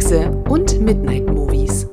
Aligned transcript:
Kekse 0.00 0.30
und 0.48 0.80
Midnight 0.80 1.26
Movies. 1.26 1.86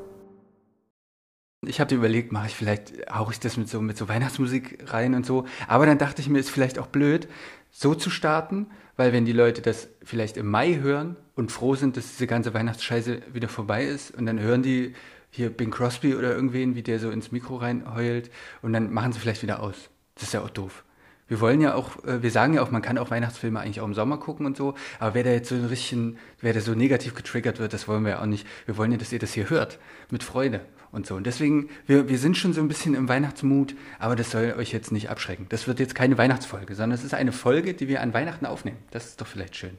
Ich 1.65 1.81
habe 1.81 1.93
überlegt, 1.93 2.31
mache 2.31 2.47
ich 2.47 2.55
vielleicht, 2.55 2.93
hauche 3.13 3.33
ich 3.33 3.41
das 3.41 3.57
mit 3.57 3.67
so, 3.67 3.81
mit 3.81 3.97
so 3.97 4.07
Weihnachtsmusik 4.07 4.93
rein 4.93 5.13
und 5.13 5.25
so. 5.25 5.43
Aber 5.67 5.85
dann 5.85 5.97
dachte 5.97 6.21
ich 6.21 6.29
mir, 6.29 6.39
ist 6.39 6.49
vielleicht 6.49 6.79
auch 6.79 6.87
blöd, 6.87 7.27
so 7.69 7.95
zu 7.95 8.09
starten, 8.09 8.67
weil 8.95 9.11
wenn 9.11 9.25
die 9.25 9.33
Leute 9.33 9.61
das 9.61 9.89
vielleicht 10.05 10.37
im 10.37 10.47
Mai 10.47 10.75
hören 10.75 11.17
und 11.35 11.51
froh 11.51 11.75
sind, 11.75 11.97
dass 11.97 12.13
diese 12.13 12.27
ganze 12.27 12.53
Weihnachtsscheiße 12.53 13.23
wieder 13.33 13.49
vorbei 13.49 13.83
ist 13.83 14.11
und 14.11 14.25
dann 14.25 14.39
hören 14.39 14.63
die 14.63 14.93
hier 15.29 15.49
Bing 15.49 15.71
Crosby 15.71 16.15
oder 16.15 16.33
irgendwen, 16.33 16.75
wie 16.75 16.83
der 16.83 16.99
so 16.99 17.09
ins 17.09 17.33
Mikro 17.33 17.57
reinheult 17.57 18.31
und 18.61 18.71
dann 18.71 18.93
machen 18.93 19.11
sie 19.11 19.19
vielleicht 19.19 19.43
wieder 19.43 19.61
aus. 19.61 19.89
Das 20.15 20.23
ist 20.23 20.33
ja 20.33 20.43
auch 20.43 20.49
doof. 20.49 20.85
Wir 21.27 21.41
wollen 21.41 21.61
ja 21.61 21.75
auch, 21.75 22.03
äh, 22.05 22.21
wir 22.23 22.31
sagen 22.31 22.53
ja 22.53 22.61
auch, 22.61 22.71
man 22.71 22.81
kann 22.81 22.97
auch 22.97 23.11
Weihnachtsfilme 23.11 23.59
eigentlich 23.59 23.81
auch 23.81 23.85
im 23.85 23.93
Sommer 23.93 24.17
gucken 24.17 24.45
und 24.45 24.57
so, 24.57 24.75
aber 24.99 25.13
wer 25.13 25.23
da 25.23 25.31
jetzt 25.31 25.49
so 25.49 25.55
ein 25.55 25.69
bisschen, 25.69 26.17
wer 26.41 26.53
da 26.53 26.61
so 26.61 26.73
negativ 26.73 27.15
getriggert 27.15 27.59
wird, 27.59 27.73
das 27.73 27.87
wollen 27.87 28.03
wir 28.03 28.11
ja 28.11 28.21
auch 28.21 28.25
nicht. 28.25 28.47
Wir 28.65 28.77
wollen 28.77 28.91
ja, 28.91 28.97
dass 28.97 29.11
ihr 29.11 29.19
das 29.19 29.33
hier 29.33 29.49
hört, 29.49 29.79
mit 30.09 30.23
Freude 30.23 30.61
und 30.91 31.05
so. 31.05 31.15
Und 31.15 31.25
deswegen, 31.25 31.69
wir, 31.85 32.09
wir 32.09 32.17
sind 32.17 32.37
schon 32.37 32.53
so 32.53 32.61
ein 32.61 32.67
bisschen 32.67 32.95
im 32.95 33.09
Weihnachtsmut, 33.09 33.75
aber 33.99 34.15
das 34.15 34.31
soll 34.31 34.55
euch 34.57 34.71
jetzt 34.71 34.91
nicht 34.91 35.09
abschrecken. 35.09 35.47
Das 35.49 35.67
wird 35.67 35.79
jetzt 35.79 35.95
keine 35.95 36.17
Weihnachtsfolge, 36.17 36.75
sondern 36.75 36.97
es 36.97 37.03
ist 37.03 37.13
eine 37.13 37.31
Folge, 37.31 37.73
die 37.73 37.87
wir 37.87 38.01
an 38.01 38.13
Weihnachten 38.13 38.45
aufnehmen. 38.45 38.77
Das 38.91 39.07
ist 39.07 39.21
doch 39.21 39.27
vielleicht 39.27 39.55
schön. 39.55 39.77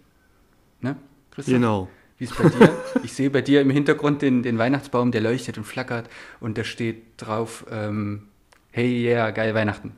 Ne, 0.80 0.97
Christoph? 1.30 1.55
Genau. 1.55 1.89
Wie 2.19 2.25
ist 2.25 2.37
bei 2.37 2.48
dir? 2.48 2.77
Ich 3.05 3.12
sehe 3.12 3.30
bei 3.30 3.42
dir 3.42 3.61
im 3.61 3.70
Hintergrund 3.70 4.23
den, 4.23 4.42
den 4.42 4.59
Weihnachtsbaum, 4.59 5.12
der 5.12 5.20
leuchtet 5.20 5.56
und 5.56 5.65
flackert 5.65 6.11
und 6.41 6.59
da 6.59 6.65
steht 6.65 7.05
drauf, 7.17 7.65
ähm, 7.70 8.28
hey, 8.73 9.05
yeah, 9.05 9.30
geil 9.30 9.55
Weihnachten. 9.55 9.92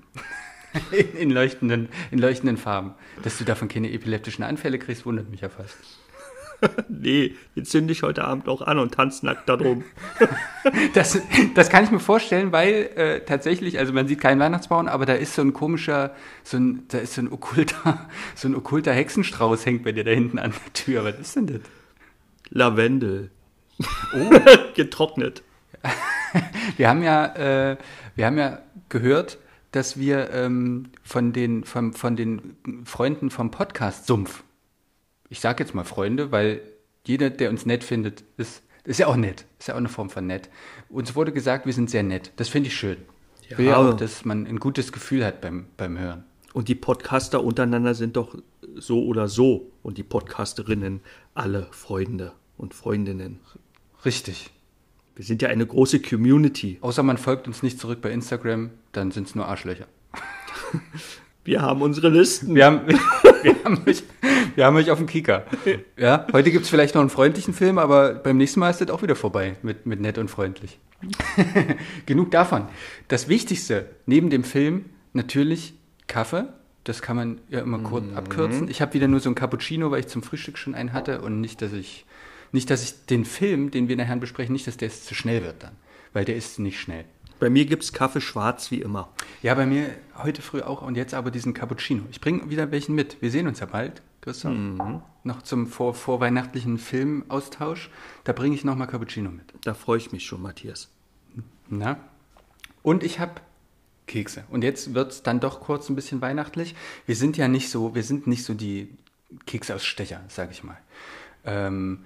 in, 1.19 1.31
leuchtenden, 1.31 1.89
in 2.11 2.19
leuchtenden 2.19 2.57
Farben. 2.57 2.95
Dass 3.23 3.39
du 3.39 3.45
davon 3.45 3.69
keine 3.69 3.93
epileptischen 3.93 4.45
Anfälle 4.45 4.79
kriegst, 4.79 5.07
wundert 5.07 5.31
mich 5.31 5.41
ja 5.41 5.49
fast. 5.49 5.77
nee, 6.89 7.35
den 7.57 7.65
zünde 7.65 7.93
ich 7.93 8.03
heute 8.03 8.25
Abend 8.25 8.49
auch 8.49 8.63
an 8.63 8.79
und 8.79 8.95
tanze 8.95 9.25
nackt 9.27 9.49
da 9.49 9.57
drum. 9.57 9.85
das, 10.95 11.21
das 11.55 11.71
kann 11.71 11.85
ich 11.85 11.91
mir 11.91 12.01
vorstellen, 12.01 12.53
weil 12.53 12.91
äh, 12.97 13.21
tatsächlich, 13.21 13.79
also 13.79 13.93
man 13.93 14.07
sieht 14.09 14.21
keinen 14.21 14.41
Weihnachtsbaum, 14.41 14.89
aber 14.89 15.07
da 15.07 15.15
ist 15.15 15.35
so 15.35 15.43
ein 15.43 15.53
komischer, 15.53 16.15
so 16.43 16.59
ein, 16.59 16.85
da 16.89 16.99
ist 16.99 17.15
so 17.15 17.23
ein 17.23 17.33
okkulter, 17.33 18.09
so 18.35 18.49
ein 18.49 18.55
okkulter 18.55 18.93
Hexenstrauß 18.93 19.65
hängt 19.67 19.85
bei 19.85 19.93
dir 19.93 20.05
da 20.05 20.11
hinten 20.11 20.39
an 20.39 20.53
der 20.53 20.73
Tür. 20.73 21.05
Was 21.05 21.19
ist 21.19 21.37
denn 21.37 21.47
das? 21.47 21.61
Lavendel. 22.51 23.31
Oh. 24.15 24.31
Getrocknet. 24.75 25.43
wir 26.77 26.89
haben 26.89 27.03
ja, 27.03 27.27
äh, 27.71 27.77
wir 28.17 28.27
haben 28.27 28.37
ja 28.37 28.59
gehört, 28.89 29.39
dass 29.73 29.99
wir 29.99 30.31
ähm, 30.31 30.91
von, 31.03 31.33
den, 31.33 31.65
von, 31.65 31.93
von 31.93 32.17
den 32.17 32.57
Freunden 32.85 33.31
vom 33.31 33.51
Podcast 33.51 34.07
Sumpf, 34.07 34.43
ich 35.29 35.41
sage 35.41 35.63
jetzt 35.63 35.75
mal 35.75 35.85
Freunde, 35.85 36.33
weil 36.33 36.61
jeder, 37.07 37.31
der 37.31 37.51
uns 37.51 37.67
nett 37.67 37.85
findet, 37.85 38.25
ist, 38.37 38.63
ist 38.85 38.99
ja 38.99 39.07
auch 39.07 39.17
nett, 39.17 39.47
ist 39.59 39.69
ja 39.69 39.75
auch 39.75 39.79
eine 39.79 39.89
Form 39.89 40.11
von 40.11 40.27
nett. 40.27 40.51
Uns 40.89 41.15
wurde 41.15 41.33
gesagt, 41.33 41.67
wir 41.67 41.73
sind 41.73 41.91
sehr 41.91 42.03
nett. 42.03 42.33
Das 42.37 42.49
finde 42.49 42.69
ich 42.69 42.77
schön. 42.77 42.99
Ja. 43.43 43.53
Ich 43.53 43.59
will 43.59 43.67
ja 43.67 43.77
auch, 43.77 43.95
dass 43.95 44.25
man 44.25 44.47
ein 44.47 44.59
gutes 44.59 44.93
Gefühl 44.93 45.25
hat 45.25 45.41
beim, 45.41 45.67
beim 45.77 45.99
Hören. 45.99 46.25
Und 46.53 46.69
die 46.69 46.75
Podcaster 46.75 47.45
untereinander 47.45 47.95
sind 47.95 48.17
doch 48.17 48.37
so 48.75 49.05
oder 49.05 49.29
so 49.29 49.71
und 49.83 49.99
die 49.99 50.03
Podcasterinnen 50.03 51.01
alle 51.35 51.69
Freunde 51.71 52.33
und 52.57 52.75
Freundinnen. 52.75 53.41
Richtig. 54.05 54.51
Wir 55.21 55.27
sind 55.27 55.43
ja 55.43 55.51
eine 55.51 55.67
große 55.67 56.01
Community. 56.01 56.79
Außer 56.81 57.03
man 57.03 57.19
folgt 57.19 57.47
uns 57.47 57.63
nicht 57.63 57.79
zurück 57.79 58.01
bei 58.01 58.11
Instagram, 58.11 58.71
dann 58.93 59.11
sind 59.11 59.27
es 59.27 59.35
nur 59.35 59.45
Arschlöcher. 59.47 59.85
Wir 61.45 61.61
haben 61.61 61.83
unsere 61.83 62.09
Listen. 62.09 62.55
Wir 62.55 62.65
haben, 62.65 62.87
wir 63.43 63.55
haben, 63.63 63.83
euch, 63.87 64.03
wir 64.55 64.65
haben 64.65 64.77
euch 64.77 64.91
auf 64.91 64.97
dem 64.97 65.07
Kika. 65.07 65.45
Ja, 65.99 66.27
heute 66.33 66.51
gibt 66.51 66.65
es 66.65 66.71
vielleicht 66.71 66.95
noch 66.95 67.03
einen 67.03 67.11
freundlichen 67.11 67.53
Film, 67.53 67.77
aber 67.77 68.15
beim 68.15 68.39
nächsten 68.39 68.61
Mal 68.61 68.71
ist 68.71 68.81
das 68.81 68.89
auch 68.89 69.03
wieder 69.03 69.15
vorbei 69.15 69.57
mit, 69.63 69.85
mit 69.85 70.01
nett 70.01 70.17
und 70.17 70.31
freundlich. 70.31 70.79
Genug 72.07 72.31
davon. 72.31 72.69
Das 73.09 73.29
Wichtigste 73.29 73.91
neben 74.07 74.31
dem 74.31 74.43
Film 74.43 74.87
natürlich 75.13 75.75
Kaffee. 76.07 76.47
Das 76.85 77.03
kann 77.03 77.17
man 77.17 77.41
ja 77.51 77.61
immer 77.61 77.81
kurz 77.81 78.07
mhm. 78.07 78.17
abkürzen. 78.17 78.69
Ich 78.69 78.81
habe 78.81 78.95
wieder 78.95 79.07
nur 79.07 79.21
so 79.21 79.29
ein 79.29 79.35
Cappuccino, 79.35 79.91
weil 79.91 80.01
ich 80.01 80.09
zum 80.09 80.23
Frühstück 80.23 80.57
schon 80.57 80.75
einen 80.75 80.95
hatte 80.95 81.21
und 81.21 81.43
nicht, 81.43 81.61
dass 81.61 81.75
ich 81.75 82.07
nicht, 82.53 82.71
dass 82.71 82.83
ich 82.83 83.07
den 83.07 83.25
Film, 83.25 83.71
den 83.71 83.89
wir 83.89 83.97
nachher 83.97 84.17
besprechen, 84.17 84.53
nicht, 84.53 84.67
dass 84.67 84.77
der 84.77 84.91
zu 84.91 85.15
schnell 85.15 85.43
wird 85.43 85.63
dann. 85.63 85.77
Weil 86.13 86.25
der 86.25 86.37
ist 86.37 86.59
nicht 86.59 86.81
schnell. 86.81 87.05
Bei 87.39 87.49
mir 87.49 87.65
gibt 87.65 87.83
es 87.83 87.93
Kaffee 87.93 88.21
schwarz 88.21 88.71
wie 88.71 88.83
immer. 88.83 89.09
Ja, 89.43 89.55
bei 89.55 89.65
mir 89.65 89.97
heute 90.23 90.43
früh 90.43 90.61
auch 90.61 90.83
und 90.83 90.97
jetzt 90.97 91.15
aber 91.15 91.31
diesen 91.31 91.55
Cappuccino. 91.55 92.03
Ich 92.11 92.21
bringe 92.21 92.51
wieder 92.51 92.71
welchen 92.71 92.95
mit. 92.95 93.23
Wir 93.23 93.31
sehen 93.31 93.47
uns 93.47 93.61
ja 93.61 93.67
bald, 93.67 94.03
Christoph. 94.21 94.53
Mhm. 94.53 95.01
Noch 95.25 95.43
zum 95.43 95.67
vor, 95.67 95.95
vorweihnachtlichen 95.95 96.77
Filmaustausch. 96.77 97.91
Da 98.25 98.33
bringe 98.33 98.55
ich 98.55 98.65
nochmal 98.65 98.89
Cappuccino 98.89 99.31
mit. 99.31 99.55
Da 99.63 99.73
freue 99.73 99.99
ich 99.99 100.13
mich 100.13 100.27
schon, 100.27 100.43
Matthias. 100.43 100.91
Na? 101.69 101.99
Und 102.83 103.05
ich 103.05 103.21
habe 103.21 103.41
Kekse. 104.07 104.45
Und 104.51 104.63
jetzt 104.63 104.93
wird 104.93 105.13
es 105.13 105.23
dann 105.23 105.41
doch 105.41 105.61
kurz 105.61 105.89
ein 105.89 105.95
bisschen 105.95 106.21
weihnachtlich. 106.21 106.75
Wir 107.07 107.17
sind 107.17 107.39
ja 107.39 107.49
nicht 107.49 107.71
so, 107.71 107.95
wir 107.95 108.03
sind 108.03 108.27
nicht 108.27 108.45
so 108.45 108.53
die 108.53 108.91
Keksausstecher, 109.47 110.21
sage 110.29 110.53
ich 110.53 110.63
mal. 110.65 110.77
Ähm, 111.45 112.05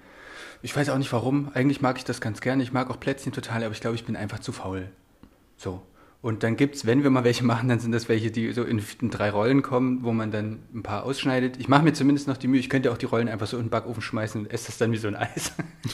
ich 0.65 0.75
weiß 0.75 0.89
auch 0.89 0.97
nicht 0.97 1.13
warum. 1.13 1.51
Eigentlich 1.53 1.81
mag 1.81 1.99
ich 1.99 2.05
das 2.05 2.21
ganz 2.21 2.41
gerne. 2.41 2.63
Ich 2.63 2.73
mag 2.73 2.89
auch 2.89 2.99
Plätzchen 2.99 3.31
total, 3.31 3.63
aber 3.63 3.73
ich 3.73 3.81
glaube, 3.81 3.95
ich 3.95 4.03
bin 4.03 4.15
einfach 4.15 4.39
zu 4.39 4.51
faul. 4.51 4.89
So. 5.57 5.83
Und 6.23 6.41
dann 6.41 6.57
gibt 6.57 6.73
es, 6.73 6.87
wenn 6.87 7.03
wir 7.03 7.11
mal 7.11 7.23
welche 7.23 7.45
machen, 7.45 7.69
dann 7.69 7.79
sind 7.79 7.91
das 7.91 8.09
welche, 8.09 8.31
die 8.31 8.51
so 8.51 8.63
in, 8.63 8.81
in, 8.99 9.11
drei 9.11 9.29
Rollen 9.29 9.61
kommen, 9.61 9.99
wo 10.01 10.11
man 10.11 10.31
dann 10.31 10.57
ein 10.73 10.81
paar 10.81 11.03
ausschneidet. 11.03 11.57
Ich 11.59 11.67
mache 11.67 11.83
mir 11.83 11.93
zumindest 11.93 12.27
noch 12.27 12.37
die 12.37 12.47
Mühe, 12.47 12.59
ich 12.59 12.71
könnte 12.71 12.91
auch 12.91 12.97
die 12.97 13.05
Rollen 13.05 13.29
einfach 13.29 13.45
so 13.45 13.57
in 13.57 13.65
den 13.65 13.69
Backofen 13.69 14.01
schmeißen 14.01 14.41
und 14.41 14.51
esse 14.51 14.65
das 14.65 14.79
dann 14.79 14.91
wie 14.91 14.97
so 14.97 15.07
ein 15.07 15.15
Eis. 15.15 15.51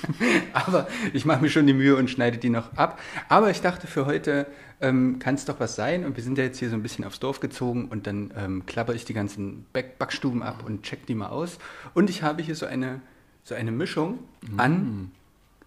aber 0.54 0.88
ich 1.12 1.26
mache 1.26 1.42
mir 1.42 1.50
schon 1.50 1.68
die 1.68 1.74
Mühe 1.74 1.98
und 1.98 2.10
schneide 2.10 2.38
die 2.38 2.50
noch 2.50 2.72
ab. 2.78 2.98
Aber 3.28 3.52
ich 3.52 3.60
dachte, 3.60 3.88
für 3.88 4.06
heute 4.06 4.48
ähm, 4.80 5.20
kann 5.20 5.36
es 5.36 5.44
doch 5.44 5.60
was 5.60 5.76
sein. 5.76 6.06
Und 6.06 6.16
wir 6.16 6.24
sind 6.24 6.38
ja 6.38 6.46
jetzt 6.46 6.60
hier 6.60 6.70
so 6.70 6.78
ein 6.78 6.82
bisschen 6.82 7.04
aufs 7.04 7.20
Dorf 7.20 7.42
gezogen 7.42 7.90
und 7.90 8.08
dann 8.08 8.32
ähm, 8.38 8.66
klapper 8.66 8.94
ich 8.94 9.04
die 9.04 9.14
ganzen 9.14 9.66
Back 9.74 10.00
Backstuben 10.00 10.44
ab 10.44 10.64
und 10.66 10.84
check 10.84 11.06
die 11.08 11.16
mal 11.16 11.28
aus. 11.28 11.58
Und 11.94 12.10
ich 12.10 12.24
habe 12.24 12.42
hier 12.42 12.56
so 12.56 12.66
eine 12.66 13.02
so 13.44 13.56
eine 13.56 13.72
Mischung 13.72 14.20
mm. 14.42 14.60
an 14.60 15.12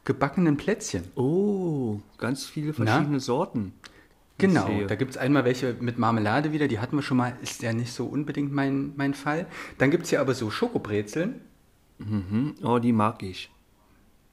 gebackenen 0.04 0.56
Plätzchen. 0.56 1.04
Oh, 1.16 2.00
ganz 2.18 2.46
viele 2.46 2.72
verschiedene 2.72 3.08
Na? 3.12 3.20
Sorten. 3.20 3.72
Genau, 4.36 4.68
da 4.88 4.96
gibt 4.96 5.12
es 5.12 5.16
einmal 5.16 5.44
welche 5.44 5.76
mit 5.78 5.96
Marmelade 5.96 6.52
wieder, 6.52 6.66
die 6.66 6.80
hatten 6.80 6.96
wir 6.96 7.02
schon 7.02 7.16
mal, 7.16 7.36
ist 7.40 7.62
ja 7.62 7.72
nicht 7.72 7.92
so 7.92 8.06
unbedingt 8.06 8.52
mein, 8.52 8.92
mein 8.96 9.14
Fall. 9.14 9.46
Dann 9.78 9.92
gibt 9.92 10.04
es 10.04 10.10
hier 10.10 10.20
aber 10.20 10.34
so 10.34 10.50
Schokobrezeln. 10.50 11.40
Mhm. 11.98 12.56
Oh, 12.62 12.80
die 12.80 12.92
mag 12.92 13.22
ich. 13.22 13.50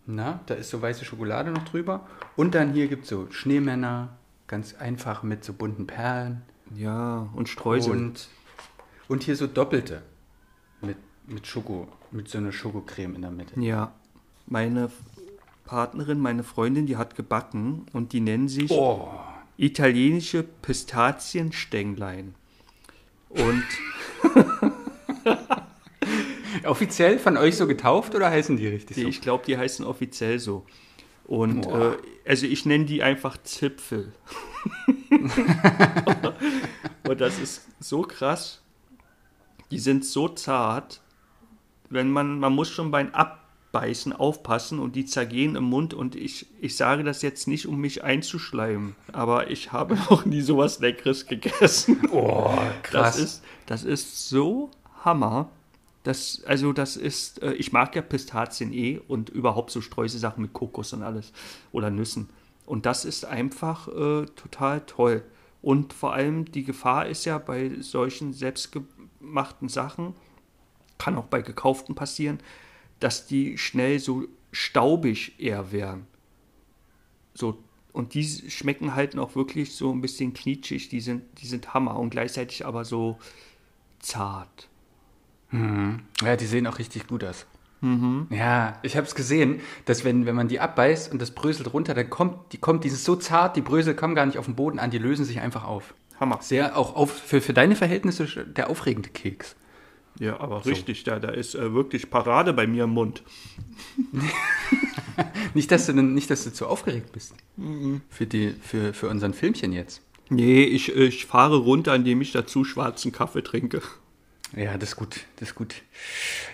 Na, 0.08 0.40
da 0.48 0.56
ist 0.56 0.72
so 0.72 0.82
weiße 0.82 1.06
Schokolade 1.06 1.52
noch 1.52 1.66
drüber. 1.66 2.08
Und 2.36 2.56
dann 2.56 2.74
hier 2.74 2.88
gibt 2.88 3.04
es 3.04 3.10
so 3.10 3.28
Schneemänner, 3.30 4.18
ganz 4.48 4.74
einfach 4.74 5.22
mit 5.22 5.44
so 5.44 5.54
bunten 5.54 5.86
Perlen. 5.86 6.42
Ja, 6.76 7.30
und 7.36 7.48
Streusel. 7.48 7.92
Und, 7.92 8.28
und 9.08 9.24
hier 9.24 9.36
so 9.36 9.46
doppelte 9.46 10.02
mit, 10.82 10.98
mit 11.28 11.46
Schoko 11.46 11.88
mit 12.12 12.28
so 12.28 12.38
einer 12.38 12.52
Schokocreme 12.52 13.16
in 13.16 13.22
der 13.22 13.32
Mitte. 13.32 13.60
Ja. 13.60 13.94
Meine 14.46 14.92
Partnerin, 15.66 16.20
meine 16.20 16.44
Freundin, 16.44 16.86
die 16.86 16.98
hat 16.98 17.16
gebacken 17.16 17.86
und 17.94 18.14
die 18.14 18.20
nennen 18.20 18.50
sich 18.50 18.72
oh. 18.72 19.08
italienische 19.58 20.44
Pistazienstänglein. 20.44 22.36
Und 23.30 23.64
offiziell 26.66 27.18
von 27.20 27.38
euch 27.38 27.56
so 27.56 27.68
getauft 27.68 28.14
oder 28.16 28.30
heißen 28.30 28.58
die 28.58 28.68
richtig 28.68 28.98
so? 28.98 29.08
Ich 29.08 29.22
glaube, 29.22 29.46
die 29.46 29.58
heißen 29.58 29.86
offiziell 29.86 30.40
so. 30.40 30.66
Und 31.26 31.66
äh, 31.66 31.96
also 32.28 32.46
ich 32.46 32.66
nenne 32.66 32.86
die 32.86 33.04
einfach 33.04 33.38
Zipfel. 33.44 34.12
und 37.08 37.22
das 37.22 37.40
ist 37.40 37.68
so 37.80 38.02
krass. 38.02 38.62
Die 39.72 39.80
sind 39.80 40.04
so 40.04 40.28
zart 40.28 41.02
wenn 41.92 42.10
man, 42.10 42.40
man 42.40 42.54
muss 42.54 42.70
schon 42.70 42.90
beim 42.90 43.10
Abbeißen 43.14 44.14
aufpassen 44.14 44.80
und 44.80 44.96
die 44.96 45.06
zergehen 45.06 45.56
im 45.56 45.66
Mund 45.66 45.94
und 45.94 46.16
ich, 46.16 46.48
ich 46.60 46.76
sage 46.76 47.04
das 47.04 47.22
jetzt 47.22 47.48
nicht, 47.48 47.68
um 47.68 47.80
mich 47.80 48.04
einzuschleimen, 48.04 48.96
aber 49.12 49.52
ich 49.52 49.72
habe 49.72 49.96
noch 50.10 50.26
nie 50.26 50.42
sowas 50.42 50.80
Leckeres 50.80 51.28
gegessen. 51.28 52.02
Oh, 52.12 52.50
krass. 52.84 53.16
Das 53.16 53.18
ist, 53.18 53.44
das 53.66 53.84
ist 53.84 54.30
so 54.30 54.72
Hammer. 55.04 55.50
Das, 56.04 56.42
also 56.48 56.74
das 56.74 56.98
ist, 56.98 57.44
äh, 57.44 57.54
ich 57.54 57.72
mag 57.74 57.96
ja 57.96 58.02
Pistazien 58.02 58.74
eh 58.74 59.00
und 59.08 59.30
überhaupt 59.30 59.70
so 59.70 59.82
Streuselsachen 59.82 60.42
mit 60.42 60.54
Kokos 60.54 60.94
und 60.94 61.04
alles 61.04 61.32
oder 61.72 61.92
Nüssen. 61.92 62.30
Und 62.66 62.86
das 62.86 63.06
ist 63.06 63.26
einfach 63.26 63.88
äh, 63.88 64.26
total 64.36 64.82
toll. 64.82 65.24
Und 65.62 65.94
vor 65.94 66.14
allem 66.14 66.46
die 66.46 66.64
Gefahr 66.64 67.06
ist 67.06 67.26
ja 67.26 67.38
bei 67.38 67.72
solchen 67.82 68.34
selbstgemachten 68.34 69.70
Sachen, 69.70 70.16
kann 71.02 71.18
auch 71.18 71.26
bei 71.26 71.42
gekauften 71.42 71.96
passieren, 71.96 72.40
dass 73.00 73.26
die 73.26 73.58
schnell 73.58 74.00
so 74.00 74.26
staubig 74.52 75.40
eher 75.40 75.72
werden. 75.72 76.06
So, 77.34 77.58
und 77.92 78.14
die 78.14 78.24
schmecken 78.24 78.94
halt 78.94 79.16
noch 79.16 79.36
wirklich 79.36 79.74
so 79.76 79.92
ein 79.92 80.02
bisschen 80.02 80.34
knietschig, 80.34 80.90
die 80.90 81.02
sind, 81.02 81.24
die 81.42 81.48
sind 81.48 81.74
Hammer 81.74 81.98
und 81.98 82.12
gleichzeitig 82.12 82.66
aber 82.66 82.86
so 82.86 83.18
zart. 84.00 84.70
Mhm. 85.50 86.02
Ja, 86.24 86.36
die 86.36 86.46
sehen 86.46 86.68
auch 86.68 86.78
richtig 86.78 87.08
gut 87.08 87.24
aus. 87.24 87.48
Ja, 88.30 88.78
ich 88.84 88.96
habe 88.96 89.08
es 89.08 89.16
gesehen, 89.16 89.60
dass 89.86 90.04
wenn, 90.04 90.28
wenn 90.28 90.36
man 90.36 90.48
die 90.48 90.60
abbeißt 90.60 91.12
und 91.12 91.20
das 91.20 91.32
bröselt 91.32 91.74
runter, 91.74 91.96
dann 91.96 92.12
kommt, 92.12 92.54
die 92.54 92.60
kommt, 92.60 92.84
die 92.84 92.90
ist 92.90 93.04
so 93.04 93.16
zart, 93.16 93.56
die 93.56 93.62
Brösel 93.62 93.96
kommen 93.96 94.14
gar 94.14 94.28
nicht 94.28 94.38
auf 94.38 94.46
den 94.46 94.56
Boden 94.56 94.78
an, 94.78 94.92
die 94.92 95.00
lösen 95.00 95.26
sich 95.26 95.40
einfach 95.40 95.64
auf. 95.64 95.96
Hammer. 96.20 96.38
Sehr 96.42 96.78
auch 96.78 96.96
auf, 96.96 97.12
für, 97.12 97.42
für 97.42 97.54
deine 97.54 97.76
Verhältnisse 97.76 98.28
der 98.46 98.70
aufregende 98.70 99.10
Keks. 99.10 99.56
Ja, 100.22 100.40
aber 100.40 100.64
richtig, 100.68 101.04
da, 101.04 101.18
da 101.18 101.30
ist 101.30 101.56
äh, 101.56 101.74
wirklich 101.74 102.12
Parade 102.12 102.54
bei 102.54 102.68
mir 102.68 102.84
im 102.84 102.92
Mund. 102.92 103.24
Nicht, 105.56 105.72
dass 105.72 105.88
du, 105.88 105.94
nicht, 105.94 106.30
dass 106.30 106.44
du 106.44 106.54
zu 106.54 106.68
aufgeregt 106.68 107.12
bist 107.12 107.34
für, 108.10 108.26
die, 108.26 108.52
für, 108.62 108.94
für 108.94 109.10
unseren 109.10 109.34
Filmchen 109.34 109.74
jetzt. 109.74 110.02
Nee, 110.30 110.64
ich, 110.64 110.96
ich 110.96 111.26
fahre 111.26 111.58
runter, 111.58 111.94
indem 111.96 112.22
ich 112.22 112.32
dazu 112.32 112.64
schwarzen 112.64 113.12
Kaffee 113.12 113.42
trinke. 113.42 113.82
Ja, 114.56 114.78
das 114.78 114.90
ist 114.90 114.96
gut, 114.96 115.22
das 115.38 115.50
ist 115.50 115.56
gut. 115.56 115.76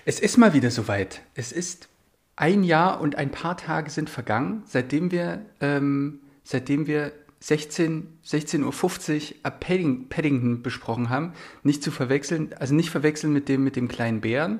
Es 0.05 0.19
ist 0.19 0.37
mal 0.37 0.53
wieder 0.53 0.71
soweit. 0.71 1.21
Es 1.35 1.51
ist 1.51 1.89
ein 2.37 2.63
Jahr 2.63 3.01
und 3.01 3.15
ein 3.17 3.31
paar 3.31 3.57
Tage 3.57 3.91
sind 3.91 4.09
vergangen, 4.09 4.63
seitdem 4.65 5.11
wir, 5.11 5.45
ähm, 5.59 6.21
seitdem 6.43 6.87
wir 6.87 7.11
16, 7.39 8.19
16.50 8.25 9.35
Uhr 9.45 9.51
Padding, 9.51 10.09
Paddington 10.09 10.63
besprochen 10.63 11.09
haben. 11.09 11.33
Nicht 11.63 11.83
zu 11.83 11.91
verwechseln, 11.91 12.53
also 12.59 12.73
nicht 12.73 12.89
verwechseln 12.89 13.31
mit 13.33 13.47
dem, 13.49 13.63
mit 13.63 13.75
dem 13.75 13.87
kleinen 13.87 14.21
Bären. 14.21 14.59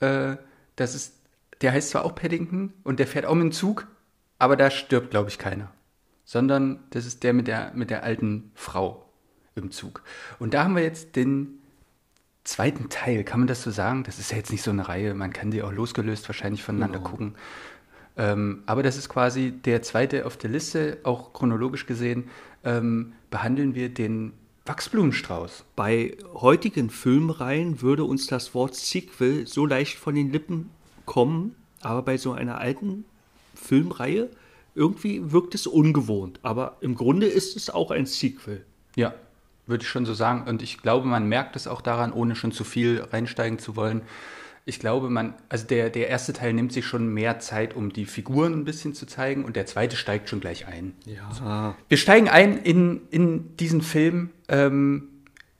Äh, 0.00 0.36
das 0.76 0.94
ist, 0.94 1.14
der 1.62 1.72
heißt 1.72 1.90
zwar 1.90 2.04
auch 2.04 2.14
Paddington 2.14 2.72
und 2.82 2.98
der 2.98 3.06
fährt 3.06 3.26
auch 3.26 3.34
mit 3.34 3.44
dem 3.44 3.52
Zug, 3.52 3.86
aber 4.38 4.56
da 4.56 4.70
stirbt, 4.70 5.10
glaube 5.10 5.30
ich, 5.30 5.38
keiner. 5.38 5.70
Sondern 6.24 6.80
das 6.90 7.06
ist 7.06 7.22
der 7.22 7.32
mit 7.32 7.46
der, 7.48 7.72
mit 7.74 7.90
der 7.90 8.02
alten 8.02 8.50
Frau 8.54 9.04
im 9.54 9.70
Zug. 9.70 10.02
Und 10.38 10.54
da 10.54 10.64
haben 10.64 10.76
wir 10.76 10.82
jetzt 10.82 11.16
den 11.16 11.58
zweiten 12.44 12.88
Teil, 12.88 13.24
kann 13.24 13.40
man 13.40 13.46
das 13.48 13.62
so 13.62 13.70
sagen? 13.70 14.04
Das 14.04 14.18
ist 14.18 14.30
ja 14.30 14.36
jetzt 14.36 14.50
nicht 14.50 14.62
so 14.62 14.70
eine 14.70 14.88
Reihe, 14.88 15.14
man 15.14 15.32
kann 15.32 15.50
die 15.50 15.62
auch 15.62 15.72
losgelöst 15.72 16.28
wahrscheinlich 16.28 16.62
voneinander 16.62 16.98
Genau. 16.98 17.10
gucken. 17.10 17.34
Ähm, 18.20 18.62
aber 18.66 18.82
das 18.82 18.98
ist 18.98 19.08
quasi 19.08 19.50
der 19.50 19.80
zweite 19.80 20.26
auf 20.26 20.36
der 20.36 20.50
Liste, 20.50 20.98
auch 21.04 21.32
chronologisch 21.32 21.86
gesehen, 21.86 22.24
ähm, 22.64 23.14
behandeln 23.30 23.74
wir 23.74 23.88
den 23.88 24.34
Wachsblumenstrauß. 24.66 25.64
Bei 25.74 26.18
heutigen 26.34 26.90
Filmreihen 26.90 27.80
würde 27.80 28.04
uns 28.04 28.26
das 28.26 28.54
Wort 28.54 28.74
Sequel 28.74 29.46
so 29.46 29.64
leicht 29.64 29.96
von 29.96 30.14
den 30.14 30.30
Lippen 30.30 30.68
kommen, 31.06 31.56
aber 31.80 32.02
bei 32.02 32.18
so 32.18 32.32
einer 32.32 32.58
alten 32.58 33.06
Filmreihe 33.54 34.28
irgendwie 34.74 35.32
wirkt 35.32 35.54
es 35.54 35.66
ungewohnt. 35.66 36.40
Aber 36.42 36.76
im 36.82 36.96
Grunde 36.96 37.26
ist 37.26 37.56
es 37.56 37.70
auch 37.70 37.90
ein 37.90 38.04
Sequel. 38.04 38.66
Ja, 38.96 39.14
würde 39.66 39.82
ich 39.82 39.88
schon 39.88 40.04
so 40.04 40.12
sagen. 40.12 40.46
Und 40.46 40.60
ich 40.60 40.82
glaube, 40.82 41.06
man 41.06 41.26
merkt 41.26 41.56
es 41.56 41.66
auch 41.66 41.80
daran, 41.80 42.12
ohne 42.12 42.36
schon 42.36 42.52
zu 42.52 42.64
viel 42.64 43.00
reinsteigen 43.00 43.58
zu 43.58 43.76
wollen. 43.76 44.02
Ich 44.70 44.78
glaube, 44.78 45.10
man, 45.10 45.34
also 45.48 45.66
der, 45.66 45.90
der 45.90 46.06
erste 46.06 46.32
Teil 46.32 46.52
nimmt 46.52 46.72
sich 46.72 46.86
schon 46.86 47.12
mehr 47.12 47.40
Zeit, 47.40 47.74
um 47.74 47.92
die 47.92 48.06
Figuren 48.06 48.52
ein 48.52 48.64
bisschen 48.64 48.94
zu 48.94 49.04
zeigen 49.04 49.44
und 49.44 49.56
der 49.56 49.66
zweite 49.66 49.96
steigt 49.96 50.28
schon 50.28 50.38
gleich 50.38 50.68
ein. 50.68 50.94
Ja. 51.06 51.74
Wir 51.88 51.96
steigen 51.96 52.28
ein 52.28 52.56
in, 52.56 53.00
in 53.10 53.56
diesen 53.56 53.82
Film 53.82 54.30
ähm, 54.48 55.08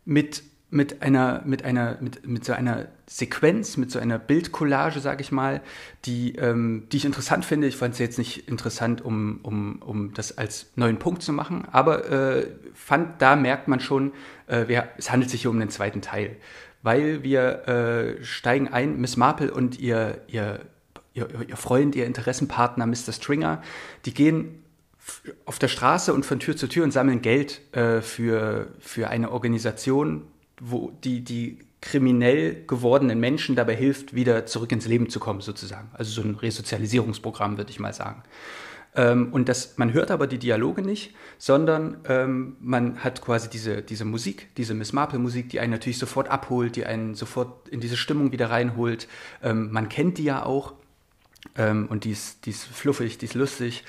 mit, 0.04 0.44
mit 0.70 1.02
einer, 1.02 1.42
mit 1.44 1.64
einer, 1.64 1.98
mit, 2.00 2.24
mit 2.24 2.44
so 2.44 2.52
einer 2.52 2.86
Sequenz, 3.08 3.76
mit 3.76 3.90
so 3.90 3.98
einer 3.98 4.20
Bildcollage, 4.20 5.00
sage 5.00 5.22
ich 5.22 5.32
mal, 5.32 5.60
die, 6.04 6.36
ähm, 6.36 6.84
die 6.92 6.98
ich 6.98 7.04
interessant 7.04 7.44
finde. 7.44 7.66
Ich 7.66 7.76
fand 7.76 7.94
es 7.94 7.98
jetzt 7.98 8.16
nicht 8.16 8.48
interessant, 8.48 9.04
um, 9.04 9.40
um, 9.42 9.82
um 9.82 10.14
das 10.14 10.38
als 10.38 10.70
neuen 10.76 11.00
Punkt 11.00 11.22
zu 11.22 11.32
machen, 11.32 11.66
aber 11.72 12.08
äh, 12.08 12.46
fand, 12.74 13.20
da 13.20 13.34
merkt 13.34 13.66
man 13.66 13.80
schon, 13.80 14.12
äh, 14.46 14.66
wer, 14.68 14.88
es 14.98 15.10
handelt 15.10 15.32
sich 15.32 15.40
hier 15.40 15.50
um 15.50 15.58
den 15.58 15.70
zweiten 15.70 16.00
Teil. 16.00 16.36
Weil 16.82 17.23
wir 17.23 17.69
äh, 17.69 18.25
steigen 18.25 18.69
ein, 18.69 19.00
Miss 19.00 19.17
Marple 19.17 19.53
und 19.53 19.79
ihr, 19.79 20.23
ihr, 20.29 20.61
ihr, 21.15 21.29
ihr 21.49 21.56
Freund, 21.56 21.94
ihr 21.94 22.06
Interessenpartner 22.06 22.87
Mr. 22.87 23.12
Stringer, 23.12 23.62
die 24.06 24.15
gehen 24.15 24.62
auf 25.44 25.59
der 25.59 25.69
Straße 25.69 26.12
und 26.12 26.25
von 26.25 26.41
Tür 26.41 26.56
zu 26.56 26.69
Tür 26.69 26.85
und 26.85 26.93
sammeln 26.93 27.23
Geld 27.23 27.61
äh, 27.75 28.00
für, 28.00 28.69
für 28.79 29.09
eine 29.09 29.31
Organisation, 29.31 30.23
wo 30.61 30.93
die, 31.03 31.23
die 31.23 31.59
kriminell 31.81 32.65
gewordenen 32.67 33.21
Menschen 33.21 33.56
dabei 33.56 33.75
hilft, 33.75 34.15
wieder 34.15 34.47
zurück 34.47 34.71
ins 34.73 34.87
Leben 34.87 35.09
zu 35.09 35.19
kommen, 35.19 35.41
sozusagen. 35.41 35.88
Also 35.94 36.11
so 36.12 36.23
ein 36.23 36.35
Resozialisierungsprogramm, 36.35 37.56
würde 37.56 37.71
ich 37.71 37.81
mal 37.81 37.94
sagen. 37.94 38.23
Ähm, 38.94 39.32
und 39.32 39.48
das, 39.48 39.78
man 39.78 39.92
hört 39.92 40.10
aber 40.10 40.26
die 40.26 40.38
Dialoge 40.38 40.82
nicht, 40.82 41.14
sondern 41.38 41.98
ähm, 42.08 42.56
man 42.60 43.04
hat 43.04 43.22
quasi 43.22 43.48
diese, 43.48 43.82
diese 43.82 44.04
Musik, 44.04 44.48
diese 44.56 44.75
Miss 44.75 44.92
Marple-Musik, 44.92 45.48
die 45.48 45.60
einen 45.60 45.72
natürlich 45.72 45.98
sofort 45.98 46.28
abholt, 46.28 46.76
die 46.76 46.87
einen 46.87 47.14
sofort 47.14 47.69
in 47.69 47.81
diese 47.81 47.96
Stimmung 47.96 48.32
wieder 48.32 48.50
reinholt. 48.50 49.06
Ähm, 49.42 49.70
man 49.70 49.88
kennt 49.88 50.19
die 50.19 50.25
ja 50.25 50.44
auch 50.44 50.75
ähm, 51.56 51.87
und 51.88 52.04
die 52.04 52.10
ist, 52.10 52.46
die 52.46 52.50
ist 52.50 52.64
fluffig, 52.64 53.19
die 53.19 53.26
ist 53.26 53.34
lustig 53.34 53.84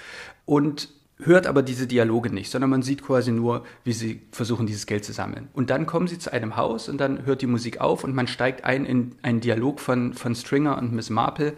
und 0.45 0.89
hört 1.23 1.45
aber 1.47 1.61
diese 1.61 1.87
Dialoge 1.87 2.33
nicht, 2.33 2.51
sondern 2.51 2.69
man 2.69 2.81
sieht 2.81 3.03
quasi 3.03 3.31
nur, 3.31 3.63
wie 3.83 3.93
sie 3.93 4.21
versuchen, 4.31 4.65
dieses 4.65 4.87
Geld 4.87 5.05
zu 5.05 5.13
sammeln. 5.13 5.49
Und 5.53 5.69
dann 5.69 5.85
kommen 5.85 6.07
sie 6.07 6.17
zu 6.17 6.33
einem 6.33 6.57
Haus 6.57 6.89
und 6.89 6.99
dann 6.99 7.25
hört 7.25 7.41
die 7.41 7.47
Musik 7.47 7.79
auf 7.79 8.03
und 8.03 8.15
man 8.15 8.27
steigt 8.27 8.65
ein 8.65 8.85
in 8.85 9.15
einen 9.21 9.39
Dialog 9.39 9.79
von, 9.79 10.13
von 10.13 10.35
Stringer 10.35 10.77
und 10.77 10.93
Miss 10.93 11.09
Marple 11.09 11.53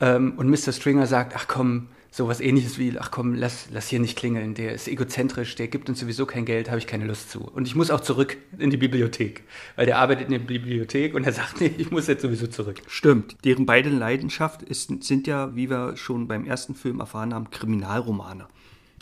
ähm, 0.00 0.34
und 0.36 0.48
Mr. 0.48 0.72
Stringer 0.72 1.06
sagt, 1.06 1.34
ach 1.34 1.46
komm, 1.48 1.88
sowas 2.16 2.40
ähnliches 2.40 2.78
wie, 2.78 2.98
ach 2.98 3.10
komm, 3.10 3.34
lass, 3.34 3.66
lass 3.70 3.88
hier 3.88 4.00
nicht 4.00 4.16
klingeln, 4.16 4.54
der 4.54 4.72
ist 4.72 4.88
egozentrisch, 4.88 5.54
der 5.54 5.68
gibt 5.68 5.88
uns 5.90 6.00
sowieso 6.00 6.24
kein 6.24 6.46
Geld, 6.46 6.68
habe 6.70 6.78
ich 6.78 6.86
keine 6.86 7.04
Lust 7.04 7.30
zu. 7.30 7.40
Und 7.40 7.68
ich 7.68 7.74
muss 7.74 7.90
auch 7.90 8.00
zurück 8.00 8.38
in 8.58 8.70
die 8.70 8.78
Bibliothek, 8.78 9.42
weil 9.76 9.84
der 9.84 9.98
arbeitet 9.98 10.26
in 10.26 10.32
der 10.32 10.38
Bibliothek 10.38 11.14
und 11.14 11.24
er 11.24 11.32
sagt, 11.32 11.60
nee, 11.60 11.70
ich 11.76 11.90
muss 11.90 12.06
jetzt 12.06 12.22
sowieso 12.22 12.46
zurück. 12.46 12.80
Stimmt. 12.86 13.36
Deren 13.44 13.66
beide 13.66 13.90
Leidenschaft 13.90 14.62
ist, 14.62 15.04
sind 15.04 15.26
ja, 15.26 15.54
wie 15.54 15.68
wir 15.68 15.96
schon 15.96 16.26
beim 16.26 16.46
ersten 16.46 16.74
Film 16.74 17.00
erfahren 17.00 17.34
haben, 17.34 17.50
Kriminalromane, 17.50 18.46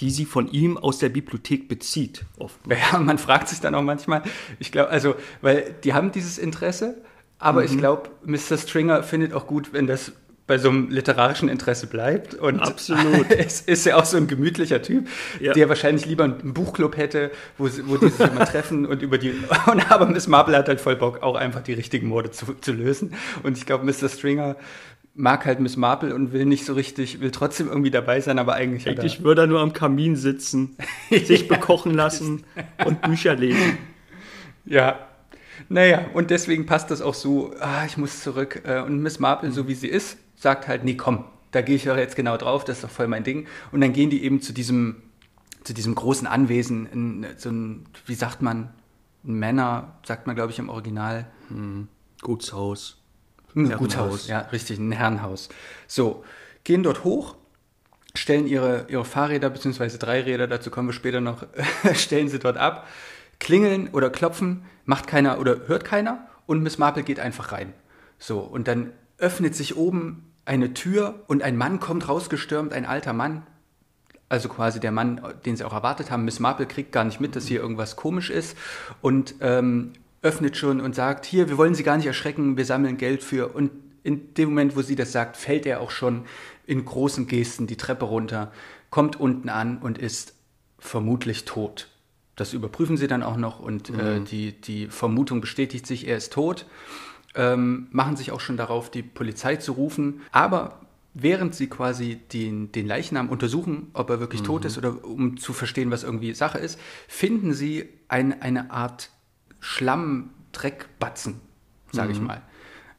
die 0.01 0.11
sie 0.11 0.25
von 0.25 0.51
ihm 0.51 0.77
aus 0.77 0.99
der 0.99 1.09
Bibliothek 1.09 1.69
bezieht. 1.69 2.25
Oft. 2.37 2.59
Ja, 2.69 2.99
man 2.99 3.19
fragt 3.19 3.49
sich 3.49 3.61
dann 3.61 3.77
auch 3.77 3.83
manchmal, 3.83 4.23
ich 4.59 4.73
glaube, 4.73 4.91
also, 4.91 5.15
weil 5.41 5.73
die 5.85 5.95
haben 5.95 6.11
dieses 6.11 6.37
Interesse, 6.39 7.01
aber 7.39 7.61
Mhm. 7.61 7.67
ich 7.67 7.79
glaube, 7.79 8.11
Mr. 8.25 8.59
Stringer 8.59 9.05
findet 9.05 9.33
auch 9.35 9.47
gut, 9.47 9.73
wenn 9.73 9.87
das 9.87 10.13
bei 10.47 10.59
so 10.59 10.69
einem 10.69 10.91
literarischen 10.91 11.49
Interesse 11.49 11.87
bleibt. 11.87 12.35
Und 12.35 12.61
Absolut. 12.61 13.31
es 13.31 13.63
ist 13.63 13.87
ja 13.87 13.97
auch 13.97 14.05
so 14.05 14.17
ein 14.19 14.27
gemütlicher 14.27 14.83
Typ, 14.83 15.09
Ja. 15.41 15.53
der 15.55 15.69
wahrscheinlich 15.69 16.05
lieber 16.05 16.25
einen 16.25 16.53
Buchclub 16.53 16.97
hätte, 16.97 17.31
wo, 17.57 17.67
sie, 17.69 17.89
wo 17.89 17.97
die 17.97 18.09
sich 18.09 18.27
immer 18.29 18.45
treffen 18.45 18.85
und 18.85 19.01
über 19.03 19.17
die. 19.19 19.31
Und 19.67 19.91
aber 19.91 20.07
Miss 20.07 20.29
Marple 20.29 20.57
hat 20.57 20.69
halt 20.69 20.81
voll 20.81 20.97
Bock, 20.97 21.23
auch 21.23 21.37
einfach 21.37 21.63
die 21.63 21.73
richtigen 21.73 22.09
Morde 22.09 22.31
zu, 22.31 22.55
zu 22.61 22.73
lösen. 22.73 23.15
Und 23.43 23.57
ich 23.57 23.65
glaube, 23.65 23.85
Mr. 23.87 24.09
Stringer 24.09 24.57
mag 25.15 25.47
halt 25.47 25.61
Miss 25.61 25.77
Marple 25.77 26.15
und 26.15 26.33
will 26.33 26.45
nicht 26.45 26.67
so 26.67 26.75
richtig, 26.75 27.21
will 27.21 27.31
trotzdem 27.31 27.69
irgendwie 27.69 27.91
dabei 27.93 28.21
sein, 28.21 28.39
aber 28.39 28.55
eigentlich, 28.55 28.89
Eigentlich 28.89 29.23
würde 29.23 29.43
er 29.43 29.47
nur 29.47 29.61
am 29.61 29.73
Kamin 29.73 30.17
sitzen, 30.17 30.77
sich 31.11 31.49
bekochen 31.49 31.95
lassen 31.95 32.45
und 32.85 33.01
Bücher 33.01 33.35
lesen. 33.37 33.79
Ja. 34.67 34.99
Naja, 35.69 36.07
und 36.13 36.31
deswegen 36.31 36.67
passt 36.67 36.91
das 36.91 37.01
auch 37.01 37.15
so, 37.15 37.55
ah, 37.61 37.85
ich 37.87 37.97
muss 37.97 38.23
zurück. 38.23 38.63
Äh, 38.67 38.81
Und 38.81 39.01
Miss 39.01 39.21
Marple, 39.21 39.51
so 39.53 39.69
wie 39.69 39.75
sie 39.75 39.89
ist, 39.89 40.19
sagt 40.37 40.69
halt, 40.69 40.85
nee, 40.85 40.97
komm, 40.97 41.25
da 41.51 41.63
gehe 41.63 41.77
ich 41.77 41.85
doch 41.85 41.97
jetzt 41.97 42.17
genau 42.17 42.37
drauf, 42.37 42.65
das 42.65 42.79
ist 42.79 42.85
doch 42.85 42.91
voll 42.91 43.09
mein 43.09 43.25
Ding. 43.25 43.47
Und 43.73 43.81
dann 43.81 43.93
gehen 43.93 44.11
die 44.11 44.25
eben 44.25 44.43
zu 44.43 44.53
diesem, 44.53 45.03
zu 45.63 45.73
diesem 45.73 45.95
großen 45.95 46.27
Anwesen, 46.27 46.87
in 46.87 47.27
so 47.37 47.51
ein, 47.51 47.87
wie 48.07 48.15
sagt 48.15 48.43
man, 48.43 48.71
ein 49.25 49.35
Männer, 49.35 49.99
sagt 50.05 50.27
man, 50.27 50.37
glaube 50.37 50.53
ich, 50.53 50.59
im 50.59 50.69
Original. 50.69 51.27
Gutshaus. 52.21 52.99
Ein 53.55 53.67
Herrenhaus. 53.67 53.79
Guthaus, 53.79 54.29
ja, 54.29 54.41
richtig, 54.41 54.79
ein 54.79 54.93
Herrenhaus. 54.93 55.49
So, 55.87 56.25
gehen 56.65 56.83
dort 56.83 57.05
hoch, 57.05 57.37
stellen 58.15 58.47
ihre, 58.47 58.87
ihre 58.89 59.05
Fahrräder 59.05 59.51
bzw. 59.51 59.97
Dreiräder, 59.99 60.49
dazu 60.49 60.71
kommen 60.71 60.89
wir 60.89 60.93
später 60.93 61.21
noch, 61.21 61.47
stellen 61.95 62.29
sie 62.29 62.39
dort 62.39 62.57
ab, 62.57 62.89
klingeln 63.39 63.89
oder 63.89 64.11
klopfen, 64.11 64.65
macht 64.85 65.07
keiner 65.07 65.39
oder 65.39 65.69
hört 65.69 65.85
keiner 65.85 66.27
und 66.47 66.63
Miss 66.63 66.79
Marple 66.79 67.05
geht 67.05 67.21
einfach 67.21 67.53
rein. 67.53 67.73
So, 68.19 68.41
und 68.41 68.67
dann 68.67 68.93
öffnet 69.19 69.55
sich 69.55 69.77
oben 69.77 70.31
eine 70.45 70.75
Tür 70.75 71.23
und 71.27 71.43
ein 71.43 71.57
Mann 71.57 71.81
kommt 71.81 72.09
rausgestürmt, 72.09 72.73
ein 72.73 72.85
alter 72.85 73.13
Mann, 73.13 73.47
also 74.29 74.49
quasi 74.49 74.81
der 74.81 74.93
Mann, 74.93 75.21
den 75.45 75.57
sie 75.57 75.65
auch 75.65 75.73
erwartet 75.73 76.11
haben. 76.11 76.25
Miss 76.25 76.41
Marple 76.41 76.67
kriegt 76.67 76.93
gar 76.93 77.05
nicht 77.05 77.21
mit, 77.21 77.37
dass 77.37 77.47
hier 77.47 77.61
irgendwas 77.61 77.97
komisch 77.97 78.31
ist 78.31 78.57
und 79.01 79.37
ähm, 79.41 79.93
öffnet 80.23 80.57
schon 80.57 80.81
und 80.81 80.95
sagt, 80.95 81.27
hier, 81.27 81.49
wir 81.49 81.59
wollen 81.59 81.75
Sie 81.75 81.83
gar 81.83 81.97
nicht 81.97 82.07
erschrecken, 82.07 82.57
wir 82.57 82.65
sammeln 82.65 82.97
Geld 82.97 83.23
für. 83.23 83.49
Und 83.49 83.71
in 84.03 84.35
dem 84.35 84.51
Moment, 84.51 84.77
wo 84.77 84.83
sie 84.83 84.97
das 84.97 85.13
sagt, 85.13 85.37
fällt 85.37 85.67
er 85.67 85.81
auch 85.81 85.91
schon 85.91 86.25
in 86.67 86.85
großen 86.85 87.27
Gesten 87.27 87.67
die 87.67 87.77
Treppe 87.77 88.07
runter, 88.07 88.51
kommt 88.91 89.21
unten 89.21 89.49
an 89.49 89.79
und 89.79 89.99
ist 89.99 90.35
vermutlich 90.79 91.45
tot. 91.45 91.89
Das 92.37 92.53
überprüfen 92.53 92.97
sie 92.97 93.07
dann 93.07 93.23
auch 93.23 93.37
noch 93.37 93.61
und 93.61 93.91
äh, 93.91 94.21
die, 94.21 94.61
die 94.61 94.89
Vermutung 94.89 95.41
bestätigt 95.41 95.87
sich, 95.87 96.09
er 96.09 96.17
ist 96.17 96.33
tot. 96.33 96.67
Ähm, 97.35 97.89
machen 97.91 98.17
sich 98.17 98.31
auch 98.31 98.41
schon 98.41 98.57
darauf, 98.57 98.91
die 98.91 99.03
Polizei 99.03 99.57
zu 99.57 99.73
rufen. 99.73 100.21
Aber 100.31 100.81
während 101.15 101.55
sie 101.55 101.69
quasi 101.69 102.17
den, 102.33 102.73
den 102.73 102.87
Leichnam 102.87 103.29
untersuchen, 103.29 103.89
ob 103.93 104.11
er 104.11 104.21
wirklich 104.21 104.43
tot 104.43 104.65
ist 104.65 104.77
oder 104.77 105.05
um 105.05 105.37
zu 105.37 105.53
verstehen, 105.53 105.91
was 105.91 106.03
irgendwie 106.03 106.35
Sache 106.35 106.59
ist, 106.59 106.79
finden 107.09 107.55
sie 107.55 107.89
ein, 108.09 108.43
eine 108.43 108.71
Art 108.73 109.11
Schlamm-Dreckbatzen, 109.61 111.41
sage 111.93 112.13
ich 112.13 112.21
mal. 112.21 112.43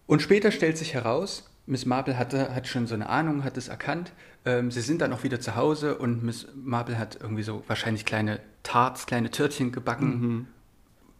Und 0.07 0.21
später 0.21 0.51
stellt 0.51 0.77
sich 0.77 0.93
heraus, 0.93 1.49
Miss 1.67 1.85
Marple 1.85 2.17
hatte, 2.17 2.53
hat 2.53 2.67
schon 2.67 2.87
so 2.87 2.93
eine 2.93 3.09
Ahnung, 3.09 3.43
hat 3.43 3.57
es 3.57 3.67
erkannt. 3.67 4.13
Ähm, 4.45 4.71
sie 4.71 4.81
sind 4.81 5.01
dann 5.01 5.11
auch 5.13 5.23
wieder 5.23 5.39
zu 5.39 5.55
Hause 5.55 5.97
und 5.97 6.23
Miss 6.23 6.47
Marple 6.55 6.97
hat 6.97 7.17
irgendwie 7.19 7.43
so 7.43 7.63
wahrscheinlich 7.67 8.05
kleine 8.05 8.39
Tarts, 8.63 9.07
kleine 9.07 9.31
Törtchen 9.31 9.71
gebacken. 9.71 10.47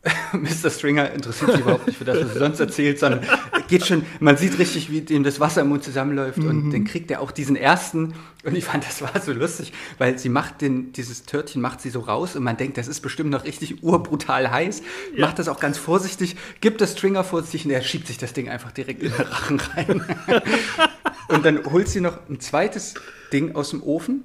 Mr. 0.33 0.69
Stringer 0.69 1.12
interessiert 1.12 1.51
sich 1.51 1.62
überhaupt 1.62 1.88
nicht 1.88 1.97
für 1.97 2.05
das, 2.05 2.24
was 2.24 2.33
er 2.33 2.39
sonst 2.39 2.59
erzählt, 2.59 3.00
sondern 3.00 3.21
geht 3.67 3.85
schon, 3.85 4.05
man 4.19 4.38
sieht 4.38 4.59
richtig, 4.59 4.91
wie 4.91 5.01
dem 5.01 5.24
das 5.24 5.39
Wasser 5.39 5.62
im 5.62 5.69
Mund 5.69 5.83
zusammenläuft 5.83 6.38
und 6.38 6.71
dann 6.71 6.85
kriegt 6.85 7.09
er 7.09 7.21
auch 7.21 7.31
diesen 7.31 7.55
ersten 7.55 8.13
und 8.43 8.55
ich 8.55 8.63
fand, 8.63 8.85
das 8.85 9.01
war 9.01 9.19
so 9.19 9.33
lustig, 9.33 9.74
weil 9.97 10.19
sie 10.19 10.29
macht 10.29 10.62
den, 10.62 10.93
dieses 10.93 11.24
Törtchen 11.24 11.62
macht 11.62 11.81
sie 11.81 11.89
so 11.89 12.01
raus 12.01 12.35
und 12.35 12.43
man 12.43 12.57
denkt, 12.57 12.77
das 12.77 12.88
ist 12.88 13.00
bestimmt 13.01 13.31
noch 13.31 13.45
richtig 13.45 13.83
urbrutal 13.83 14.51
heiß, 14.51 14.83
macht 15.17 15.39
das 15.39 15.47
auch 15.47 15.59
ganz 15.59 15.79
vorsichtig, 15.79 16.35
gibt 16.62 16.81
das 16.81 16.91
Stringer 16.91 17.24
vor 17.24 17.41
sich 17.41 17.65
und 17.65 17.71
er 17.71 17.81
schiebt 17.81 18.05
sich 18.07 18.19
das 18.19 18.33
Ding 18.33 18.50
einfach 18.50 18.71
direkt 18.71 19.01
in 19.01 19.12
den 19.12 19.21
Rachen 19.21 19.59
rein. 19.59 20.03
und 21.29 21.45
dann 21.45 21.65
holt 21.65 21.88
sie 21.88 22.01
noch 22.01 22.19
ein 22.29 22.39
zweites 22.39 22.93
Ding 23.33 23.55
aus 23.55 23.71
dem 23.71 23.81
Ofen 23.81 24.24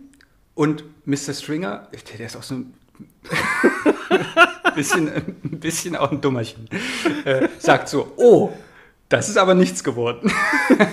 und 0.55 0.85
Mr. 1.07 1.33
Stringer, 1.33 1.89
der 2.19 2.27
ist 2.27 2.37
auch 2.37 2.43
so 2.43 2.57
ein 2.57 2.75
bisschen, 4.75 5.09
ein 5.09 5.61
bisschen 5.61 5.97
auch 5.97 6.11
ein 6.11 6.21
Dummerchen, 6.21 6.69
äh, 7.25 7.49
sagt 7.59 7.89
so, 7.89 8.13
oh, 8.17 8.53
das 9.09 9.29
ist 9.29 9.39
aber 9.39 9.55
nichts 9.55 9.83
geworden. 9.83 10.33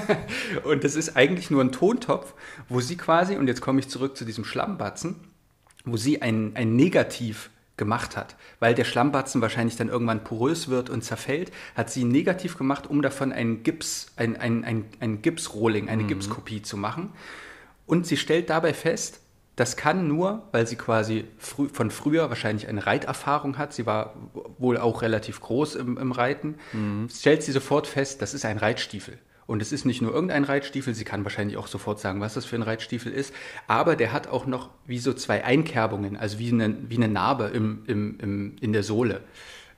und 0.63 0.83
das 0.83 0.95
ist 0.95 1.15
eigentlich 1.15 1.51
nur 1.51 1.63
ein 1.63 1.71
Tontopf, 1.71 2.33
wo 2.67 2.81
sie 2.81 2.97
quasi, 2.97 3.35
und 3.35 3.47
jetzt 3.47 3.61
komme 3.61 3.79
ich 3.79 3.89
zurück 3.89 4.17
zu 4.17 4.25
diesem 4.25 4.43
Schlammbatzen, 4.43 5.15
wo 5.85 5.97
sie 5.97 6.21
ein, 6.21 6.51
ein 6.55 6.75
Negativ 6.75 7.51
gemacht 7.77 8.17
hat, 8.17 8.35
weil 8.59 8.73
der 8.73 8.85
Schlammbatzen 8.85 9.39
wahrscheinlich 9.41 9.75
dann 9.75 9.89
irgendwann 9.89 10.23
porös 10.23 10.67
wird 10.67 10.89
und 10.89 11.03
zerfällt, 11.03 11.51
hat 11.75 11.91
sie 11.91 12.03
ein 12.03 12.09
Negativ 12.09 12.57
gemacht, 12.57 12.87
um 12.87 13.03
davon 13.03 13.31
ein 13.31 13.61
Gips, 13.61 14.07
ein, 14.15 14.35
ein, 14.35 14.63
ein, 14.65 14.85
ein 14.99 15.21
Gipsrohling, 15.21 15.87
eine 15.87 16.03
Gipskopie 16.05 16.63
zu 16.63 16.75
machen. 16.75 17.13
Und 17.85 18.07
sie 18.07 18.17
stellt 18.17 18.49
dabei 18.49 18.73
fest, 18.73 19.21
das 19.57 19.75
kann 19.75 20.07
nur, 20.07 20.43
weil 20.51 20.67
sie 20.67 20.75
quasi 20.75 21.25
frü 21.39 21.67
von 21.67 21.89
früher 21.89 22.29
wahrscheinlich 22.29 22.67
eine 22.67 22.85
Reiterfahrung 22.85 23.57
hat. 23.57 23.73
Sie 23.73 23.87
war 23.87 24.13
wohl 24.59 24.77
auch 24.77 25.01
relativ 25.01 25.41
groß 25.41 25.75
im, 25.75 25.97
im 25.97 26.11
Reiten. 26.11 26.55
Stellt 27.11 27.41
sie 27.41 27.51
sofort 27.51 27.87
fest, 27.87 28.21
das 28.21 28.35
ist 28.35 28.45
ein 28.45 28.59
Reitstiefel. 28.59 29.17
Und 29.47 29.63
es 29.63 29.71
ist 29.71 29.83
nicht 29.83 29.99
nur 30.01 30.13
irgendein 30.13 30.43
Reitstiefel, 30.43 30.93
sie 30.93 31.05
kann 31.05 31.23
wahrscheinlich 31.23 31.57
auch 31.57 31.65
sofort 31.65 31.99
sagen, 31.99 32.21
was 32.21 32.35
das 32.35 32.45
für 32.45 32.55
ein 32.55 32.61
Reitstiefel 32.61 33.11
ist. 33.11 33.33
Aber 33.65 33.95
der 33.95 34.13
hat 34.13 34.27
auch 34.27 34.45
noch 34.45 34.69
wie 34.85 34.99
so 34.99 35.11
zwei 35.11 35.43
Einkerbungen, 35.43 36.17
also 36.17 36.37
wie 36.37 36.51
eine, 36.51 36.77
wie 36.87 36.97
eine 36.97 37.07
Narbe 37.07 37.45
im, 37.45 37.83
im, 37.87 38.19
im, 38.19 38.55
in 38.61 38.73
der 38.73 38.83
Sohle. 38.83 39.21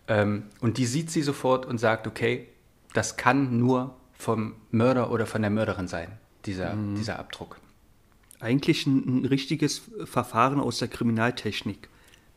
Ähm, 0.09 0.43
und 0.59 0.77
die 0.77 0.87
sieht 0.87 1.09
sie 1.09 1.21
sofort 1.21 1.65
und 1.65 1.77
sagt, 1.77 2.05
okay, 2.05 2.49
das 2.93 3.15
kann 3.15 3.57
nur 3.57 3.95
vom 4.11 4.55
Mörder 4.71 5.09
oder 5.09 5.25
von 5.25 5.41
der 5.41 5.51
Mörderin 5.51 5.87
sein, 5.87 6.17
dieser, 6.45 6.75
dieser 6.97 7.17
Abdruck. 7.17 7.61
Eigentlich 8.39 8.85
ein, 8.87 9.21
ein 9.21 9.25
richtiges 9.25 9.81
Verfahren 10.05 10.59
aus 10.59 10.79
der 10.79 10.87
Kriminaltechnik. 10.87 11.89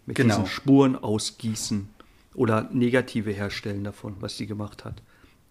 Mit 0.07 0.17
Genau. 0.17 0.35
diesen 0.35 0.47
Spuren 0.49 0.97
ausgießen 0.97 1.89
oder 2.35 2.69
Negative 2.73 3.31
herstellen 3.31 3.85
davon, 3.85 4.17
was 4.21 4.37
sie 4.37 4.47
gemacht 4.47 4.85
hat. 4.85 5.01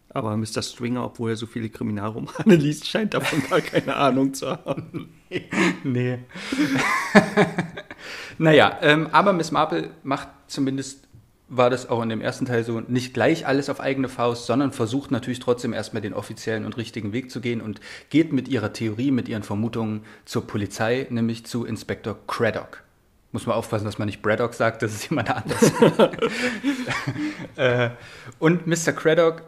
Aber 0.09 0.35
Mr. 0.35 0.61
Stringer, 0.61 1.05
obwohl 1.05 1.29
er 1.29 1.35
so 1.37 1.45
viele 1.45 1.69
Kriminalromane 1.69 2.55
liest, 2.55 2.85
scheint 2.85 3.13
davon 3.13 3.41
gar 3.49 3.61
keine 3.61 3.95
Ahnung 3.95 4.33
zu 4.33 4.49
haben. 4.51 5.09
Nee. 5.85 6.19
naja, 8.37 8.77
ähm, 8.81 9.07
aber 9.13 9.31
Miss 9.31 9.51
Marple 9.51 9.91
macht 10.03 10.27
zumindest, 10.47 11.07
war 11.53 11.69
das 11.69 11.89
auch 11.89 12.01
in 12.01 12.07
dem 12.07 12.21
ersten 12.21 12.45
Teil 12.45 12.63
so, 12.63 12.79
nicht 12.79 13.13
gleich 13.13 13.45
alles 13.45 13.69
auf 13.69 13.81
eigene 13.81 14.07
Faust, 14.07 14.45
sondern 14.45 14.71
versucht 14.71 15.11
natürlich 15.11 15.39
trotzdem 15.39 15.73
erstmal 15.73 16.01
den 16.01 16.13
offiziellen 16.13 16.65
und 16.65 16.77
richtigen 16.77 17.11
Weg 17.11 17.29
zu 17.29 17.41
gehen 17.41 17.59
und 17.59 17.81
geht 18.09 18.31
mit 18.31 18.47
ihrer 18.47 18.71
Theorie, 18.71 19.11
mit 19.11 19.27
ihren 19.27 19.43
Vermutungen 19.43 20.05
zur 20.23 20.47
Polizei, 20.47 21.07
nämlich 21.09 21.45
zu 21.45 21.65
Inspektor 21.65 22.17
Craddock. 22.25 22.83
Muss 23.33 23.45
man 23.45 23.57
aufpassen, 23.57 23.83
dass 23.83 23.97
man 23.97 24.05
nicht 24.05 24.21
Braddock 24.21 24.53
sagt, 24.53 24.81
das 24.81 24.93
ist 24.93 25.09
jemand 25.09 25.29
anders. 25.29 25.71
äh, 27.57 27.89
und 28.39 28.65
Mr. 28.65 28.93
Craddock, 28.93 29.43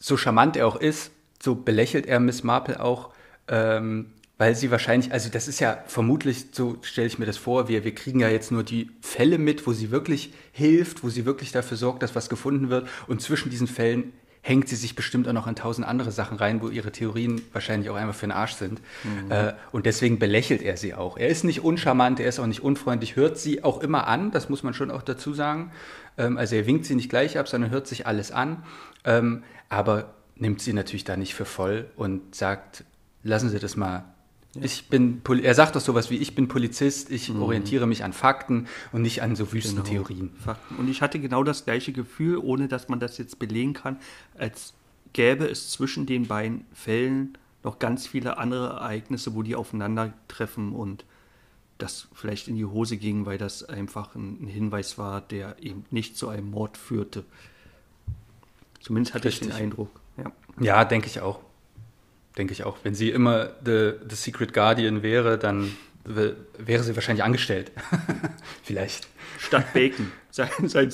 so 0.00 0.16
charmant 0.16 0.56
er 0.56 0.66
auch 0.66 0.76
ist, 0.76 1.12
so 1.40 1.54
belächelt 1.54 2.06
er 2.06 2.18
Miss 2.18 2.42
Marple 2.42 2.82
auch, 2.82 3.10
ähm, 3.46 4.12
weil 4.38 4.54
sie 4.54 4.70
wahrscheinlich, 4.70 5.12
also 5.12 5.28
das 5.28 5.48
ist 5.48 5.58
ja 5.58 5.82
vermutlich, 5.86 6.46
so 6.52 6.78
stelle 6.82 7.08
ich 7.08 7.18
mir 7.18 7.26
das 7.26 7.36
vor, 7.36 7.68
wir, 7.68 7.84
wir 7.84 7.94
kriegen 7.94 8.20
ja 8.20 8.28
jetzt 8.28 8.52
nur 8.52 8.62
die 8.62 8.90
Fälle 9.00 9.36
mit, 9.36 9.66
wo 9.66 9.72
sie 9.72 9.90
wirklich 9.90 10.32
hilft, 10.52 11.02
wo 11.02 11.08
sie 11.08 11.26
wirklich 11.26 11.50
dafür 11.50 11.76
sorgt, 11.76 12.04
dass 12.04 12.14
was 12.14 12.28
gefunden 12.28 12.70
wird. 12.70 12.88
Und 13.08 13.20
zwischen 13.20 13.50
diesen 13.50 13.66
Fällen 13.66 14.12
hängt 14.40 14.68
sie 14.68 14.76
sich 14.76 14.94
bestimmt 14.94 15.26
auch 15.28 15.32
noch 15.32 15.48
in 15.48 15.56
tausend 15.56 15.86
andere 15.86 16.12
Sachen 16.12 16.38
rein, 16.38 16.62
wo 16.62 16.68
ihre 16.68 16.92
Theorien 16.92 17.42
wahrscheinlich 17.52 17.90
auch 17.90 17.96
einfach 17.96 18.14
für 18.14 18.26
den 18.26 18.32
Arsch 18.32 18.54
sind. 18.54 18.80
Äh, 19.28 19.52
und 19.72 19.86
deswegen 19.86 20.20
belächelt 20.20 20.62
er 20.62 20.76
sie 20.76 20.94
auch. 20.94 21.16
Er 21.16 21.28
ist 21.28 21.42
nicht 21.42 21.64
uncharmant, 21.64 22.20
er 22.20 22.28
ist 22.28 22.38
auch 22.38 22.46
nicht 22.46 22.62
unfreundlich, 22.62 23.16
hört 23.16 23.38
sie 23.38 23.64
auch 23.64 23.82
immer 23.82 24.06
an, 24.06 24.30
das 24.30 24.48
muss 24.48 24.62
man 24.62 24.72
schon 24.72 24.92
auch 24.92 25.02
dazu 25.02 25.34
sagen. 25.34 25.72
Ähm, 26.16 26.38
also 26.38 26.54
er 26.54 26.66
winkt 26.66 26.86
sie 26.86 26.94
nicht 26.94 27.10
gleich 27.10 27.36
ab, 27.38 27.48
sondern 27.48 27.70
hört 27.70 27.88
sich 27.88 28.06
alles 28.06 28.30
an. 28.30 28.62
Ähm, 29.04 29.42
aber 29.68 30.14
nimmt 30.36 30.60
sie 30.60 30.72
natürlich 30.72 31.04
da 31.04 31.16
nicht 31.16 31.34
für 31.34 31.44
voll 31.44 31.90
und 31.96 32.34
sagt, 32.36 32.84
lassen 33.24 33.50
Sie 33.50 33.58
das 33.58 33.76
mal. 33.76 34.04
Ich 34.62 34.88
bin, 34.88 35.22
er 35.42 35.54
sagt 35.54 35.76
doch 35.76 35.80
sowas 35.80 36.10
wie, 36.10 36.16
ich 36.16 36.34
bin 36.34 36.48
Polizist, 36.48 37.10
ich 37.10 37.34
orientiere 37.34 37.86
mich 37.86 38.04
an 38.04 38.12
Fakten 38.12 38.66
und 38.92 39.02
nicht 39.02 39.22
an 39.22 39.36
so 39.36 39.52
wüsten 39.52 39.84
Theorien. 39.84 40.30
Fakten. 40.42 40.76
Und 40.76 40.88
ich 40.88 41.02
hatte 41.02 41.18
genau 41.18 41.44
das 41.44 41.64
gleiche 41.64 41.92
Gefühl, 41.92 42.38
ohne 42.38 42.68
dass 42.68 42.88
man 42.88 43.00
das 43.00 43.18
jetzt 43.18 43.38
belegen 43.38 43.74
kann, 43.74 43.98
als 44.36 44.74
gäbe 45.12 45.46
es 45.46 45.70
zwischen 45.70 46.06
den 46.06 46.26
beiden 46.26 46.64
Fällen 46.72 47.36
noch 47.64 47.78
ganz 47.78 48.06
viele 48.06 48.38
andere 48.38 48.68
Ereignisse, 48.68 49.34
wo 49.34 49.42
die 49.42 49.56
aufeinandertreffen 49.56 50.72
und 50.72 51.04
das 51.78 52.08
vielleicht 52.12 52.48
in 52.48 52.56
die 52.56 52.64
Hose 52.64 52.96
ging, 52.96 53.24
weil 53.24 53.38
das 53.38 53.62
einfach 53.64 54.14
ein, 54.14 54.46
Hinweis 54.46 54.98
war, 54.98 55.20
der 55.20 55.56
eben 55.60 55.84
nicht 55.90 56.16
zu 56.16 56.28
einem 56.28 56.50
Mord 56.50 56.76
führte. 56.76 57.24
Zumindest 58.80 59.14
hatte 59.14 59.28
ich 59.28 59.34
Richtig. 59.34 59.56
den 59.56 59.56
Eindruck. 59.56 59.90
Ja. 60.16 60.32
Ja, 60.60 60.84
denke 60.84 61.06
ich 61.06 61.20
auch. 61.20 61.40
Denke 62.38 62.52
ich 62.52 62.64
auch. 62.64 62.78
Wenn 62.84 62.94
sie 62.94 63.10
immer 63.10 63.50
the, 63.64 63.94
the 64.08 64.14
Secret 64.14 64.54
Guardian 64.54 65.02
wäre, 65.02 65.38
dann 65.38 65.76
wäre 66.04 66.82
sie 66.84 66.94
wahrscheinlich 66.94 67.24
angestellt. 67.24 67.72
Vielleicht. 68.62 69.08
Statt 69.38 69.72
Bacon, 69.72 70.10
sein, 70.30 70.48
sein. 70.62 70.90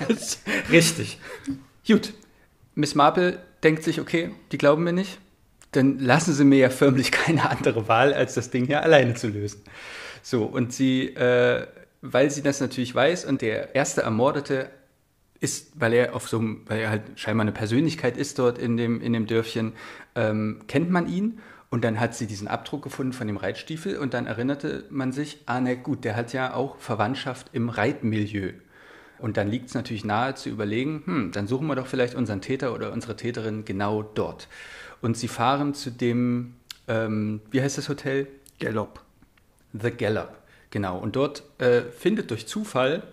Richtig. 0.70 1.18
Gut. 1.86 2.14
Miss 2.76 2.94
Marple 2.94 3.40
denkt 3.64 3.82
sich, 3.82 4.00
okay, 4.00 4.30
die 4.52 4.58
glauben 4.58 4.84
mir 4.84 4.92
nicht. 4.92 5.18
Dann 5.72 5.98
lassen 5.98 6.32
sie 6.32 6.44
mir 6.44 6.58
ja 6.58 6.70
förmlich 6.70 7.10
keine 7.10 7.50
andere 7.50 7.88
Wahl, 7.88 8.14
als 8.14 8.34
das 8.34 8.50
Ding 8.50 8.66
hier 8.66 8.82
alleine 8.82 9.14
zu 9.14 9.28
lösen. 9.28 9.62
So, 10.22 10.44
und 10.44 10.72
sie, 10.72 11.08
äh, 11.14 11.66
weil 12.00 12.30
sie 12.30 12.42
das 12.42 12.60
natürlich 12.60 12.94
weiß 12.94 13.24
und 13.24 13.42
der 13.42 13.74
erste 13.74 14.02
Ermordete 14.02 14.70
ist, 15.40 15.72
weil 15.80 15.94
er 15.94 16.14
auf 16.14 16.28
so 16.28 16.38
einem, 16.38 16.62
weil 16.66 16.80
er 16.80 16.90
halt 16.90 17.02
scheinbar 17.16 17.42
eine 17.42 17.52
Persönlichkeit 17.52 18.16
ist 18.16 18.38
dort 18.38 18.58
in 18.58 18.76
dem, 18.76 19.00
in 19.00 19.12
dem 19.12 19.26
Dörfchen, 19.26 19.72
ähm, 20.14 20.60
kennt 20.68 20.90
man 20.90 21.08
ihn. 21.08 21.40
Und 21.70 21.84
dann 21.84 22.00
hat 22.00 22.16
sie 22.16 22.26
diesen 22.26 22.48
Abdruck 22.48 22.82
gefunden 22.82 23.12
von 23.12 23.28
dem 23.28 23.36
Reitstiefel 23.36 23.96
und 23.96 24.12
dann 24.12 24.26
erinnerte 24.26 24.84
man 24.90 25.12
sich, 25.12 25.38
ah, 25.46 25.60
na 25.60 25.74
gut, 25.74 26.04
der 26.04 26.16
hat 26.16 26.32
ja 26.32 26.52
auch 26.52 26.76
Verwandtschaft 26.78 27.48
im 27.52 27.68
Reitmilieu. 27.68 28.52
Und 29.18 29.36
dann 29.36 29.48
liegt 29.48 29.68
es 29.68 29.74
natürlich 29.74 30.04
nahe 30.04 30.34
zu 30.34 30.48
überlegen, 30.48 31.02
hm, 31.04 31.32
dann 31.32 31.46
suchen 31.46 31.68
wir 31.68 31.76
doch 31.76 31.86
vielleicht 31.86 32.16
unseren 32.16 32.40
Täter 32.40 32.74
oder 32.74 32.92
unsere 32.92 33.16
Täterin 33.16 33.64
genau 33.64 34.02
dort. 34.02 34.48
Und 35.00 35.16
sie 35.16 35.28
fahren 35.28 35.74
zu 35.74 35.90
dem, 35.90 36.54
ähm, 36.88 37.40
wie 37.50 37.62
heißt 37.62 37.78
das 37.78 37.88
Hotel? 37.88 38.26
Gallop. 38.58 39.00
The 39.72 39.92
Gallop, 39.92 40.32
genau. 40.70 40.98
Und 40.98 41.14
dort 41.14 41.44
äh, 41.58 41.82
findet 41.82 42.30
durch 42.32 42.48
Zufall 42.48 43.04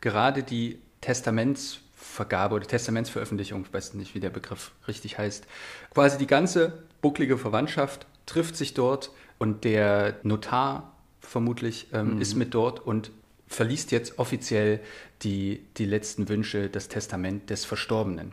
gerade 0.00 0.42
die 0.42 0.78
Testamentsvergabe 1.06 2.56
oder 2.56 2.66
Testamentsveröffentlichung, 2.66 3.62
ich 3.62 3.72
weiß 3.72 3.94
nicht, 3.94 4.16
wie 4.16 4.20
der 4.20 4.30
Begriff 4.30 4.72
richtig 4.88 5.18
heißt, 5.18 5.46
quasi 5.94 6.18
die 6.18 6.26
ganze 6.26 6.82
bucklige 7.00 7.38
Verwandtschaft 7.38 8.06
trifft 8.26 8.56
sich 8.56 8.74
dort 8.74 9.12
und 9.38 9.62
der 9.62 10.16
Notar 10.24 10.92
vermutlich 11.20 11.86
ähm, 11.92 12.20
ist 12.20 12.34
mit 12.34 12.54
dort 12.54 12.84
und 12.84 13.12
verliest 13.46 13.92
jetzt 13.92 14.18
offiziell 14.18 14.80
die, 15.22 15.64
die 15.76 15.84
letzten 15.84 16.28
Wünsche, 16.28 16.68
das 16.68 16.88
Testament 16.88 17.50
des 17.50 17.64
Verstorbenen. 17.64 18.32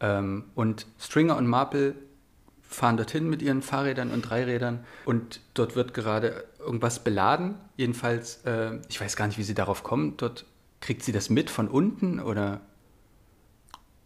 Ähm, 0.00 0.44
und 0.54 0.86
Stringer 0.98 1.36
und 1.36 1.46
Marple 1.46 1.94
fahren 2.62 2.96
dorthin 2.96 3.28
mit 3.28 3.42
ihren 3.42 3.60
Fahrrädern 3.60 4.12
und 4.12 4.22
Dreirädern 4.22 4.82
und 5.04 5.40
dort 5.52 5.76
wird 5.76 5.92
gerade 5.92 6.44
irgendwas 6.58 7.04
beladen. 7.04 7.56
Jedenfalls, 7.76 8.40
äh, 8.46 8.78
ich 8.88 8.98
weiß 8.98 9.14
gar 9.14 9.26
nicht, 9.26 9.36
wie 9.36 9.42
sie 9.42 9.54
darauf 9.54 9.82
kommen. 9.82 10.16
Dort 10.16 10.46
kriegt 10.80 11.02
sie 11.02 11.12
das 11.12 11.30
mit 11.30 11.50
von 11.50 11.68
unten 11.68 12.20
oder 12.20 12.60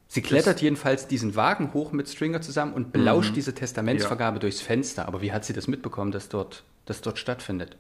sie 0.09 0.23
klettert 0.23 0.63
jedenfalls 0.63 1.07
diesen 1.07 1.37
Wagen 1.37 1.73
hoch 1.75 1.93
mit 1.93 2.09
Stringer 2.09 2.41
zusammen 2.41 2.73
und 2.73 2.93
belauscht 2.93 3.37
diese 3.37 3.55
Testamentsvergabe 3.55 4.39
durchs 4.39 4.61
Fenster. 4.61 5.07
Aber 5.07 5.23
wie 5.23 5.33
hat 5.33 5.45
sie 5.45 5.53
das 5.53 5.69
mitbekommen, 5.69 6.13
dass 6.13 6.29
dort, 6.29 6.65
dass 6.87 7.01
dort 7.01 7.19
stattfindet? 7.19 7.77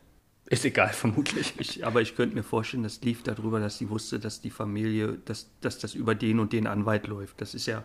Ist 0.47 0.65
egal, 0.65 0.89
vermutlich. 0.93 1.55
Ich, 1.59 1.87
aber 1.87 2.03
ich 2.03 2.15
könnte 2.17 2.35
mir 2.35 2.43
vorstellen, 2.43 2.83
das 2.83 3.01
lief 3.03 3.23
darüber, 3.23 3.61
dass 3.61 3.79
sie 3.79 3.89
wusste, 3.89 4.19
dass 4.19 4.41
die 4.41 4.51
Familie, 4.51 5.19
dass, 5.25 5.49
dass 5.61 5.79
das 5.79 5.95
über 5.95 6.15
den 6.15 6.41
und 6.41 6.53
den 6.53 6.67
Anwalt 6.67 7.07
läuft. 7.07 7.41
Das 7.41 7.55
ist 7.55 7.67
ja 7.67 7.85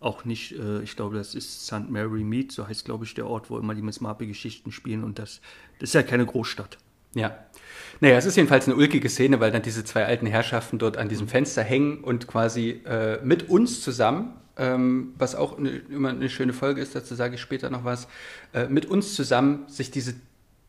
auch 0.00 0.24
nicht, 0.24 0.52
äh, 0.52 0.82
ich 0.82 0.96
glaube, 0.96 1.16
das 1.16 1.34
ist 1.34 1.66
St. 1.66 1.88
Mary 1.88 2.24
Mead, 2.24 2.52
so 2.52 2.66
heißt, 2.66 2.84
glaube 2.84 3.04
ich, 3.04 3.14
der 3.14 3.26
Ort, 3.26 3.50
wo 3.50 3.58
immer 3.58 3.74
die 3.74 3.82
Miss 3.82 4.00
Marple-Geschichten 4.00 4.72
spielen. 4.72 5.04
Und 5.04 5.18
das, 5.18 5.40
das 5.78 5.90
ist 5.90 5.94
ja 5.94 6.02
keine 6.02 6.26
Großstadt. 6.26 6.78
Ja. 7.14 7.36
Naja, 8.00 8.16
es 8.16 8.26
ist 8.26 8.36
jedenfalls 8.36 8.66
eine 8.66 8.76
ulkige 8.76 9.08
Szene, 9.08 9.38
weil 9.38 9.52
dann 9.52 9.62
diese 9.62 9.84
zwei 9.84 10.04
alten 10.06 10.26
Herrschaften 10.26 10.78
dort 10.78 10.96
an 10.96 11.08
diesem 11.08 11.28
Fenster 11.28 11.62
hängen 11.62 12.02
und 12.02 12.26
quasi 12.26 12.82
äh, 12.84 13.18
mit 13.22 13.48
uns 13.48 13.80
zusammen, 13.80 14.34
ähm, 14.56 15.14
was 15.18 15.34
auch 15.34 15.56
eine, 15.56 15.70
immer 15.70 16.08
eine 16.08 16.28
schöne 16.28 16.52
Folge 16.52 16.80
ist, 16.80 16.94
dazu 16.94 17.14
sage 17.14 17.36
ich 17.36 17.40
später 17.40 17.70
noch 17.70 17.84
was, 17.84 18.08
äh, 18.54 18.66
mit 18.66 18.86
uns 18.86 19.14
zusammen 19.14 19.68
sich 19.68 19.90
diese 19.90 20.14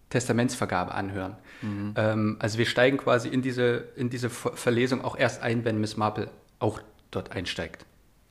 Testamentsvergabe 0.10 0.94
anhören. 0.94 1.36
Mhm. 1.64 1.94
Ähm, 1.96 2.36
also 2.40 2.60
wir 2.60 2.68
steigen 2.68 2.98
quasi 2.98 3.30
in 3.30 3.42
diese, 3.42 3.86
in 3.96 4.12
diese 4.12 4.30
Verlesung 4.30 5.04
auch 5.04 5.18
erst 5.18 5.42
ein, 5.42 5.66
wenn 5.66 5.80
Miss 5.80 5.98
Marple 5.98 6.30
auch 6.60 6.80
dort 7.10 7.32
einsteigt, 7.32 7.86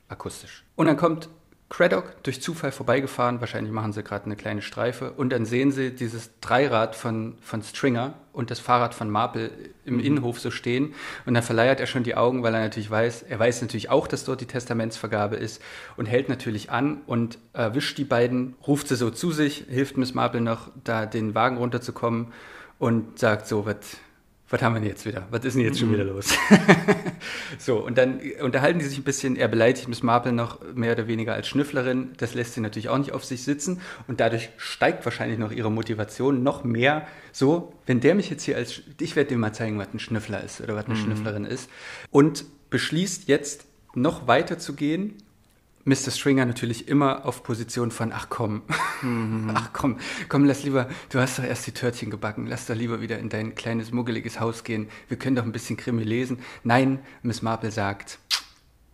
akustisch. 0.07 0.63
Und 0.75 0.85
dann 0.85 0.95
kommt 0.95 1.27
Craddock 1.73 2.21
durch 2.21 2.39
Zufall 2.39 2.71
vorbeigefahren, 2.71 3.41
wahrscheinlich 3.41 3.73
machen 3.73 3.93
sie 3.93 4.03
gerade 4.03 4.25
eine 4.25 4.35
kleine 4.35 4.61
Streife, 4.61 5.11
und 5.13 5.31
dann 5.31 5.43
sehen 5.43 5.71
sie 5.71 5.89
dieses 5.89 6.29
Dreirad 6.39 6.95
von, 6.95 7.35
von 7.41 7.63
Stringer 7.63 8.13
und 8.31 8.51
das 8.51 8.59
Fahrrad 8.59 8.93
von 8.93 9.09
Marple 9.09 9.49
im 9.83 9.95
mhm. 9.95 9.99
Innenhof 10.01 10.39
so 10.39 10.51
stehen. 10.51 10.93
Und 11.25 11.33
dann 11.33 11.41
verleiert 11.41 11.79
er 11.79 11.87
schon 11.87 12.03
die 12.03 12.13
Augen, 12.13 12.43
weil 12.43 12.53
er 12.53 12.61
natürlich 12.61 12.91
weiß, 12.91 13.23
er 13.23 13.39
weiß 13.39 13.63
natürlich 13.63 13.89
auch, 13.89 14.05
dass 14.05 14.23
dort 14.23 14.41
die 14.41 14.45
Testamentsvergabe 14.45 15.35
ist 15.35 15.63
und 15.97 16.05
hält 16.05 16.29
natürlich 16.29 16.69
an 16.69 17.01
und 17.07 17.39
erwischt 17.53 17.97
die 17.97 18.05
beiden, 18.05 18.53
ruft 18.67 18.87
sie 18.87 18.95
so 18.95 19.09
zu 19.09 19.31
sich, 19.31 19.65
hilft 19.67 19.97
Miss 19.97 20.13
Marple 20.13 20.41
noch, 20.41 20.69
da 20.83 21.07
den 21.07 21.33
Wagen 21.33 21.57
runterzukommen 21.57 22.33
und 22.77 23.17
sagt 23.17 23.47
so, 23.47 23.65
was 23.65 23.97
was 24.53 24.61
haben 24.61 24.75
wir 24.75 24.81
denn 24.81 24.89
jetzt 24.89 25.03
wieder? 25.07 25.25
Was 25.31 25.43
ist 25.45 25.55
denn 25.55 25.63
jetzt 25.63 25.79
schon 25.79 25.91
wieder 25.91 26.03
los? 26.03 26.27
so, 27.57 27.83
und 27.83 27.97
dann 27.97 28.19
unterhalten 28.39 28.77
die 28.77 28.85
sich 28.85 28.99
ein 28.99 29.03
bisschen. 29.03 29.35
Er 29.35 29.47
beleidigt 29.47 29.87
Miss 29.87 30.03
Marple 30.03 30.31
noch 30.31 30.59
mehr 30.75 30.91
oder 30.91 31.07
weniger 31.07 31.33
als 31.33 31.47
Schnüfflerin. 31.47 32.11
Das 32.17 32.35
lässt 32.35 32.53
sie 32.53 32.61
natürlich 32.61 32.87
auch 32.87 32.99
nicht 32.99 33.13
auf 33.13 33.25
sich 33.25 33.43
sitzen. 33.43 33.81
Und 34.07 34.19
dadurch 34.19 34.49
steigt 34.57 35.03
wahrscheinlich 35.05 35.39
noch 35.39 35.51
ihre 35.51 35.71
Motivation 35.71 36.43
noch 36.43 36.63
mehr. 36.63 37.07
So, 37.31 37.73
wenn 37.87 37.99
der 37.99 38.13
mich 38.13 38.29
jetzt 38.29 38.43
hier 38.43 38.55
als, 38.55 38.83
ich 38.99 39.15
werde 39.15 39.29
dir 39.29 39.37
mal 39.39 39.53
zeigen, 39.53 39.79
was 39.79 39.91
ein 39.91 39.97
Schnüffler 39.97 40.43
ist 40.43 40.61
oder 40.61 40.75
was 40.75 40.85
eine 40.85 40.93
mhm. 40.93 40.99
Schnüfflerin 40.99 41.45
ist. 41.45 41.67
Und 42.11 42.45
beschließt 42.69 43.27
jetzt 43.27 43.65
noch 43.95 44.27
weiter 44.27 44.59
zu 44.59 44.75
gehen 44.75 45.15
Mr. 45.85 46.11
Stringer 46.11 46.45
natürlich 46.45 46.87
immer 46.87 47.25
auf 47.25 47.43
Position 47.43 47.91
von, 47.91 48.11
ach 48.13 48.27
komm, 48.29 48.61
mhm. 49.01 49.51
ach 49.53 49.71
komm, 49.73 49.97
komm, 50.29 50.45
lass 50.45 50.63
lieber, 50.63 50.87
du 51.09 51.19
hast 51.19 51.39
doch 51.39 51.43
erst 51.43 51.67
die 51.67 51.71
Törtchen 51.71 52.09
gebacken, 52.09 52.47
lass 52.47 52.65
doch 52.65 52.75
lieber 52.75 53.01
wieder 53.01 53.19
in 53.19 53.29
dein 53.29 53.55
kleines, 53.55 53.91
muggeliges 53.91 54.39
Haus 54.39 54.63
gehen, 54.63 54.87
wir 55.09 55.17
können 55.17 55.35
doch 55.35 55.43
ein 55.43 55.51
bisschen 55.51 55.75
Krimi 55.75 56.03
lesen. 56.03 56.39
Nein, 56.63 56.99
Miss 57.21 57.41
Marple 57.41 57.71
sagt, 57.71 58.19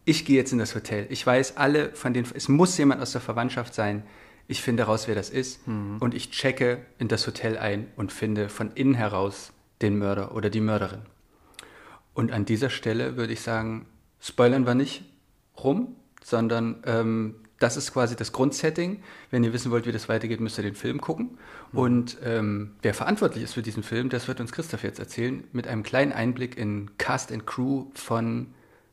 ich 0.05 0.25
gehe 0.25 0.37
jetzt 0.37 0.51
in 0.51 0.57
das 0.57 0.73
Hotel. 0.73 1.05
Ich 1.09 1.25
weiß, 1.25 1.57
alle 1.57 1.93
von 1.93 2.13
den, 2.13 2.25
es 2.33 2.47
muss 2.47 2.77
jemand 2.77 3.01
aus 3.01 3.11
der 3.11 3.21
Verwandtschaft 3.21 3.75
sein. 3.75 4.03
Ich 4.47 4.63
finde 4.63 4.83
raus, 4.83 5.07
wer 5.07 5.13
das 5.13 5.29
ist 5.29 5.67
mhm. 5.67 5.97
und 5.99 6.15
ich 6.15 6.31
checke 6.31 6.79
in 6.97 7.07
das 7.07 7.27
Hotel 7.27 7.57
ein 7.57 7.87
und 7.95 8.11
finde 8.11 8.49
von 8.49 8.71
innen 8.71 8.95
heraus 8.95 9.53
den 9.83 9.99
Mörder 9.99 10.33
oder 10.33 10.49
die 10.49 10.61
Mörderin. 10.61 11.01
Und 12.15 12.31
an 12.31 12.45
dieser 12.45 12.71
Stelle 12.71 13.15
würde 13.15 13.33
ich 13.33 13.41
sagen, 13.41 13.85
spoilern 14.19 14.65
wir 14.65 14.73
nicht 14.73 15.03
rum, 15.63 15.95
sondern 16.29 16.83
ähm, 16.85 17.35
das 17.59 17.75
ist 17.75 17.93
quasi 17.93 18.15
das 18.15 18.31
Grundsetting. 18.31 19.03
Wenn 19.31 19.43
ihr 19.43 19.53
wissen 19.53 19.71
wollt, 19.71 19.85
wie 19.85 19.91
das 19.91 20.07
weitergeht, 20.07 20.39
müsst 20.39 20.57
ihr 20.57 20.63
den 20.63 20.75
Film 20.75 21.01
gucken. 21.01 21.37
Mhm. 21.71 21.79
Und 21.79 22.17
ähm, 22.23 22.71
wer 22.81 22.93
verantwortlich 22.93 23.43
ist 23.43 23.53
für 23.53 23.61
diesen 23.61 23.83
Film, 23.83 24.09
das 24.09 24.27
wird 24.27 24.39
uns 24.39 24.51
Christoph 24.51 24.83
jetzt 24.83 24.99
erzählen, 24.99 25.43
mit 25.51 25.67
einem 25.67 25.83
kleinen 25.83 26.13
Einblick 26.13 26.57
in 26.57 26.91
Cast 26.97 27.31
and 27.31 27.45
Crew 27.45 27.87
von 27.93 28.47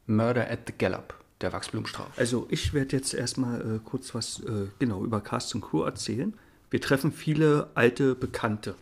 Murder 0.07 0.51
at 0.51 0.61
the 0.67 0.75
Gallop, 0.77 1.15
der 1.41 1.53
Wachsblumenstrauß. 1.53 2.09
Also 2.17 2.47
ich 2.51 2.75
werde 2.75 2.97
jetzt 2.97 3.15
erstmal 3.15 3.61
äh, 3.61 3.81
kurz 3.85 4.15
was 4.15 4.41
äh, 4.41 4.67
genau 4.79 5.05
über 5.05 5.21
Cast 5.21 5.55
and 5.55 5.65
Crew 5.65 5.83
erzählen. 5.83 6.35
Wir 6.71 6.81
treffen 6.81 7.13
viele 7.13 7.71
alte 7.75 8.15
Bekannte 8.17 8.75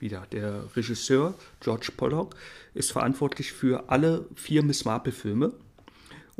wieder. 0.00 0.26
Der 0.32 0.64
Regisseur 0.74 1.34
George 1.60 1.90
Pollock 1.96 2.34
ist 2.74 2.90
verantwortlich 2.90 3.52
für 3.52 3.88
alle 3.88 4.26
vier 4.34 4.64
Miss 4.64 4.84
Marple-Filme 4.84 5.52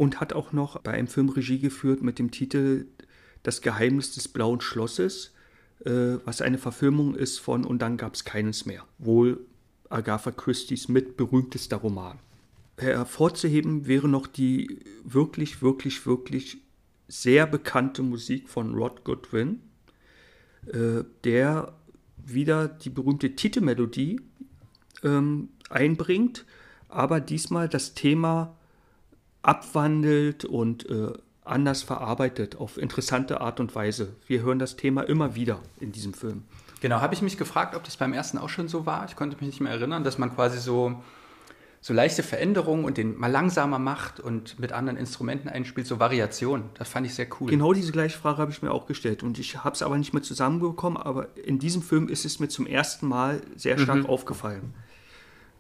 und 0.01 0.19
hat 0.19 0.33
auch 0.33 0.55
noch 0.55 0.81
bei 0.81 0.93
einem 0.93 1.09
Film 1.09 1.29
Regie 1.29 1.59
geführt 1.59 2.03
mit 2.03 2.19
dem 2.19 2.31
Titel 2.31 2.87
Das 3.43 3.61
Geheimnis 3.61 4.15
des 4.15 4.29
blauen 4.29 4.63
Schlosses, 4.63 5.35
äh, 5.85 6.17
was 6.25 6.41
eine 6.41 6.57
Verfilmung 6.57 7.15
ist 7.15 7.39
von 7.39 7.67
Und 7.67 7.83
dann 7.83 7.99
gab 7.99 8.15
es 8.15 8.25
keines 8.25 8.65
mehr. 8.65 8.87
Wohl 8.97 9.45
Agatha 9.91 10.31
Christie's 10.31 10.89
mit 10.89 11.19
berühmtester 11.19 11.77
Roman. 11.77 12.19
Hervorzuheben 12.79 13.87
wäre 13.87 14.09
noch 14.09 14.27
die 14.27 14.81
wirklich, 15.05 15.61
wirklich, 15.61 16.07
wirklich 16.07 16.63
sehr 17.07 17.47
bekannte 17.47 18.03
Musik 18.03 18.49
von 18.49 18.73
Rod 18.73 19.05
Goodwin, 19.05 19.61
äh, 20.73 21.05
der 21.25 21.75
wieder 22.17 22.69
die 22.69 22.89
berühmte 22.89 23.37
Titelmelodie 23.37 24.19
ähm, 25.03 25.51
einbringt, 25.69 26.47
aber 26.89 27.21
diesmal 27.21 27.69
das 27.69 27.93
Thema 27.93 28.57
abwandelt 29.43 30.45
und 30.45 30.89
äh, 30.89 31.13
anders 31.45 31.83
verarbeitet 31.83 32.57
auf 32.57 32.79
interessante 32.79 33.41
Art 33.41 33.61
und 33.61 33.75
Weise. 33.75 34.15
Wir 34.27 34.43
hören 34.43 34.59
das 34.59 34.77
Thema 34.77 35.03
immer 35.03 35.35
wieder 35.35 35.61
in 35.81 35.93
diesem 35.93 36.15
Film. 36.15 36.45
Genau, 36.81 37.01
habe 37.01 37.15
ich 37.15 37.23
mich 37.23 37.37
gefragt, 37.37 37.75
ob 37.75 37.85
das 37.85 37.97
beim 37.97 38.13
ersten 38.13 38.39
auch 38.39 38.49
schon 38.49 38.69
so 38.69 38.87
war. 38.87 39.05
Ich 39.07 39.17
konnte 39.17 39.37
mich 39.37 39.47
nicht 39.47 39.61
mehr 39.61 39.73
erinnern, 39.73 40.03
dass 40.03 40.17
man 40.17 40.35
quasi 40.35 40.59
so, 40.59 41.03
so 41.81 41.93
leichte 41.93 42.23
Veränderungen 42.23 42.85
und 42.85 42.97
den 42.97 43.19
mal 43.19 43.31
langsamer 43.31 43.79
macht 43.79 44.19
und 44.19 44.59
mit 44.59 44.73
anderen 44.73 44.99
Instrumenten 44.99 45.49
einspielt, 45.49 45.87
so 45.87 45.99
Variationen. 45.99 46.71
Das 46.75 46.89
fand 46.89 47.07
ich 47.07 47.15
sehr 47.15 47.27
cool. 47.39 47.51
Genau 47.51 47.75
diese 47.75 47.93
gleiche 47.93 48.19
Frage 48.19 48.39
habe 48.39 48.51
ich 48.51 48.63
mir 48.63 48.73
auch 48.73 48.87
gestellt 48.87 49.23
und 49.23 49.39
ich 49.39 49.63
habe 49.63 49.75
es 49.75 49.83
aber 49.83 49.99
nicht 49.99 50.15
mehr 50.15 50.23
zusammenbekommen, 50.23 50.97
aber 50.97 51.37
in 51.37 51.59
diesem 51.59 51.83
Film 51.83 52.09
ist 52.09 52.25
es 52.25 52.39
mir 52.39 52.49
zum 52.49 52.67
ersten 52.67 53.07
Mal 53.07 53.43
sehr 53.57 53.79
stark 53.79 53.99
mhm. 53.99 54.07
aufgefallen. 54.07 54.75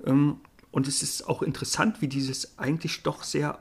Ähm, 0.07 0.41
und 0.71 0.87
es 0.89 1.03
ist 1.03 1.29
auch 1.29 1.43
interessant, 1.43 2.01
wie 2.01 2.09
dieses 2.09 2.59
eigentlich 2.59 3.03
doch 3.03 3.25
sehr 3.25 3.59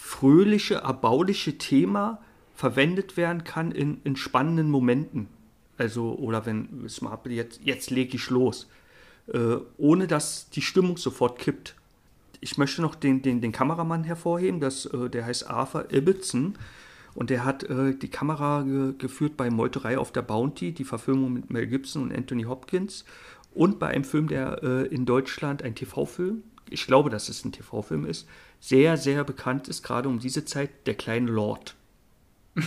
fröhliche, 0.00 0.76
erbauliche 0.76 1.58
Thema 1.58 2.20
verwendet 2.54 3.16
werden 3.16 3.44
kann 3.44 3.70
in, 3.70 4.00
in 4.02 4.16
spannenden 4.16 4.70
Momenten. 4.70 5.28
Also, 5.76 6.14
oder 6.14 6.46
wenn 6.46 6.88
Smart 6.88 7.26
jetzt, 7.26 7.60
jetzt 7.62 7.90
lege 7.90 8.16
ich 8.16 8.30
los. 8.30 8.68
Äh, 9.32 9.56
ohne 9.76 10.06
dass 10.06 10.48
die 10.50 10.62
Stimmung 10.62 10.96
sofort 10.96 11.38
kippt. 11.38 11.76
Ich 12.40 12.58
möchte 12.58 12.82
noch 12.82 12.94
den, 12.94 13.22
den, 13.22 13.40
den 13.40 13.52
Kameramann 13.52 14.04
hervorheben, 14.04 14.60
das, 14.60 14.86
äh, 14.86 15.10
der 15.10 15.26
heißt 15.26 15.48
Arthur 15.48 15.92
Ibbotson. 15.92 16.54
Und 17.14 17.30
der 17.30 17.44
hat 17.44 17.62
äh, 17.64 17.94
die 17.94 18.08
Kamera 18.08 18.62
ge 18.62 18.94
geführt 18.96 19.36
bei 19.36 19.50
Meuterei 19.50 19.98
auf 19.98 20.12
der 20.12 20.22
Bounty, 20.22 20.72
die 20.72 20.84
Verfilmung 20.84 21.32
mit 21.32 21.50
Mel 21.50 21.66
Gibson 21.66 22.02
und 22.02 22.16
Anthony 22.16 22.44
Hopkins. 22.44 23.04
Und 23.54 23.78
bei 23.78 23.88
einem 23.88 24.04
Film, 24.04 24.28
der 24.28 24.62
äh, 24.62 24.86
in 24.86 25.06
Deutschland, 25.06 25.62
ein 25.62 25.74
TV-Film, 25.74 26.42
ich 26.70 26.86
glaube, 26.86 27.10
dass 27.10 27.28
es 27.28 27.44
ein 27.44 27.52
TV-Film 27.52 28.06
ist, 28.06 28.26
sehr, 28.60 28.96
sehr 28.96 29.24
bekannt 29.24 29.68
ist, 29.68 29.82
gerade 29.82 30.08
um 30.08 30.18
diese 30.18 30.44
Zeit, 30.44 30.70
der 30.86 30.94
kleine 30.94 31.30
Lord. 31.30 31.74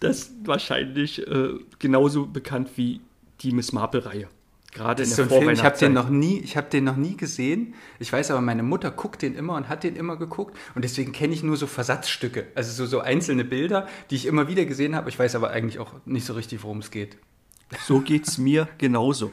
das 0.00 0.18
ist 0.18 0.32
wahrscheinlich 0.44 1.26
äh, 1.26 1.54
genauso 1.78 2.26
bekannt 2.26 2.70
wie 2.76 3.00
die 3.40 3.52
Miss 3.52 3.72
Marple-Reihe. 3.72 4.28
Gerade 4.72 5.02
in 5.02 5.08
der 5.08 5.16
so 5.16 5.24
Film, 5.24 5.50
Ich 5.50 5.64
habe 5.64 5.76
den 5.76 5.92
noch 5.92 6.08
nie, 6.08 6.38
ich 6.38 6.56
habe 6.56 6.70
den 6.70 6.84
noch 6.84 6.94
nie 6.96 7.16
gesehen. 7.16 7.74
Ich 7.98 8.12
weiß 8.12 8.30
aber, 8.30 8.40
meine 8.40 8.62
Mutter 8.62 8.92
guckt 8.92 9.22
den 9.22 9.34
immer 9.34 9.54
und 9.54 9.68
hat 9.68 9.82
den 9.82 9.96
immer 9.96 10.16
geguckt 10.16 10.56
und 10.76 10.84
deswegen 10.84 11.10
kenne 11.10 11.34
ich 11.34 11.42
nur 11.42 11.56
so 11.56 11.66
Versatzstücke, 11.66 12.46
also 12.54 12.70
so, 12.72 12.86
so 12.86 13.00
einzelne 13.00 13.44
Bilder, 13.44 13.88
die 14.10 14.14
ich 14.16 14.26
immer 14.26 14.46
wieder 14.46 14.64
gesehen 14.66 14.94
habe. 14.94 15.08
Ich 15.08 15.18
weiß 15.18 15.34
aber 15.34 15.50
eigentlich 15.50 15.80
auch 15.80 15.94
nicht 16.04 16.24
so 16.24 16.34
richtig, 16.34 16.62
worum 16.62 16.78
es 16.78 16.92
geht. 16.92 17.16
So 17.86 18.00
geht 18.00 18.28
es 18.28 18.38
mir 18.38 18.68
genauso. 18.78 19.32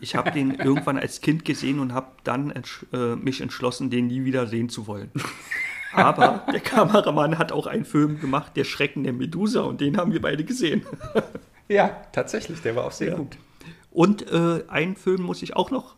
Ich 0.00 0.14
habe 0.14 0.30
den 0.30 0.54
irgendwann 0.58 0.98
als 0.98 1.20
Kind 1.20 1.44
gesehen 1.44 1.80
und 1.80 1.92
habe 1.92 2.08
dann 2.24 2.50
entsch 2.50 2.84
äh, 2.92 3.16
mich 3.16 3.40
entschlossen, 3.40 3.90
den 3.90 4.06
nie 4.06 4.24
wieder 4.24 4.46
sehen 4.46 4.68
zu 4.68 4.86
wollen. 4.86 5.10
Aber 5.92 6.44
der 6.52 6.60
Kameramann 6.60 7.38
hat 7.38 7.52
auch 7.52 7.66
einen 7.66 7.84
Film 7.84 8.20
gemacht, 8.20 8.56
Der 8.56 8.64
Schrecken 8.64 9.04
der 9.04 9.12
Medusa, 9.12 9.62
und 9.62 9.80
den 9.80 9.96
haben 9.96 10.12
wir 10.12 10.20
beide 10.20 10.44
gesehen. 10.44 10.84
ja, 11.68 11.88
tatsächlich, 12.12 12.60
der 12.62 12.76
war 12.76 12.84
auch 12.84 12.92
sehr 12.92 13.10
ja. 13.10 13.16
gut. 13.16 13.36
Und 13.90 14.30
äh, 14.30 14.64
einen 14.68 14.96
Film 14.96 15.22
muss 15.22 15.42
ich 15.42 15.56
auch 15.56 15.70
noch 15.70 15.96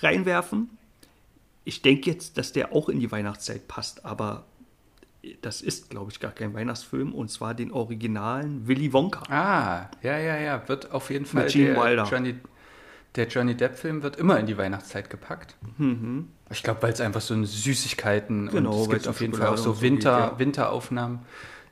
reinwerfen. 0.00 0.70
Ich 1.64 1.82
denke 1.82 2.10
jetzt, 2.10 2.38
dass 2.38 2.52
der 2.52 2.72
auch 2.72 2.88
in 2.88 2.98
die 2.98 3.12
Weihnachtszeit 3.12 3.68
passt, 3.68 4.04
aber 4.04 4.46
das 5.42 5.60
ist, 5.60 5.90
glaube 5.90 6.10
ich, 6.10 6.20
gar 6.20 6.30
kein 6.30 6.54
Weihnachtsfilm, 6.54 7.12
und 7.12 7.30
zwar 7.30 7.54
den 7.54 7.72
originalen 7.72 8.66
Willy 8.66 8.92
Wonka. 8.92 9.22
Ah, 9.28 9.90
ja, 10.02 10.18
ja, 10.18 10.38
ja, 10.38 10.68
wird 10.68 10.92
auf 10.92 11.10
jeden 11.10 11.26
Fall 11.26 11.44
Mit 11.44 11.52
Gene 11.52 11.76
Wilder. 11.76 12.06
Johnny, 12.10 12.36
der 13.14 13.26
Johnny 13.28 13.54
Depp-Film 13.54 14.02
wird 14.02 14.16
immer 14.16 14.38
in 14.38 14.46
die 14.46 14.56
Weihnachtszeit 14.56 15.10
gepackt. 15.10 15.56
Mhm. 15.78 16.28
Ich 16.50 16.62
glaube, 16.62 16.82
weil 16.82 16.92
es 16.92 17.00
einfach 17.00 17.20
so 17.20 17.34
eine 17.34 17.46
Süßigkeiten 17.46 18.48
genau, 18.48 18.72
und 18.72 18.82
es 18.82 18.88
gibt 18.90 19.08
auf 19.08 19.20
jeden 19.20 19.34
Fall 19.34 19.48
auch 19.48 19.56
so, 19.56 19.80
Winter, 19.80 20.20
geht, 20.20 20.32
ja. 20.32 20.38
Winteraufnahmen. 20.38 21.20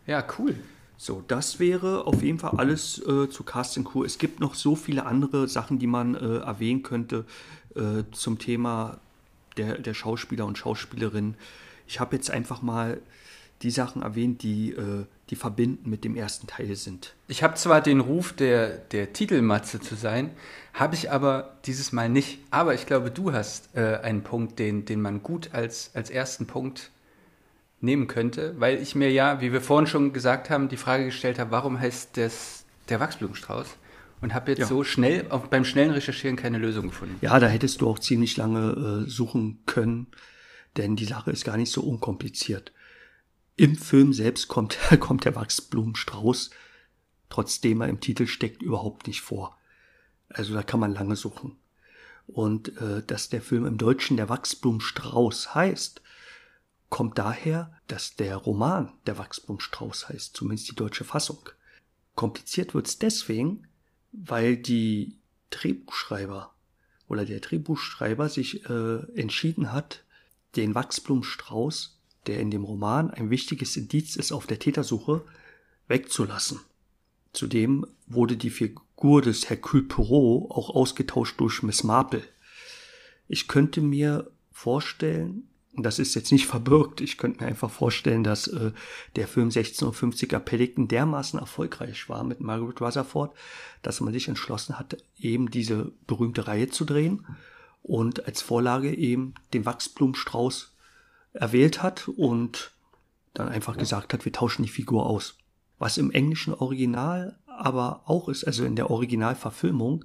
Ja, 0.07 0.25
cool. 0.39 0.55
So, 0.99 1.23
das 1.29 1.61
wäre 1.61 2.07
auf 2.07 2.23
jeden 2.23 2.39
Fall 2.39 2.53
alles 2.57 2.99
äh, 3.07 3.29
zu 3.29 3.45
Casting 3.45 3.85
Crew. 3.85 4.05
Es 4.05 4.19
gibt 4.19 4.41
noch 4.41 4.55
so 4.55 4.77
viele 4.77 5.05
andere 5.05 5.47
Sachen, 5.47 5.79
die 5.79 5.87
man 5.87 6.15
äh, 6.15 6.39
erwähnen 6.39 6.83
könnte 6.83 7.27
äh, 7.75 8.05
zum 8.13 8.39
Thema 8.39 8.99
der, 9.59 9.79
der 9.79 9.95
Schauspieler 9.95 10.47
und 10.47 10.57
Schauspielerinnen. 10.57 11.37
Ich 11.87 12.01
habe 12.01 12.17
jetzt 12.17 12.31
einfach 12.31 12.63
mal 12.63 13.01
die 13.63 13.71
Sachen 13.71 14.03
erwähnt, 14.03 14.43
die, 14.43 14.73
äh, 14.73 15.05
die 15.31 15.37
verbinden 15.37 15.91
mit 15.91 16.05
dem 16.05 16.15
ersten 16.15 16.47
Teil 16.47 16.77
sind. 16.77 17.15
Ich 17.27 17.43
habe 17.43 17.55
zwar 17.55 17.81
den 17.81 18.01
Ruf 18.01 18.33
der, 18.33 18.79
der 18.79 19.13
Titelmatze 19.13 19.81
zu 19.81 19.97
sein, 19.97 20.31
habe 20.73 20.95
ich 20.95 21.11
aber 21.11 21.57
dieses 21.65 21.93
Mal 21.93 22.09
nicht. 22.09 22.39
Aber 22.51 22.75
ich 22.75 22.87
glaube, 22.87 23.11
du 23.11 23.33
hast 23.33 23.75
äh, 23.75 23.99
einen 24.03 24.23
Punkt, 24.23 24.59
den, 24.59 24.85
den 24.85 25.01
man 25.01 25.23
gut 25.23 25.51
als, 25.53 25.91
als 25.95 26.11
ersten 26.11 26.47
Punkt 26.47 26.91
nehmen 27.81 28.07
könnte, 28.07 28.55
weil 28.59 28.81
ich 28.81 28.95
mir 28.95 29.11
ja, 29.11 29.41
wie 29.41 29.53
wir 29.53 29.61
vorhin 29.61 29.87
schon 29.87 30.13
gesagt 30.13 30.49
haben, 30.49 30.69
die 30.69 30.77
Frage 30.77 31.07
gestellt 31.07 31.39
habe, 31.39 31.51
warum 31.51 31.79
heißt 31.79 32.17
das 32.17 32.65
der 32.89 33.01
Wachsblumenstrauß? 33.01 33.77
Und 34.23 34.33
habe 34.33 34.53
jetzt 34.53 34.61
ja. 34.61 34.67
so 34.67 34.83
schnell, 34.83 35.27
auch 35.29 35.47
beim 35.49 35.65
schnellen 35.65 35.91
Recherchieren 35.91 36.37
keine 36.37 36.57
Lösung 36.57 36.89
gefunden. 36.89 37.17
Ja, 37.21 37.39
da 37.39 37.49
hättest 37.49 37.83
du 37.83 37.89
auch 37.89 37.99
ziemlich 37.99 38.37
lange 38.39 39.05
äh, 39.07 39.11
suchen 39.11 39.59
können, 39.67 40.07
denn 40.79 40.97
die 40.97 41.05
Sache 41.05 41.31
ist 41.31 41.45
gar 41.45 41.59
nicht 41.59 41.71
so 41.71 41.83
unkompliziert. 41.83 42.73
Im 43.57 43.77
Film 43.77 44.13
selbst 44.13 44.49
kommt, 44.49 44.79
kommt 45.01 45.25
der 45.25 45.35
Wachsblumenstrauß, 45.35 46.51
trotzdem 47.31 47.81
er 47.81 47.89
im 47.89 48.01
Titel 48.01 48.27
steckt, 48.27 48.63
überhaupt 48.63 49.07
nicht 49.07 49.23
vor. 49.23 49.59
Also 50.29 50.55
da 50.55 50.63
kann 50.63 50.81
man 50.81 50.93
lange 50.93 51.17
suchen. 51.17 51.57
Und 52.27 52.77
äh, 52.79 53.03
dass 53.03 53.29
der 53.29 53.41
Film 53.41 53.65
im 53.65 53.79
Deutschen 53.79 54.17
der 54.17 54.29
Wachsblumenstrauß 54.29 55.55
heißt, 55.55 56.03
kommt 56.91 57.19
daher, 57.19 57.73
dass 57.87 58.17
der 58.17 58.37
Roman 58.37 58.93
der 59.07 59.19
Wachsblumenstrauß 59.19 60.11
heißt, 60.11 60.37
zumindest 60.37 60.71
die 60.71 60.77
deutsche 60.77 61.05
Fassung. 61.05 61.49
Kompliziert 62.15 62.75
wird's 62.75 62.99
deswegen, 62.99 63.69
weil 64.13 64.57
die 64.57 65.19
Drehbuchschreiber 65.51 66.55
oder 67.09 67.25
der 67.25 67.41
Drehbuchschreiber 67.41 68.29
sich 68.29 68.69
äh, 68.69 68.99
entschieden 69.15 69.73
hat, 69.73 70.05
den 70.57 70.75
Wachsblumenstrauß 70.75 71.96
der 72.27 72.41
in 72.41 72.51
dem 72.51 72.65
Roman 72.65 73.11
ein 73.11 73.31
wichtiges 73.31 73.77
Indiz 73.77 74.17
ist 74.17 74.33
auf 74.33 74.47
der 74.47 74.59
Tätersuche, 74.59 75.23
wegzulassen. 75.89 76.61
Zudem 77.33 77.87
wurde 78.07 78.37
die 78.37 78.51
Figur 78.51 79.23
des 79.23 79.51
Hercule 79.51 79.83
Poirot 79.83 80.51
auch 80.51 80.71
ausgetauscht 80.71 81.39
durch 81.39 81.63
Miss 81.63 81.85
Marple. 81.85 82.23
Ich 83.29 83.49
könnte 83.49 83.81
mir 83.81 84.31
vorstellen, 84.53 85.49
das 85.77 85.99
ist 85.99 86.15
jetzt 86.15 86.33
nicht 86.33 86.47
verbirgt, 86.47 87.03
ich 87.03 87.19
könnte 87.19 87.43
mir 87.43 87.49
einfach 87.49 87.71
vorstellen, 87.71 88.25
dass 88.25 88.49
äh, 88.49 88.73
der 89.17 89.29
Film 89.29 89.51
1650er 89.51 90.39
Paddington 90.39 90.89
dermaßen 90.89 91.39
erfolgreich 91.39 92.09
war 92.09 92.25
mit 92.25 92.41
Margaret 92.41 92.81
Rutherford, 92.81 93.35
dass 93.83 94.01
man 94.01 94.13
sich 94.13 94.29
entschlossen 94.29 94.79
hat, 94.79 94.97
eben 95.19 95.51
diese 95.51 95.93
berühmte 96.07 96.47
Reihe 96.47 96.69
zu 96.69 96.85
drehen 96.85 97.27
und 97.83 98.27
als 98.27 98.41
Vorlage 98.41 98.95
eben 98.95 99.35
den 99.53 99.67
Wachsblumenstrauß 99.67 100.73
erwählt 101.37 101.83
hat 101.83 102.09
und 102.09 102.73
dann 103.35 103.49
einfach 103.49 103.77
gesagt 103.77 104.13
hat, 104.13 104.25
wir 104.25 104.33
tauschen 104.33 104.63
die 104.63 104.69
Figur 104.69 105.07
aus. 105.07 105.37
Was 105.79 105.99
im 105.99 106.11
englischen 106.11 106.55
Original 106.55 107.39
aber 107.47 108.03
auch 108.07 108.29
ist, 108.29 108.45
also 108.45 108.65
in 108.65 108.77
der 108.77 108.91
Originalverfilmung, 108.91 110.05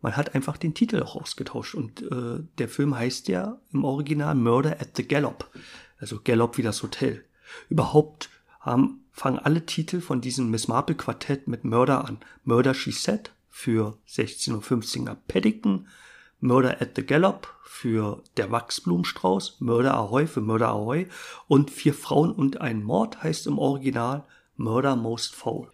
man 0.00 0.16
hat 0.16 0.34
einfach 0.34 0.56
den 0.56 0.74
Titel 0.74 1.02
auch 1.02 1.16
ausgetauscht 1.16 1.74
und 1.74 2.02
äh, 2.02 2.40
der 2.58 2.68
Film 2.68 2.96
heißt 2.96 3.28
ja 3.28 3.58
im 3.72 3.84
Original 3.84 4.34
Murder 4.34 4.80
at 4.80 4.96
the 4.96 5.06
Gallop, 5.06 5.50
also 5.98 6.20
Gallop 6.22 6.56
wie 6.56 6.62
das 6.62 6.82
Hotel. 6.82 7.24
Überhaupt 7.68 8.30
haben, 8.60 9.04
fangen 9.12 9.38
alle 9.38 9.66
Titel 9.66 10.00
von 10.00 10.20
diesem 10.20 10.50
Miss 10.50 10.68
Marple 10.68 10.94
Quartett 10.94 11.48
mit 11.48 11.64
Murder 11.64 12.04
an. 12.04 12.18
Murder 12.44 12.74
She 12.74 12.92
Said 12.92 13.32
für 13.48 13.98
16.15er 14.08 15.16
Paddington, 15.26 15.88
Murder 16.40 16.80
at 16.80 16.92
the 16.96 17.04
Gallop 17.04 17.48
für 17.64 18.22
Der 18.36 18.50
Wachsblumenstrauß, 18.50 19.60
Murder 19.60 19.94
Ahoy 19.94 20.26
für 20.26 20.40
Murder 20.40 20.68
Ahoy 20.68 21.08
und 21.46 21.70
Vier 21.70 21.94
Frauen 21.94 22.32
und 22.32 22.60
ein 22.60 22.82
Mord 22.82 23.22
heißt 23.22 23.46
im 23.46 23.58
Original 23.58 24.24
Murder 24.56 24.96
Most 24.96 25.34
Foul. 25.34 25.70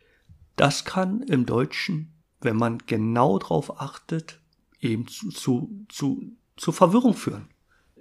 Das 0.57 0.85
kann 0.85 1.23
im 1.23 1.47
Deutschen, 1.47 2.15
wenn 2.41 2.57
man 2.57 2.79
genau 2.87 3.39
drauf 3.39 3.81
achtet, 3.81 4.41
eben 4.81 5.07
zu, 5.07 5.31
zu, 5.31 5.87
zu, 5.89 6.73
Verwirrung 6.73 7.15
führen 7.15 7.49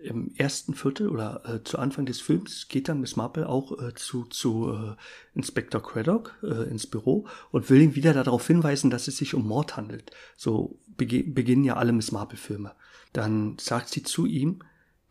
im 0.03 0.33
ersten 0.35 0.73
Viertel 0.73 1.07
oder 1.09 1.41
äh, 1.45 1.63
zu 1.63 1.79
Anfang 1.79 2.05
des 2.05 2.19
Films 2.21 2.67
geht 2.67 2.89
dann 2.89 2.99
Miss 2.99 3.15
Marple 3.15 3.47
auch 3.47 3.79
äh, 3.81 3.93
zu, 3.95 4.25
zu 4.25 4.71
äh, 4.71 4.95
Inspector 5.33 5.81
Craddock 5.81 6.37
äh, 6.43 6.69
ins 6.69 6.87
Büro 6.87 7.27
und 7.51 7.69
will 7.69 7.81
ihn 7.81 7.95
wieder 7.95 8.13
darauf 8.13 8.45
hinweisen, 8.45 8.89
dass 8.89 9.07
es 9.07 9.17
sich 9.17 9.33
um 9.33 9.47
Mord 9.47 9.77
handelt. 9.77 10.11
So 10.35 10.79
bege 10.87 11.23
beginnen 11.23 11.63
ja 11.63 11.77
alle 11.77 11.93
Miss 11.93 12.11
Marple-Filme. 12.11 12.73
Dann 13.13 13.57
sagt 13.59 13.89
sie 13.89 14.03
zu 14.03 14.25
ihm, 14.25 14.59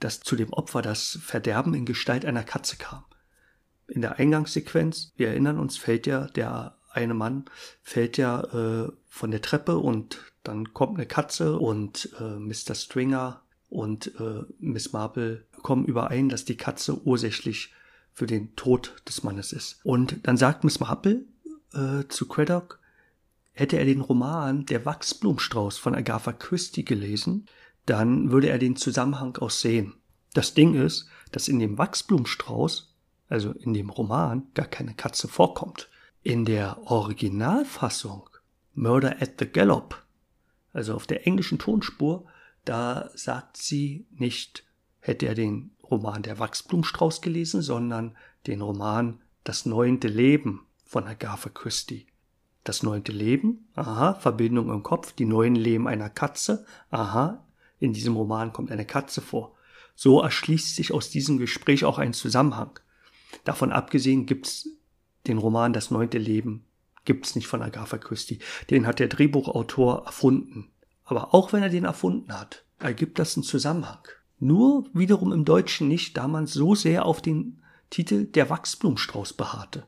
dass 0.00 0.20
zu 0.20 0.37
dem 0.37 0.52
Opfer 0.52 0.83
das 0.83 1.18
Verderben 1.22 1.74
in 1.74 1.87
Gestalt 1.87 2.24
einer 2.24 2.44
Katze 2.44 2.76
kam. 2.76 3.05
In 3.87 4.02
der 4.02 4.18
Eingangssequenz, 4.18 5.12
wir 5.16 5.28
erinnern 5.28 5.59
uns, 5.59 5.76
fällt 5.76 6.07
ja 6.07 6.26
der 6.26 6.76
eine 6.90 7.14
Mann, 7.14 7.46
fällt 7.83 8.18
ja 8.18 8.42
äh, 8.42 8.92
von 9.07 9.31
der 9.31 9.42
Treppe 9.42 9.78
und 9.78 10.18
dann 10.42 10.74
kommt 10.74 10.98
eine 10.98 11.07
Katze 11.07 11.59
und 11.59 12.11
äh, 12.18 12.38
Mr. 12.38 12.74
Stringer 12.74 13.41
und 13.72 14.12
äh, 14.20 14.44
Miss 14.58 14.92
Marple 14.92 15.46
kommen 15.62 15.87
überein, 15.87 16.28
dass 16.28 16.44
die 16.44 16.56
Katze 16.56 17.06
ursächlich 17.06 17.72
für 18.12 18.26
den 18.26 18.54
Tod 18.54 18.94
des 19.08 19.22
Mannes 19.22 19.52
ist. 19.52 19.80
Und 19.82 20.26
dann 20.26 20.37
sagt 20.37 20.62
Miss 20.62 20.78
Marple 20.78 21.24
äh, 21.72 22.06
zu 22.08 22.28
Craddock, 22.28 22.80
hätte 23.52 23.78
er 23.78 23.87
den 23.87 24.02
Roman 24.02 24.66
Der 24.66 24.85
Wachsblumenstrauß 24.85 25.78
von 25.78 25.94
Agatha 25.94 26.32
Christie 26.32 26.85
gelesen, 26.85 27.46
dann 27.87 28.30
würde 28.30 28.50
er 28.50 28.58
den 28.58 28.76
Zusammenhang 28.76 29.37
auch 29.38 29.50
sehen. 29.50 29.94
Das 30.35 30.52
Ding 30.52 30.74
ist, 30.74 31.08
dass 31.30 31.48
in 31.48 31.58
dem 31.58 31.78
Wachsblumenstrauß, 31.78 32.94
also 33.30 33.52
in 33.52 33.72
dem 33.72 33.88
Roman, 33.88 34.48
gar 34.52 34.66
keine 34.66 34.94
Katze 34.94 35.28
vorkommt. 35.28 35.88
In 36.22 36.44
der 36.44 36.78
Originalfassung 36.90 38.28
Murder 38.74 39.20
at 39.20 39.32
the 39.38 39.46
Gallop, 39.46 40.02
also 40.74 40.94
auf 40.94 41.06
der 41.06 41.26
englischen 41.26 41.58
Tonspur, 41.58 42.26
da 42.64 43.11
sagt 43.14 43.57
sie 43.57 44.07
nicht, 44.12 44.64
hätte 45.01 45.27
er 45.27 45.35
den 45.35 45.72
Roman 45.83 46.22
Der 46.22 46.38
Wachsblumenstrauß 46.38 47.20
gelesen, 47.20 47.62
sondern 47.62 48.16
den 48.46 48.61
Roman 48.61 49.20
Das 49.44 49.66
neunte 49.66 50.09
Leben 50.09 50.66
von 50.85 51.05
Agatha 51.05 51.48
Christie. 51.48 52.07
Das 52.64 52.83
neunte 52.83 53.11
Leben, 53.11 53.66
aha, 53.75 54.14
Verbindung 54.14 54.70
im 54.70 54.83
Kopf, 54.83 55.12
die 55.12 55.25
neuen 55.25 55.57
Leben 55.57 55.88
einer 55.88 56.09
Katze, 56.09 56.64
aha, 56.90 57.44
in 57.81 57.92
diesem 57.92 58.16
Roman 58.16 58.53
kommt 58.53 58.70
eine 58.70 58.87
Katze 58.87 59.20
vor. 59.20 59.57
So 59.96 60.20
erschließt 60.20 60.77
sich 60.77 60.92
aus 60.92 61.11
diesem 61.11 61.38
Gespräch 61.38 61.85
auch 61.85 61.98
ein 61.98 62.12
Zusammenhang. 62.12 62.79
Davon 63.44 63.72
abgesehen 63.72 64.27
gibt's 64.27 64.68
den 65.27 65.38
Roman 65.38 65.72
Das 65.72 65.90
neunte 65.90 66.18
Leben, 66.18 66.64
gibt's 67.05 67.35
nicht 67.35 67.48
von 67.48 67.62
Agatha 67.62 67.98
Christie. 67.98 68.38
Den 68.70 68.87
hat 68.87 69.01
der 69.01 69.09
Drehbuchautor 69.09 70.07
erfunden. 70.07 70.71
Aber 71.12 71.35
auch 71.35 71.53
wenn 71.53 71.62
er 71.62 71.68
den 71.68 71.85
erfunden 71.85 72.33
hat, 72.33 72.64
ergibt 72.79 73.18
das 73.18 73.37
einen 73.37 73.44
Zusammenhang. 73.44 73.98
Nur 74.40 74.88
wiederum 74.94 75.31
im 75.31 75.44
Deutschen 75.44 75.87
nicht, 75.87 76.16
da 76.16 76.27
man 76.27 76.46
so 76.46 76.75
sehr 76.75 77.05
auf 77.05 77.20
den 77.20 77.61
Titel 77.90 78.25
Der 78.25 78.48
Wachsblumenstrauß 78.48 79.35
beharrte. 79.35 79.85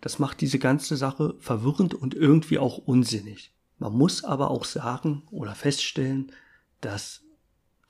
Das 0.00 0.18
macht 0.18 0.40
diese 0.40 0.58
ganze 0.58 0.96
Sache 0.96 1.34
verwirrend 1.40 1.92
und 1.92 2.14
irgendwie 2.14 2.58
auch 2.58 2.78
unsinnig. 2.78 3.52
Man 3.78 3.92
muss 3.92 4.24
aber 4.24 4.50
auch 4.50 4.64
sagen 4.64 5.24
oder 5.30 5.54
feststellen, 5.54 6.32
dass 6.80 7.20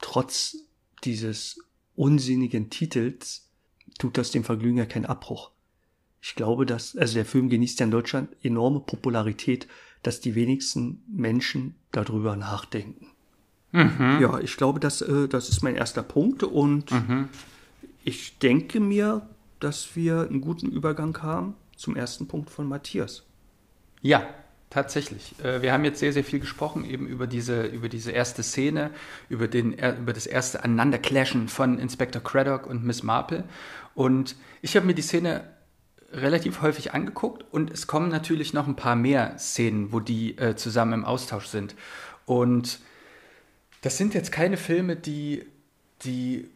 trotz 0.00 0.56
dieses 1.04 1.60
unsinnigen 1.94 2.68
Titels 2.68 3.48
tut 4.00 4.18
das 4.18 4.32
dem 4.32 4.42
Vergnügen 4.42 4.78
ja 4.78 4.86
keinen 4.86 5.06
Abbruch. 5.06 5.52
Ich 6.20 6.34
glaube, 6.34 6.66
dass, 6.66 6.96
also 6.96 7.14
der 7.14 7.26
Film 7.26 7.48
genießt 7.48 7.78
ja 7.78 7.84
in 7.84 7.92
Deutschland 7.92 8.34
enorme 8.42 8.80
Popularität, 8.80 9.68
dass 10.02 10.20
die 10.20 10.34
wenigsten 10.34 11.04
Menschen 11.06 11.76
darüber 11.92 12.36
nachdenken. 12.36 13.06
Mhm. 13.72 14.18
Ja, 14.20 14.38
ich 14.38 14.56
glaube, 14.56 14.80
das, 14.80 15.00
äh, 15.00 15.28
das 15.28 15.48
ist 15.48 15.62
mein 15.62 15.76
erster 15.76 16.02
Punkt 16.02 16.42
und 16.42 16.90
mhm. 16.90 17.28
ich 18.04 18.38
denke 18.38 18.80
mir, 18.80 19.22
dass 19.60 19.96
wir 19.96 20.26
einen 20.28 20.40
guten 20.40 20.70
Übergang 20.70 21.16
haben 21.22 21.54
zum 21.76 21.96
ersten 21.96 22.28
Punkt 22.28 22.50
von 22.50 22.68
Matthias. 22.68 23.22
Ja, 24.02 24.26
tatsächlich. 24.68 25.34
Äh, 25.42 25.62
wir 25.62 25.72
haben 25.72 25.84
jetzt 25.84 26.00
sehr, 26.00 26.12
sehr 26.12 26.24
viel 26.24 26.40
gesprochen 26.40 26.84
eben 26.84 27.06
über 27.06 27.26
diese, 27.26 27.62
über 27.62 27.88
diese 27.88 28.10
erste 28.10 28.42
Szene, 28.42 28.90
über, 29.30 29.48
den, 29.48 29.72
über 29.72 30.12
das 30.12 30.26
erste 30.26 30.64
Aneinanderclashen 30.64 31.48
von 31.48 31.78
Inspector 31.78 32.22
Craddock 32.22 32.66
und 32.66 32.84
Miss 32.84 33.02
Marple. 33.02 33.44
Und 33.94 34.36
ich 34.60 34.76
habe 34.76 34.86
mir 34.86 34.94
die 34.94 35.02
Szene 35.02 35.44
relativ 36.12 36.62
häufig 36.62 36.92
angeguckt 36.94 37.44
und 37.50 37.70
es 37.70 37.86
kommen 37.86 38.08
natürlich 38.08 38.52
noch 38.52 38.66
ein 38.66 38.76
paar 38.76 38.96
mehr 38.96 39.38
Szenen, 39.38 39.92
wo 39.92 40.00
die 40.00 40.36
äh, 40.38 40.56
zusammen 40.56 40.92
im 40.92 41.04
Austausch 41.04 41.46
sind. 41.46 41.74
Und 42.26 42.80
das 43.80 43.98
sind 43.98 44.14
jetzt 44.14 44.30
keine 44.30 44.56
Filme, 44.56 44.96
die, 44.96 45.44
die, 46.02 46.48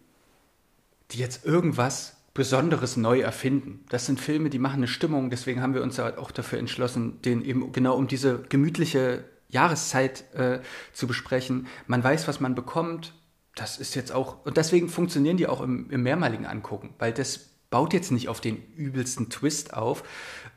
die 1.11 1.19
jetzt 1.19 1.45
irgendwas 1.45 2.17
Besonderes 2.35 2.97
neu 2.97 3.21
erfinden. 3.21 3.85
Das 3.89 4.07
sind 4.07 4.21
Filme, 4.21 4.51
die 4.51 4.59
machen 4.59 4.77
eine 4.77 4.89
Stimmung, 4.89 5.31
deswegen 5.31 5.63
haben 5.63 5.75
wir 5.75 5.83
uns 5.83 5.99
auch 5.99 6.31
dafür 6.31 6.59
entschlossen, 6.59 7.23
den 7.23 7.43
eben 7.43 7.73
genau 7.73 7.97
um 7.97 8.09
diese 8.09 8.43
gemütliche 8.49 9.25
Jahreszeit 9.49 10.25
äh, 10.35 10.61
zu 10.93 11.07
besprechen. 11.07 11.67
Man 11.87 12.05
weiß, 12.05 12.29
was 12.29 12.41
man 12.41 12.55
bekommt. 12.55 13.15
das 13.55 13.79
ist 13.79 13.95
jetzt 13.95 14.13
auch, 14.13 14.45
und 14.45 14.59
deswegen 14.59 14.91
funktionieren 14.91 15.39
die 15.39 15.47
auch 15.47 15.63
im, 15.63 15.91
im 15.91 16.03
mehrmaligen 16.03 16.45
Angucken, 16.45 16.91
weil 16.99 17.13
das 17.13 17.56
baut 17.77 17.93
jetzt 17.93 18.11
nicht 18.11 18.31
auf 18.31 18.41
den 18.41 18.63
übelsten 18.75 19.29
Twist 19.29 19.75
auf, 19.75 20.03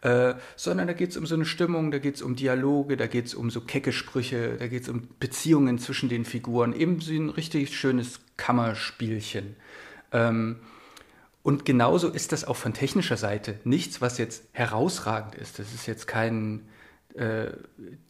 äh, 0.04 0.36
sondern 0.56 0.88
da 0.88 0.94
geht 0.94 1.10
es 1.10 1.18
um 1.18 1.26
so 1.26 1.36
eine 1.36 1.44
Stimmung, 1.44 1.92
da 1.92 2.00
geht 2.00 2.16
es 2.16 2.22
um 2.22 2.38
Dialoge, 2.38 2.96
da 2.96 3.08
geht 3.08 3.26
es 3.26 3.36
um 3.36 3.50
so 3.50 3.60
kecke 3.60 3.92
Sprüche, 3.92 4.56
da 4.58 4.68
geht 4.68 4.84
es 4.84 4.88
um 4.88 5.10
Beziehungen 5.20 5.80
zwischen 5.80 6.08
den 6.08 6.24
Figuren, 6.24 6.72
eben 6.72 7.02
so 7.02 7.12
ein 7.12 7.30
richtig 7.30 7.78
schönes 7.78 8.22
Kammerspielchen. 8.38 9.58
Ähm, 10.14 10.62
und 11.44 11.66
genauso 11.66 12.08
ist 12.08 12.32
das 12.32 12.46
auch 12.46 12.56
von 12.56 12.74
technischer 12.74 13.18
Seite 13.18 13.60
nichts, 13.66 14.00
was 14.00 14.18
jetzt 14.18 14.46
herausragend 14.54 15.36
ist. 15.36 15.60
Das 15.60 15.74
ist 15.74 15.88
jetzt 15.88 16.08
kein 16.08 16.69
äh, 17.20 17.52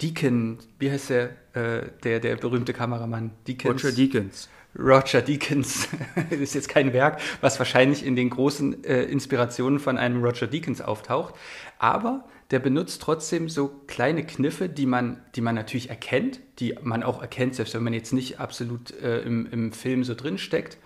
Deacon, 0.01 0.59
wie 0.77 0.91
heißt 0.91 1.09
der, 1.09 1.29
äh, 1.53 1.89
der, 2.03 2.19
der 2.19 2.35
berühmte 2.35 2.73
Kameramann? 2.73 3.31
Deakins. 3.47 3.83
Roger 3.83 3.91
Deakins. 3.91 4.49
Roger 4.77 5.21
Deakins 5.21 5.89
das 6.29 6.39
ist 6.39 6.53
jetzt 6.53 6.69
kein 6.69 6.93
Werk, 6.93 7.19
was 7.41 7.57
wahrscheinlich 7.57 8.05
in 8.05 8.15
den 8.15 8.29
großen 8.29 8.83
äh, 8.83 9.03
Inspirationen 9.03 9.79
von 9.79 9.97
einem 9.97 10.23
Roger 10.23 10.45
Deakins 10.45 10.79
auftaucht, 10.79 11.33
aber 11.79 12.25
der 12.51 12.59
benutzt 12.59 13.01
trotzdem 13.01 13.49
so 13.49 13.69
kleine 13.87 14.25
Kniffe, 14.25 14.69
die 14.69 14.85
man, 14.85 15.21
die 15.35 15.41
man 15.41 15.55
natürlich 15.55 15.89
erkennt, 15.89 16.39
die 16.59 16.75
man 16.81 17.03
auch 17.03 17.21
erkennt, 17.21 17.55
selbst 17.55 17.73
wenn 17.73 17.83
man 17.83 17.93
jetzt 17.93 18.13
nicht 18.13 18.39
absolut 18.39 18.91
äh, 19.01 19.21
im, 19.21 19.47
im 19.51 19.71
Film 19.71 20.03
so 20.03 20.13
drin 20.13 20.37
steckt 20.37 20.77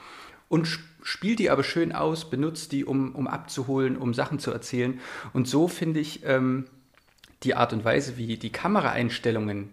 und 0.48 0.68
spielt 1.04 1.40
die 1.40 1.50
aber 1.50 1.64
schön 1.64 1.92
aus, 1.92 2.30
benutzt 2.30 2.72
die, 2.72 2.86
um, 2.86 3.14
um 3.16 3.28
abzuholen, 3.28 3.98
um 3.98 4.14
Sachen 4.14 4.40
zu 4.40 4.52
erzählen 4.52 5.02
und 5.34 5.46
so 5.46 5.68
finde 5.68 6.00
ich 6.00 6.22
ähm, 6.26 6.66
die 7.44 7.56
Art 7.56 7.74
und 7.74 7.86
Weise, 7.86 8.18
wie 8.18 8.38
die 8.38 8.52
Kameraeinstellungen 8.52 9.70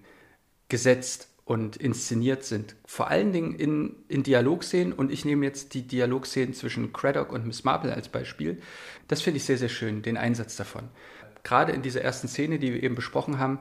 gesetzt 0.69 1.29
und 1.45 1.77
inszeniert 1.77 2.45
sind. 2.45 2.77
Vor 2.87 3.09
allen 3.09 3.33
Dingen 3.33 3.55
in, 3.57 3.97
in 4.09 4.23
Dialogszenen 4.23 4.93
und 4.93 5.11
ich 5.11 5.25
nehme 5.25 5.45
jetzt 5.45 5.75
die 5.75 5.83
Dialogszenen 5.83 6.55
zwischen 6.55 6.93
Craddock 6.93 7.33
und 7.33 7.47
Miss 7.47 7.65
Marple 7.65 7.93
als 7.93 8.09
Beispiel. 8.09 8.63
Das 9.09 9.21
finde 9.21 9.39
ich 9.39 9.45
sehr, 9.45 9.59
sehr 9.59 9.69
schön, 9.69 10.03
den 10.03 10.17
Einsatz 10.17 10.55
davon. 10.55 10.89
Gerade 11.43 11.73
in 11.73 11.83
dieser 11.83 12.03
ersten 12.03 12.29
Szene, 12.29 12.59
die 12.59 12.73
wir 12.73 12.83
eben 12.83 12.95
besprochen 12.95 13.39
haben, 13.39 13.59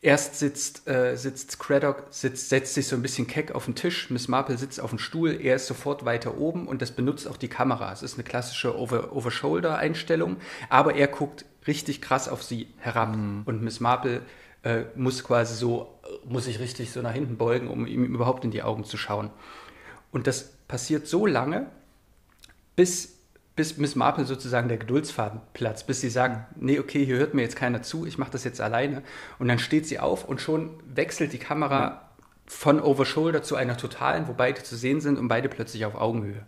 erst 0.00 0.38
sitzt, 0.38 0.86
äh, 0.86 1.16
sitzt 1.16 1.58
Craddock, 1.58 2.08
sitzt, 2.10 2.50
setzt 2.50 2.74
sich 2.74 2.86
so 2.86 2.96
ein 2.96 3.02
bisschen 3.02 3.26
keck 3.26 3.52
auf 3.52 3.64
den 3.64 3.74
Tisch, 3.74 4.10
Miss 4.10 4.28
Marple 4.28 4.58
sitzt 4.58 4.80
auf 4.80 4.90
dem 4.90 4.98
Stuhl, 4.98 5.40
er 5.40 5.56
ist 5.56 5.66
sofort 5.66 6.04
weiter 6.04 6.36
oben 6.38 6.68
und 6.68 6.82
das 6.82 6.92
benutzt 6.92 7.26
auch 7.28 7.36
die 7.36 7.48
Kamera. 7.48 7.92
Es 7.92 8.02
ist 8.02 8.14
eine 8.14 8.24
klassische 8.24 8.78
Over-Shoulder-Einstellung, 8.78 10.36
aber 10.68 10.94
er 10.94 11.08
guckt 11.08 11.44
richtig 11.68 12.02
krass 12.02 12.28
auf 12.28 12.42
sie 12.42 12.66
herab 12.78 13.14
mhm. 13.14 13.42
und 13.44 13.62
Miss 13.62 13.78
Marple 13.78 14.22
äh, 14.64 14.82
muss 14.96 15.22
quasi 15.22 15.54
so, 15.54 16.00
muss 16.24 16.46
sich 16.46 16.58
richtig 16.58 16.90
so 16.90 17.00
nach 17.00 17.12
hinten 17.12 17.36
beugen, 17.36 17.68
um 17.68 17.86
ihm 17.86 18.04
überhaupt 18.04 18.44
in 18.44 18.50
die 18.50 18.62
Augen 18.62 18.84
zu 18.84 18.96
schauen. 18.96 19.30
Und 20.10 20.26
das 20.26 20.52
passiert 20.66 21.06
so 21.06 21.26
lange, 21.26 21.66
bis, 22.74 23.18
bis 23.56 23.76
Miss 23.76 23.94
Marple 23.94 24.24
sozusagen 24.24 24.68
der 24.68 24.78
Geduldsfaden 24.78 25.40
platzt, 25.52 25.86
bis 25.86 26.00
sie 26.00 26.10
sagt, 26.10 26.56
nee, 26.56 26.78
okay, 26.78 27.04
hier 27.04 27.18
hört 27.18 27.34
mir 27.34 27.42
jetzt 27.42 27.56
keiner 27.56 27.82
zu, 27.82 28.06
ich 28.06 28.18
mache 28.18 28.32
das 28.32 28.44
jetzt 28.44 28.60
alleine. 28.60 29.02
Und 29.38 29.48
dann 29.48 29.58
steht 29.58 29.86
sie 29.86 30.00
auf 30.00 30.24
und 30.24 30.40
schon 30.40 30.70
wechselt 30.92 31.32
die 31.32 31.38
Kamera 31.38 31.80
ja. 31.80 32.10
von 32.46 32.80
Overshoulder 32.80 33.42
zu 33.42 33.56
einer 33.56 33.76
totalen, 33.76 34.28
wo 34.28 34.32
beide 34.32 34.62
zu 34.62 34.76
sehen 34.76 35.00
sind 35.00 35.18
und 35.18 35.28
beide 35.28 35.48
plötzlich 35.48 35.84
auf 35.84 35.94
Augenhöhe. 35.94 36.46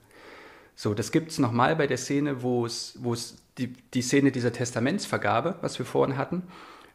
So, 0.74 0.94
das 0.94 1.12
gibt 1.12 1.30
es 1.30 1.38
nochmal 1.38 1.76
bei 1.76 1.86
der 1.86 1.98
Szene, 1.98 2.42
wo 2.42 2.64
es, 2.64 2.96
wo 3.00 3.12
es 3.12 3.36
die, 3.60 3.74
die 3.94 4.02
Szene 4.02 4.32
dieser 4.32 4.52
Testamentsvergabe, 4.52 5.56
was 5.60 5.78
wir 5.78 5.86
vorhin 5.86 6.16
hatten, 6.16 6.42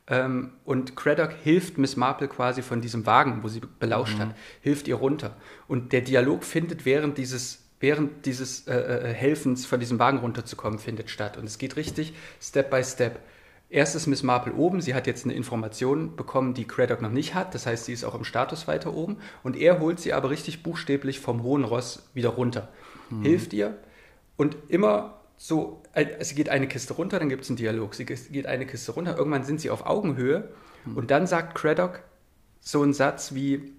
ähm, 0.08 0.51
und 0.65 0.95
Craddock 0.95 1.32
hilft 1.43 1.78
Miss 1.78 1.95
Marple 1.95 2.28
quasi 2.28 2.62
von 2.62 2.82
diesem 2.82 3.06
Wagen, 3.06 3.39
wo 3.41 3.47
sie 3.47 3.62
belauscht 3.80 4.17
mhm. 4.17 4.21
hat, 4.21 4.36
hilft 4.62 4.88
ihr 4.88 4.95
runter. 4.95 5.36
Und 5.67 5.93
der 5.93 6.01
Dialog 6.01 6.43
findet 6.43 6.86
während 6.86 7.17
dieses, 7.17 7.63
während 7.80 8.25
dieses 8.25 8.67
äh, 8.67 8.75
äh, 8.75 9.13
Helfens 9.13 9.65
von 9.65 9.80
diesem 9.80 9.97
Wagen 9.97 10.19
runterzukommen, 10.19 10.78
findet 10.78 11.10
statt. 11.10 11.38
Und 11.38 11.45
es 11.45 11.58
geht 11.58 11.75
richtig 11.75 12.13
Step 12.39 12.69
by 12.69 12.84
Step. 12.84 13.19
Erst 13.67 13.95
ist 13.95 14.06
Miss 14.06 14.21
Marple 14.21 14.54
oben, 14.54 14.80
sie 14.80 14.93
hat 14.93 15.08
jetzt 15.08 15.25
eine 15.25 15.34
Information 15.34 16.15
bekommen, 16.15 16.54
die 16.54 16.65
Craddock 16.65 17.01
noch 17.01 17.10
nicht 17.10 17.34
hat, 17.34 17.56
das 17.56 17.65
heißt, 17.65 17.86
sie 17.86 17.93
ist 17.93 18.04
auch 18.04 18.13
im 18.13 18.23
Status 18.23 18.67
weiter 18.67 18.93
oben. 18.93 19.17
Und 19.41 19.58
er 19.58 19.80
holt 19.80 19.99
sie 19.99 20.13
aber 20.13 20.30
richtig 20.30 20.62
buchstäblich 20.62 21.19
vom 21.19 21.41
hohen 21.41 21.63
Ross 21.63 22.08
wieder 22.13 22.30
runter, 22.30 22.69
mhm. 23.10 23.23
hilft 23.23 23.54
ihr 23.54 23.75
und 24.38 24.56
immer 24.67 25.24
so, 25.37 25.83
sie 26.21 26.35
geht 26.35 26.49
eine 26.49 26.67
Kiste 26.67 26.93
runter, 26.93 27.19
dann 27.19 27.29
gibt 27.29 27.43
es 27.43 27.49
einen 27.49 27.57
Dialog. 27.57 27.95
Sie 27.95 28.05
geht 28.05 28.45
eine 28.45 28.65
Kiste 28.65 28.91
runter, 28.91 29.17
irgendwann 29.17 29.43
sind 29.43 29.59
sie 29.59 29.69
auf 29.69 29.85
Augenhöhe 29.85 30.49
hm. 30.85 30.97
und 30.97 31.11
dann 31.11 31.27
sagt 31.27 31.55
Craddock 31.55 32.01
so 32.61 32.81
einen 32.81 32.93
Satz 32.93 33.33
wie, 33.33 33.73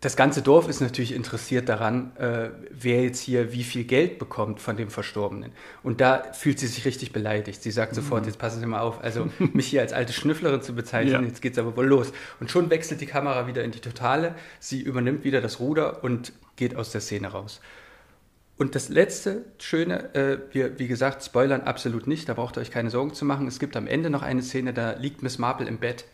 das 0.00 0.16
ganze 0.16 0.42
Dorf 0.42 0.68
ist 0.68 0.80
natürlich 0.80 1.12
interessiert 1.12 1.68
daran, 1.68 2.16
äh, 2.16 2.50
wer 2.70 3.02
jetzt 3.02 3.20
hier 3.20 3.52
wie 3.52 3.64
viel 3.64 3.84
Geld 3.84 4.18
bekommt 4.18 4.60
von 4.60 4.76
dem 4.76 4.90
Verstorbenen. 4.90 5.50
Und 5.82 6.00
da 6.00 6.32
fühlt 6.32 6.60
sie 6.60 6.68
sich 6.68 6.84
richtig 6.84 7.12
beleidigt. 7.12 7.62
Sie 7.62 7.72
sagt 7.72 7.96
sofort, 7.96 8.22
mhm. 8.22 8.28
jetzt 8.28 8.38
passen 8.38 8.60
Sie 8.60 8.66
mal 8.66 8.80
auf, 8.80 9.02
also 9.02 9.28
mich 9.38 9.66
hier 9.66 9.80
als 9.80 9.92
alte 9.92 10.12
Schnüfflerin 10.12 10.62
zu 10.62 10.74
bezeichnen, 10.74 11.22
ja. 11.22 11.28
jetzt 11.28 11.44
es 11.44 11.58
aber 11.58 11.76
wohl 11.76 11.86
los. 11.86 12.12
Und 12.38 12.50
schon 12.50 12.70
wechselt 12.70 13.00
die 13.00 13.06
Kamera 13.06 13.48
wieder 13.48 13.64
in 13.64 13.72
die 13.72 13.80
Totale, 13.80 14.34
sie 14.60 14.80
übernimmt 14.80 15.24
wieder 15.24 15.40
das 15.40 15.58
Ruder 15.58 16.04
und 16.04 16.32
geht 16.54 16.76
aus 16.76 16.92
der 16.92 17.00
Szene 17.00 17.28
raus. 17.28 17.60
Und 18.58 18.74
das 18.74 18.88
letzte 18.88 19.44
Schöne, 19.58 20.14
äh, 20.16 20.38
wir, 20.50 20.80
wie 20.80 20.88
gesagt, 20.88 21.22
spoilern 21.22 21.60
absolut 21.60 22.08
nicht, 22.08 22.28
da 22.28 22.34
braucht 22.34 22.58
ihr 22.58 22.60
euch 22.60 22.72
keine 22.72 22.90
Sorgen 22.90 23.14
zu 23.14 23.24
machen. 23.24 23.46
Es 23.46 23.60
gibt 23.60 23.76
am 23.76 23.86
Ende 23.86 24.10
noch 24.10 24.22
eine 24.22 24.42
Szene, 24.42 24.74
da 24.74 24.92
liegt 24.94 25.22
Miss 25.22 25.38
Marple 25.38 25.68
im 25.68 25.78
Bett, 25.78 26.06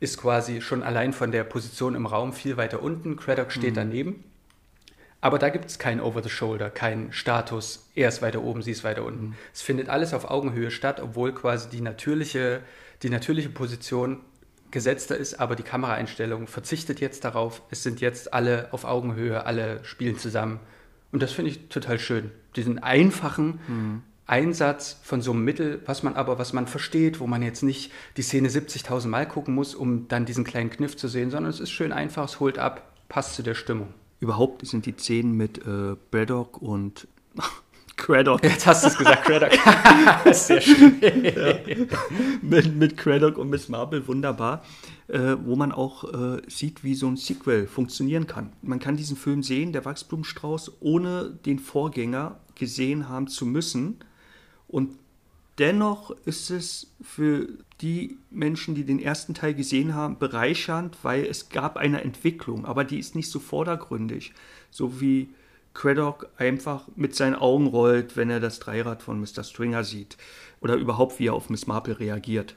ist 0.00 0.16
quasi 0.16 0.62
schon 0.62 0.82
allein 0.82 1.12
von 1.12 1.30
der 1.30 1.44
Position 1.44 1.94
im 1.94 2.06
Raum 2.06 2.32
viel 2.32 2.56
weiter 2.56 2.82
unten. 2.82 3.16
Craddock 3.16 3.52
steht 3.52 3.72
mhm. 3.72 3.76
daneben. 3.76 4.24
Aber 5.20 5.38
da 5.38 5.50
gibt 5.50 5.66
es 5.66 5.78
kein 5.78 6.00
Over-the-Shoulder, 6.00 6.70
kein 6.70 7.12
Status, 7.12 7.90
er 7.94 8.08
ist 8.08 8.22
weiter 8.22 8.42
oben, 8.42 8.62
sie 8.62 8.70
ist 8.70 8.82
weiter 8.82 9.04
unten. 9.04 9.26
Mhm. 9.26 9.34
Es 9.52 9.60
findet 9.60 9.90
alles 9.90 10.14
auf 10.14 10.30
Augenhöhe 10.30 10.70
statt, 10.70 11.00
obwohl 11.00 11.34
quasi 11.34 11.68
die 11.68 11.82
natürliche, 11.82 12.62
die 13.02 13.10
natürliche 13.10 13.50
Position 13.50 14.20
gesetzter 14.70 15.18
ist, 15.18 15.38
aber 15.38 15.54
die 15.54 15.64
Kameraeinstellung 15.64 16.46
verzichtet 16.46 17.00
jetzt 17.00 17.26
darauf. 17.26 17.60
Es 17.70 17.82
sind 17.82 18.00
jetzt 18.00 18.32
alle 18.32 18.68
auf 18.72 18.84
Augenhöhe, 18.86 19.44
alle 19.44 19.84
spielen 19.84 20.16
zusammen 20.16 20.60
und 21.12 21.22
das 21.22 21.32
finde 21.32 21.50
ich 21.50 21.68
total 21.68 21.98
schön. 21.98 22.30
Diesen 22.56 22.78
einfachen 22.78 23.60
mhm. 23.68 24.02
Einsatz 24.26 25.00
von 25.02 25.22
so 25.22 25.32
einem 25.32 25.44
Mittel, 25.44 25.82
was 25.86 26.04
man 26.04 26.14
aber, 26.14 26.38
was 26.38 26.52
man 26.52 26.68
versteht, 26.68 27.18
wo 27.18 27.26
man 27.26 27.42
jetzt 27.42 27.62
nicht 27.62 27.90
die 28.16 28.22
Szene 28.22 28.48
70.000 28.48 29.08
Mal 29.08 29.26
gucken 29.26 29.54
muss, 29.54 29.74
um 29.74 30.06
dann 30.06 30.24
diesen 30.24 30.44
kleinen 30.44 30.70
Kniff 30.70 30.96
zu 30.96 31.08
sehen, 31.08 31.30
sondern 31.30 31.50
es 31.50 31.58
ist 31.58 31.70
schön 31.70 31.92
einfach, 31.92 32.24
es 32.24 32.38
holt 32.38 32.58
ab, 32.58 32.92
passt 33.08 33.34
zu 33.34 33.42
der 33.42 33.54
Stimmung. 33.54 33.92
Überhaupt 34.20 34.64
sind 34.66 34.86
die 34.86 34.94
Szenen 34.96 35.36
mit 35.36 35.58
äh, 35.66 35.96
Braddock 36.10 36.62
und 36.62 37.08
Craddock. 38.00 38.42
Jetzt 38.42 38.66
hast 38.66 38.82
du 38.82 38.88
es 38.88 38.96
gesagt, 38.96 39.24
Craddock. 39.24 39.52
Sehr 40.34 40.60
schön. 40.60 41.00
ja. 41.00 41.54
mit, 42.42 42.74
mit 42.74 42.96
Craddock 42.96 43.38
und 43.38 43.50
Miss 43.50 43.68
Marple 43.68 44.08
wunderbar, 44.08 44.64
äh, 45.08 45.36
wo 45.44 45.54
man 45.54 45.70
auch 45.70 46.04
äh, 46.04 46.42
sieht, 46.48 46.82
wie 46.82 46.94
so 46.94 47.06
ein 47.08 47.16
Sequel 47.16 47.66
funktionieren 47.66 48.26
kann. 48.26 48.52
Man 48.62 48.80
kann 48.80 48.96
diesen 48.96 49.16
Film 49.16 49.42
sehen, 49.42 49.72
der 49.72 49.84
Wachsblumenstrauß, 49.84 50.72
ohne 50.80 51.30
den 51.44 51.58
Vorgänger 51.58 52.40
gesehen 52.54 53.08
haben 53.08 53.28
zu 53.28 53.44
müssen. 53.44 53.96
Und 54.66 54.96
dennoch 55.58 56.10
ist 56.24 56.50
es 56.50 56.90
für 57.02 57.48
die 57.82 58.16
Menschen, 58.30 58.74
die 58.74 58.84
den 58.84 58.98
ersten 58.98 59.34
Teil 59.34 59.54
gesehen 59.54 59.94
haben, 59.94 60.18
bereichernd, 60.18 60.96
weil 61.02 61.24
es 61.26 61.50
gab 61.50 61.76
eine 61.76 62.02
Entwicklung, 62.02 62.64
aber 62.64 62.84
die 62.84 62.98
ist 62.98 63.14
nicht 63.14 63.30
so 63.30 63.40
vordergründig, 63.40 64.32
so 64.70 65.00
wie 65.00 65.28
Craddock 65.74 66.28
einfach 66.36 66.88
mit 66.96 67.14
seinen 67.14 67.36
Augen 67.36 67.66
rollt, 67.66 68.16
wenn 68.16 68.30
er 68.30 68.40
das 68.40 68.58
Dreirad 68.58 69.02
von 69.02 69.20
Mr. 69.20 69.44
Stringer 69.44 69.84
sieht. 69.84 70.16
Oder 70.60 70.74
überhaupt, 70.74 71.18
wie 71.18 71.28
er 71.28 71.34
auf 71.34 71.48
Miss 71.48 71.66
Marple 71.66 71.98
reagiert. 71.98 72.56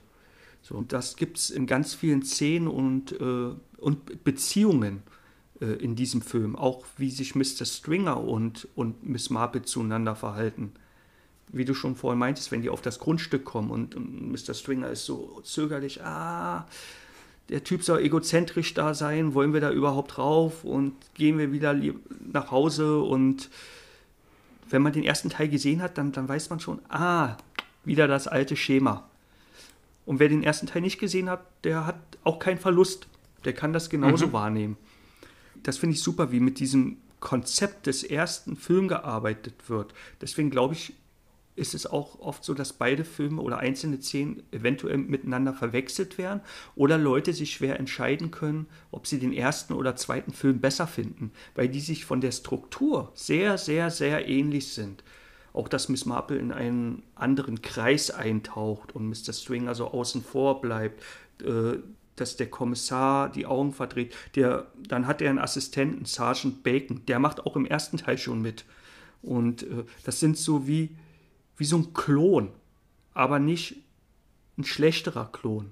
So, 0.62 0.82
das 0.82 1.16
gibt 1.16 1.38
es 1.38 1.50
in 1.50 1.68
ganz 1.68 1.94
vielen 1.94 2.24
Szenen 2.24 2.68
und, 2.68 3.12
äh, 3.20 3.52
und 3.78 4.24
Beziehungen 4.24 5.04
äh, 5.62 5.66
in 5.66 5.96
diesem 5.96 6.22
Film. 6.22 6.56
Auch 6.56 6.86
wie 6.98 7.12
sich 7.12 7.36
Mr. 7.36 7.66
Stringer 7.66 8.20
und, 8.20 8.68
und 8.76 9.08
Miss 9.08 9.30
Marple 9.30 9.64
zueinander 9.64 10.16
verhalten. 10.16 10.74
Wie 11.52 11.66
du 11.66 11.74
schon 11.74 11.96
vorhin 11.96 12.20
meintest, 12.20 12.52
wenn 12.52 12.62
die 12.62 12.70
auf 12.70 12.82
das 12.82 13.00
Grundstück 13.00 13.46
kommen 13.46 13.70
und, 13.70 13.96
und 13.96 14.32
Mr. 14.32 14.54
Stringer 14.54 14.90
ist 14.90 15.06
so 15.06 15.42
zögerlich, 15.44 16.02
ah, 16.02 16.66
der 17.50 17.64
Typ 17.64 17.84
soll 17.84 18.00
egozentrisch 18.00 18.74
da 18.74 18.94
sein, 18.94 19.34
wollen 19.34 19.54
wir 19.54 19.62
da 19.62 19.72
überhaupt 19.72 20.18
drauf 20.18 20.64
und 20.64 20.94
gehen 21.14 21.38
wir 21.38 21.52
wieder 21.52 21.76
nach 22.32 22.52
Hause 22.52 23.00
und 23.00 23.50
wenn 24.70 24.82
man 24.82 24.94
den 24.94 25.04
ersten 25.04 25.30
Teil 25.30 25.50
gesehen 25.50 25.82
hat, 25.82 25.98
dann, 25.98 26.12
dann 26.12 26.28
weiß 26.28 26.50
man 26.50 26.60
schon, 26.60 26.80
ah, 26.90 27.38
wieder 27.84 28.08
das 28.08 28.28
alte 28.28 28.56
Schema. 28.56 29.08
Und 30.06 30.20
wer 30.20 30.30
den 30.30 30.44
ersten 30.44 30.68
Teil 30.68 30.82
nicht 30.82 31.00
gesehen 31.00 31.30
hat, 31.30 31.46
der 31.64 31.86
hat 31.86 32.00
auch 32.24 32.40
keinen 32.40 32.58
Verlust. 32.58 33.08
Der 33.46 33.54
kann 33.54 33.74
das 33.74 33.90
genauso 33.90 34.28
mhm. 34.28 34.34
wahrnehmen. 34.34 34.78
Das 35.64 35.78
finde 35.78 35.96
ich 35.96 36.02
super, 36.02 36.32
wie 36.32 36.40
mit 36.40 36.60
diesem 36.60 36.98
Konzept 37.20 37.88
des 37.88 38.04
ersten 38.04 38.56
Films 38.56 38.90
gearbeitet 38.90 39.70
wird. 39.70 39.94
Deswegen 40.22 40.50
glaube 40.50 40.74
ich, 40.74 40.94
ist 41.56 41.74
es 41.76 41.86
auch 41.86 42.20
oft 42.20 42.44
so, 42.44 42.54
dass 42.54 42.74
beide 42.74 43.06
Filme 43.06 43.42
oder 43.42 43.58
einzelne 43.58 44.02
Szenen 44.02 44.44
eventuell 44.52 44.98
miteinander 44.98 45.54
verwechselt 45.54 46.18
werden 46.18 46.42
oder 46.76 46.98
Leute 46.98 47.34
sich 47.34 47.54
schwer 47.54 47.80
entscheiden 47.80 48.32
können, 48.32 48.68
ob 48.92 49.06
sie 49.06 49.20
den 49.20 49.34
ersten 49.34 49.74
oder 49.74 49.96
zweiten 49.96 50.34
Film 50.34 50.60
besser 50.60 50.88
finden, 50.88 51.32
weil 51.56 51.70
die 51.70 51.80
sich 51.80 52.06
von 52.06 52.22
der 52.22 52.32
Struktur 52.32 53.12
sehr, 53.14 53.58
sehr, 53.58 53.92
sehr 53.92 54.28
ähnlich 54.28 54.74
sind. 54.74 55.04
Auch 55.54 55.68
dass 55.68 55.90
Miss 55.90 56.06
Marple 56.06 56.38
in 56.38 56.52
einen 56.52 57.04
anderen 57.14 57.62
Kreis 57.62 58.10
eintaucht 58.10 58.96
und 58.96 59.08
Mr. 59.08 59.34
Stringer 59.34 59.76
so 59.76 59.92
außen 59.92 60.24
vor 60.24 60.62
bleibt, 60.62 61.04
äh, 61.44 61.78
dass 62.16 62.38
der 62.38 62.50
Kommissar 62.50 63.32
die 63.32 63.46
Augen 63.46 63.74
verdreht. 63.74 64.16
Der, 64.36 64.68
dann 64.88 65.06
hat 65.06 65.22
er 65.22 65.30
einen 65.30 65.40
Assistenten, 65.40 66.06
Sergeant 66.06 66.64
Bacon, 66.64 67.02
der 67.08 67.20
macht 67.20 67.46
auch 67.46 67.56
im 67.56 67.66
ersten 67.66 67.98
Teil 67.98 68.18
schon 68.18 68.42
mit. 68.42 68.66
Und 69.22 69.64
äh, 69.64 69.84
das 70.04 70.20
sind 70.20 70.38
so 70.38 70.68
wie 70.68 70.90
wie 71.58 71.66
so 71.66 71.78
ein 71.78 71.94
Klon, 71.94 72.50
aber 73.14 73.40
nicht 73.40 73.78
ein 74.58 74.64
schlechterer 74.64 75.30
Klon. 75.32 75.72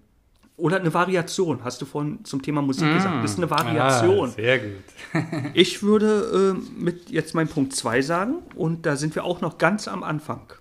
Oder 0.57 0.79
eine 0.79 0.93
Variation, 0.93 1.63
hast 1.63 1.81
du 1.81 1.85
vorhin 1.85 2.23
zum 2.23 2.43
Thema 2.43 2.61
Musik 2.61 2.87
mm. 2.87 2.93
gesagt. 2.93 3.23
Das 3.23 3.31
ist 3.31 3.37
eine 3.37 3.49
Variation. 3.49 4.29
Ah, 4.29 4.31
sehr 4.31 4.59
gut. 4.59 4.83
ich 5.55 5.81
würde 5.81 6.55
äh, 6.55 6.79
mit 6.79 7.09
jetzt 7.09 7.33
meinen 7.33 7.47
Punkt 7.47 7.75
2 7.75 8.01
sagen 8.03 8.35
und 8.55 8.85
da 8.85 8.95
sind 8.95 9.15
wir 9.15 9.23
auch 9.23 9.41
noch 9.41 9.57
ganz 9.57 9.87
am 9.87 10.03
Anfang. 10.03 10.53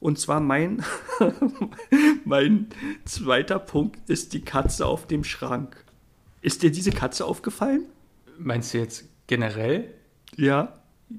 Und 0.00 0.18
zwar 0.18 0.40
mein, 0.40 0.82
mein 2.24 2.68
zweiter 3.04 3.58
Punkt 3.58 4.08
ist 4.08 4.32
die 4.32 4.42
Katze 4.42 4.86
auf 4.86 5.06
dem 5.06 5.24
Schrank. 5.24 5.84
Ist 6.40 6.62
dir 6.62 6.70
diese 6.70 6.90
Katze 6.90 7.24
aufgefallen? 7.24 7.86
Meinst 8.38 8.74
du 8.74 8.78
jetzt 8.78 9.04
generell? 9.26 9.92
Ja, 10.36 10.74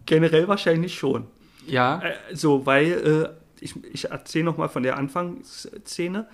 generell 0.06 0.48
wahrscheinlich 0.48 0.96
schon. 0.96 1.28
Ja. 1.68 2.02
Äh, 2.02 2.36
so, 2.36 2.66
weil 2.66 2.92
äh, 2.92 3.64
ich, 3.64 3.76
ich 3.92 4.12
erzähle 4.12 4.46
nochmal 4.46 4.70
von 4.70 4.84
der 4.84 4.98
Anfangsszene. 4.98 6.28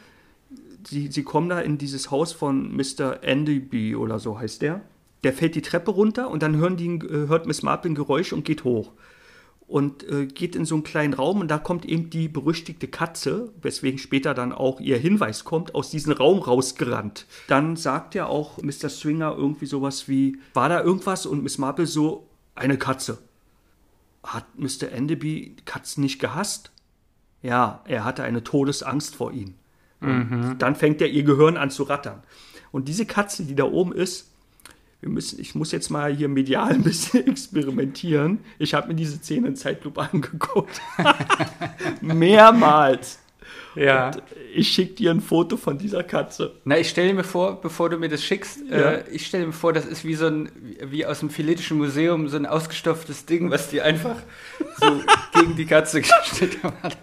Sie, 0.86 1.08
sie 1.08 1.24
kommen 1.24 1.50
da 1.50 1.60
in 1.60 1.78
dieses 1.78 2.12
Haus 2.12 2.34
von 2.34 2.76
Mr. 2.76 3.24
Andyby 3.24 3.96
oder 3.96 4.20
so 4.20 4.40
heißt 4.40 4.62
der. 4.62 4.82
Der 5.24 5.34
fällt 5.34 5.56
die 5.56 5.62
Treppe 5.62 5.92
runter 5.92 6.30
und 6.30 6.42
dann 6.42 6.58
hören 6.58 6.78
die, 6.78 6.88
äh, 6.88 7.28
hört 7.28 7.46
Miss 7.46 7.64
Marple 7.64 7.92
ein 7.92 7.96
Geräusch 7.96 8.34
und 8.34 8.44
geht 8.44 8.64
hoch. 8.64 8.92
Und 9.68 10.04
äh, 10.10 10.26
geht 10.26 10.58
in 10.58 10.66
so 10.66 10.76
einen 10.76 10.84
kleinen 10.84 11.14
Raum 11.14 11.40
und 11.40 11.48
da 11.50 11.58
kommt 11.58 11.86
eben 11.86 12.10
die 12.10 12.28
berüchtigte 12.28 12.90
Katze, 12.90 13.54
weswegen 13.62 14.00
später 14.00 14.34
dann 14.34 14.52
auch 14.52 14.82
ihr 14.82 14.98
Hinweis 14.98 15.46
kommt, 15.46 15.76
aus 15.76 15.90
diesem 15.92 16.12
Raum 16.12 16.40
rausgerannt. 16.40 17.26
Dann 17.48 17.78
sagt 17.78 18.14
ja 18.16 18.26
auch 18.26 18.62
Mr. 18.62 18.90
Stringer 18.90 19.34
irgendwie 19.38 19.68
sowas 19.68 20.10
wie, 20.10 20.40
war 20.54 20.68
da 20.68 20.84
irgendwas? 20.84 21.26
Und 21.26 21.44
Miss 21.44 21.58
Marple 21.58 21.86
so, 21.86 22.28
eine 22.54 22.78
Katze 22.78 23.20
hat 24.24 24.46
Mr. 24.58 24.92
Enderby 24.92 25.56
Katzen 25.66 26.04
nicht 26.04 26.20
gehasst? 26.20 26.72
Ja, 27.42 27.82
er 27.86 28.04
hatte 28.04 28.24
eine 28.24 28.44
Todesangst 28.44 29.16
vor 29.16 29.32
ihnen. 29.32 29.56
Mhm. 30.00 30.58
Dann 30.58 30.76
fängt 30.76 31.02
er 31.02 31.10
ihr 31.10 31.24
Gehirn 31.24 31.58
an 31.58 31.70
zu 31.70 31.84
rattern. 31.84 32.24
Und 32.72 32.88
diese 32.88 33.06
Katze, 33.06 33.44
die 33.44 33.56
da 33.56 33.66
oben 33.66 33.94
ist, 33.94 34.32
wir 35.00 35.10
müssen, 35.10 35.40
ich 35.40 35.56
muss 35.56 35.72
jetzt 35.72 35.90
mal 35.90 36.16
hier 36.16 36.30
medial 36.30 36.70
ein 36.74 36.84
bisschen 36.84 37.28
experimentieren. 37.28 38.40
Ich 38.60 38.74
habe 38.74 38.88
mir 38.90 38.96
diese 38.96 39.18
Szene 39.18 39.50
in 39.50 39.56
Zeitlupe 39.56 40.02
angeguckt. 40.12 40.82
Mehrmals. 42.02 43.20
Ja. 43.76 44.08
Und 44.08 44.24
ich 44.54 44.70
schicke 44.70 44.96
dir 44.96 45.12
ein 45.12 45.22
Foto 45.22 45.58
von 45.58 45.78
dieser 45.78 46.04
Katze. 46.04 46.56
Na, 46.66 46.78
ich 46.78 46.90
stelle 46.90 47.14
mir 47.14 47.24
vor, 47.24 47.62
bevor 47.62 47.90
du 47.90 47.98
mir 47.98 48.10
das 48.10 48.24
schickst, 48.24 48.60
ja. 48.70 48.78
äh, 48.78 49.04
ich 49.12 49.26
stelle 49.28 49.46
mir 49.48 49.54
vor, 49.54 49.74
das 49.74 49.86
ist 49.86 50.04
wie 50.04 50.16
so 50.16 50.28
ein, 50.28 50.52
wie 50.84 51.06
aus 51.06 51.20
dem 51.20 51.30
Philetischen 51.30 51.78
Museum, 51.78 52.28
so 52.28 52.38
ein 52.38 52.46
ausgestopftes 52.46 53.26
Ding, 53.26 53.50
was 53.50 53.70
die 53.70 53.82
einfach 53.82 54.18
so 54.80 55.02
gegen 55.40 55.56
die 55.56 55.66
Katze 55.66 56.02
gestellt 56.02 56.58
hat. 56.64 56.98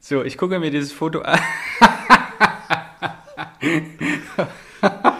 So, 0.00 0.22
ich 0.22 0.36
gucke 0.38 0.58
mir 0.58 0.70
dieses 0.70 0.92
Foto 0.92 1.20
an. 1.20 1.38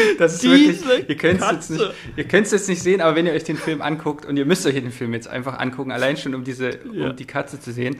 Das 0.18 0.34
ist 0.34 0.42
Diese 0.42 0.84
wirklich, 0.86 1.08
ihr 1.08 1.16
könnt 1.16 1.40
es 1.40 1.50
jetzt, 2.52 2.68
nicht, 2.68 2.78
jetzt 2.78 2.82
sehen, 2.82 3.00
aber 3.00 3.16
wenn 3.16 3.26
ihr 3.26 3.32
euch 3.32 3.44
den 3.44 3.56
Film 3.56 3.82
anguckt 3.82 4.24
und 4.24 4.36
ihr 4.36 4.44
müsst 4.44 4.66
euch 4.66 4.74
den 4.74 4.90
Film 4.90 5.12
jetzt 5.14 5.28
einfach 5.28 5.58
angucken, 5.58 5.92
allein 5.92 6.16
schon 6.16 6.34
um 6.34 6.44
diese, 6.44 6.70
ja. 6.70 7.10
um 7.10 7.16
die 7.16 7.24
Katze 7.24 7.60
zu 7.60 7.72
sehen, 7.72 7.96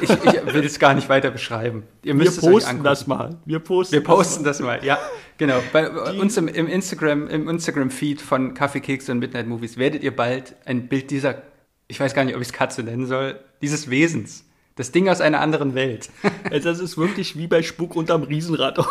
ich, 0.00 0.10
ich 0.10 0.54
will 0.54 0.64
es 0.64 0.78
gar 0.78 0.94
nicht 0.94 1.08
weiter 1.08 1.30
beschreiben. 1.30 1.84
Ihr 2.02 2.14
müsst 2.14 2.42
Wir 2.42 2.50
posten 2.50 2.82
das 2.82 3.06
mal. 3.06 3.38
Wir 3.44 3.58
posten, 3.58 3.92
Wir 3.92 4.02
posten 4.02 4.44
das, 4.44 4.60
mal. 4.60 4.76
das 4.76 4.82
mal. 4.82 4.86
Ja, 4.86 4.98
genau. 5.38 5.62
Bei 5.72 5.88
die, 6.12 6.18
uns 6.18 6.36
im, 6.36 6.48
im 6.48 6.66
Instagram, 6.66 7.28
im 7.28 7.48
Instagram-Feed 7.48 8.20
von 8.20 8.54
Kaffee, 8.54 8.80
Keks 8.80 9.08
und 9.08 9.18
Midnight 9.18 9.46
Movies 9.46 9.76
werdet 9.76 10.02
ihr 10.02 10.14
bald 10.14 10.54
ein 10.64 10.88
Bild 10.88 11.10
dieser, 11.10 11.42
ich 11.88 11.98
weiß 12.00 12.14
gar 12.14 12.24
nicht, 12.24 12.34
ob 12.34 12.42
ich 12.42 12.48
es 12.48 12.52
Katze 12.52 12.82
nennen 12.82 13.06
soll, 13.06 13.38
dieses 13.62 13.90
Wesens 13.90 14.44
das 14.76 14.92
Ding 14.92 15.08
aus 15.08 15.20
einer 15.20 15.40
anderen 15.40 15.74
Welt. 15.74 16.10
Also 16.50 16.68
das 16.68 16.78
ist 16.78 16.96
wirklich 16.98 17.36
wie 17.36 17.46
bei 17.46 17.62
Spuk 17.62 17.96
unterm 17.96 18.22
Riesenrad. 18.22 18.78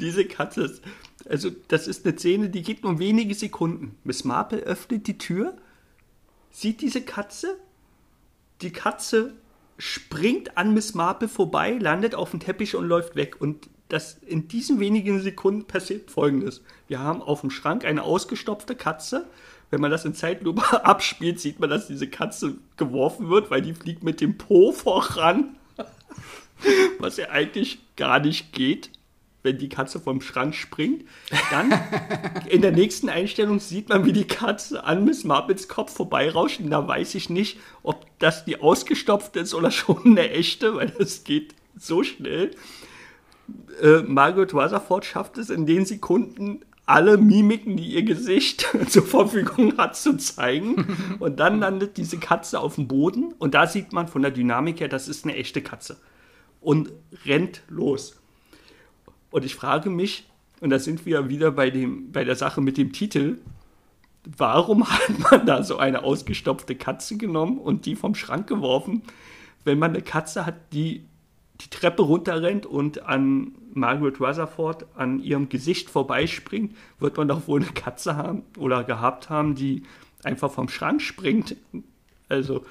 Diese 0.00 0.24
Katze, 0.26 0.80
also 1.28 1.50
das 1.68 1.86
ist 1.86 2.04
eine 2.04 2.18
Szene, 2.18 2.48
die 2.50 2.62
geht 2.62 2.82
nur 2.82 2.98
wenige 2.98 3.34
Sekunden. 3.34 3.96
Miss 4.04 4.24
Marple 4.24 4.58
öffnet 4.58 5.06
die 5.06 5.18
Tür, 5.18 5.56
sieht 6.50 6.80
diese 6.80 7.02
Katze, 7.02 7.56
die 8.60 8.72
Katze 8.72 9.34
springt 9.78 10.58
an 10.58 10.74
Miss 10.74 10.94
Marple 10.94 11.28
vorbei, 11.28 11.78
landet 11.80 12.14
auf 12.14 12.32
dem 12.32 12.40
Teppich 12.40 12.74
und 12.74 12.86
läuft 12.86 13.14
weg. 13.14 13.40
Und 13.40 13.68
das 13.88 14.18
in 14.26 14.48
diesen 14.48 14.80
wenigen 14.80 15.20
Sekunden 15.22 15.64
passiert 15.64 16.10
Folgendes. 16.10 16.62
Wir 16.88 16.98
haben 16.98 17.22
auf 17.22 17.40
dem 17.40 17.50
Schrank 17.50 17.84
eine 17.84 18.02
ausgestopfte 18.02 18.74
Katze 18.74 19.26
wenn 19.70 19.80
man 19.80 19.90
das 19.90 20.04
in 20.04 20.14
Zeitlupe 20.14 20.62
abspielt, 20.84 21.40
sieht 21.40 21.60
man, 21.60 21.70
dass 21.70 21.86
diese 21.86 22.08
Katze 22.08 22.56
geworfen 22.76 23.28
wird, 23.28 23.50
weil 23.50 23.62
die 23.62 23.74
fliegt 23.74 24.02
mit 24.02 24.20
dem 24.20 24.38
Po 24.38 24.72
voran. 24.72 25.56
Was 26.98 27.16
ja 27.16 27.30
eigentlich 27.30 27.78
gar 27.96 28.18
nicht 28.18 28.52
geht, 28.52 28.90
wenn 29.42 29.58
die 29.58 29.68
Katze 29.68 30.00
vom 30.00 30.20
Schrank 30.20 30.54
springt. 30.54 31.04
Dann 31.50 31.72
in 32.48 32.62
der 32.62 32.72
nächsten 32.72 33.08
Einstellung 33.08 33.60
sieht 33.60 33.88
man, 33.88 34.04
wie 34.04 34.12
die 34.12 34.26
Katze 34.26 34.84
an 34.84 35.04
Miss 35.04 35.24
Marples 35.24 35.68
Kopf 35.68 35.94
vorbeirauscht. 35.94 36.60
Und 36.60 36.70
da 36.70 36.86
weiß 36.86 37.14
ich 37.14 37.30
nicht, 37.30 37.58
ob 37.82 38.06
das 38.18 38.44
die 38.44 38.60
ausgestopfte 38.60 39.40
ist 39.40 39.54
oder 39.54 39.70
schon 39.70 40.04
eine 40.04 40.30
echte, 40.30 40.74
weil 40.76 40.90
das 40.90 41.24
geht 41.24 41.54
so 41.76 42.02
schnell. 42.02 42.50
Äh, 43.80 44.02
Margaret 44.02 44.52
Rutherford 44.52 45.04
schafft 45.04 45.38
es 45.38 45.50
in 45.50 45.66
den 45.66 45.86
Sekunden 45.86 46.62
alle 46.88 47.18
Mimiken, 47.18 47.76
die 47.76 47.94
ihr 47.94 48.02
Gesicht 48.02 48.66
zur 48.88 49.04
Verfügung 49.04 49.76
hat, 49.76 49.96
zu 49.96 50.16
zeigen. 50.16 50.86
Und 51.18 51.38
dann 51.38 51.60
landet 51.60 51.96
diese 51.96 52.18
Katze 52.18 52.60
auf 52.60 52.76
dem 52.76 52.88
Boden 52.88 53.34
und 53.38 53.54
da 53.54 53.66
sieht 53.66 53.92
man 53.92 54.08
von 54.08 54.22
der 54.22 54.30
Dynamik 54.30 54.80
her, 54.80 54.88
das 54.88 55.08
ist 55.08 55.24
eine 55.24 55.36
echte 55.36 55.60
Katze. 55.60 55.98
Und 56.60 56.90
rennt 57.24 57.62
los. 57.68 58.20
Und 59.30 59.44
ich 59.44 59.54
frage 59.54 59.90
mich, 59.90 60.28
und 60.60 60.70
da 60.70 60.78
sind 60.78 61.06
wir 61.06 61.28
wieder 61.28 61.52
bei, 61.52 61.70
dem, 61.70 62.10
bei 62.10 62.24
der 62.24 62.36
Sache 62.36 62.60
mit 62.60 62.76
dem 62.78 62.92
Titel, 62.92 63.38
warum 64.24 64.88
hat 64.88 65.18
man 65.30 65.46
da 65.46 65.62
so 65.62 65.76
eine 65.76 66.02
ausgestopfte 66.02 66.74
Katze 66.74 67.16
genommen 67.16 67.58
und 67.58 67.86
die 67.86 67.96
vom 67.96 68.14
Schrank 68.14 68.46
geworfen, 68.48 69.02
wenn 69.64 69.78
man 69.78 69.90
eine 69.90 70.02
Katze 70.02 70.46
hat, 70.46 70.72
die 70.72 71.04
die 71.60 71.70
Treppe 71.70 72.02
runterrennt 72.02 72.66
und 72.66 73.02
an 73.02 73.52
Margaret 73.72 74.20
Rutherford 74.20 74.86
an 74.96 75.20
ihrem 75.20 75.48
Gesicht 75.48 75.90
vorbeispringt, 75.90 76.76
wird 76.98 77.16
man 77.16 77.28
doch 77.28 77.48
wohl 77.48 77.62
eine 77.62 77.72
Katze 77.72 78.16
haben 78.16 78.42
oder 78.56 78.84
gehabt 78.84 79.30
haben, 79.30 79.54
die 79.54 79.82
einfach 80.22 80.50
vom 80.50 80.68
Schrank 80.68 81.02
springt. 81.02 81.56
Also, 82.28 82.64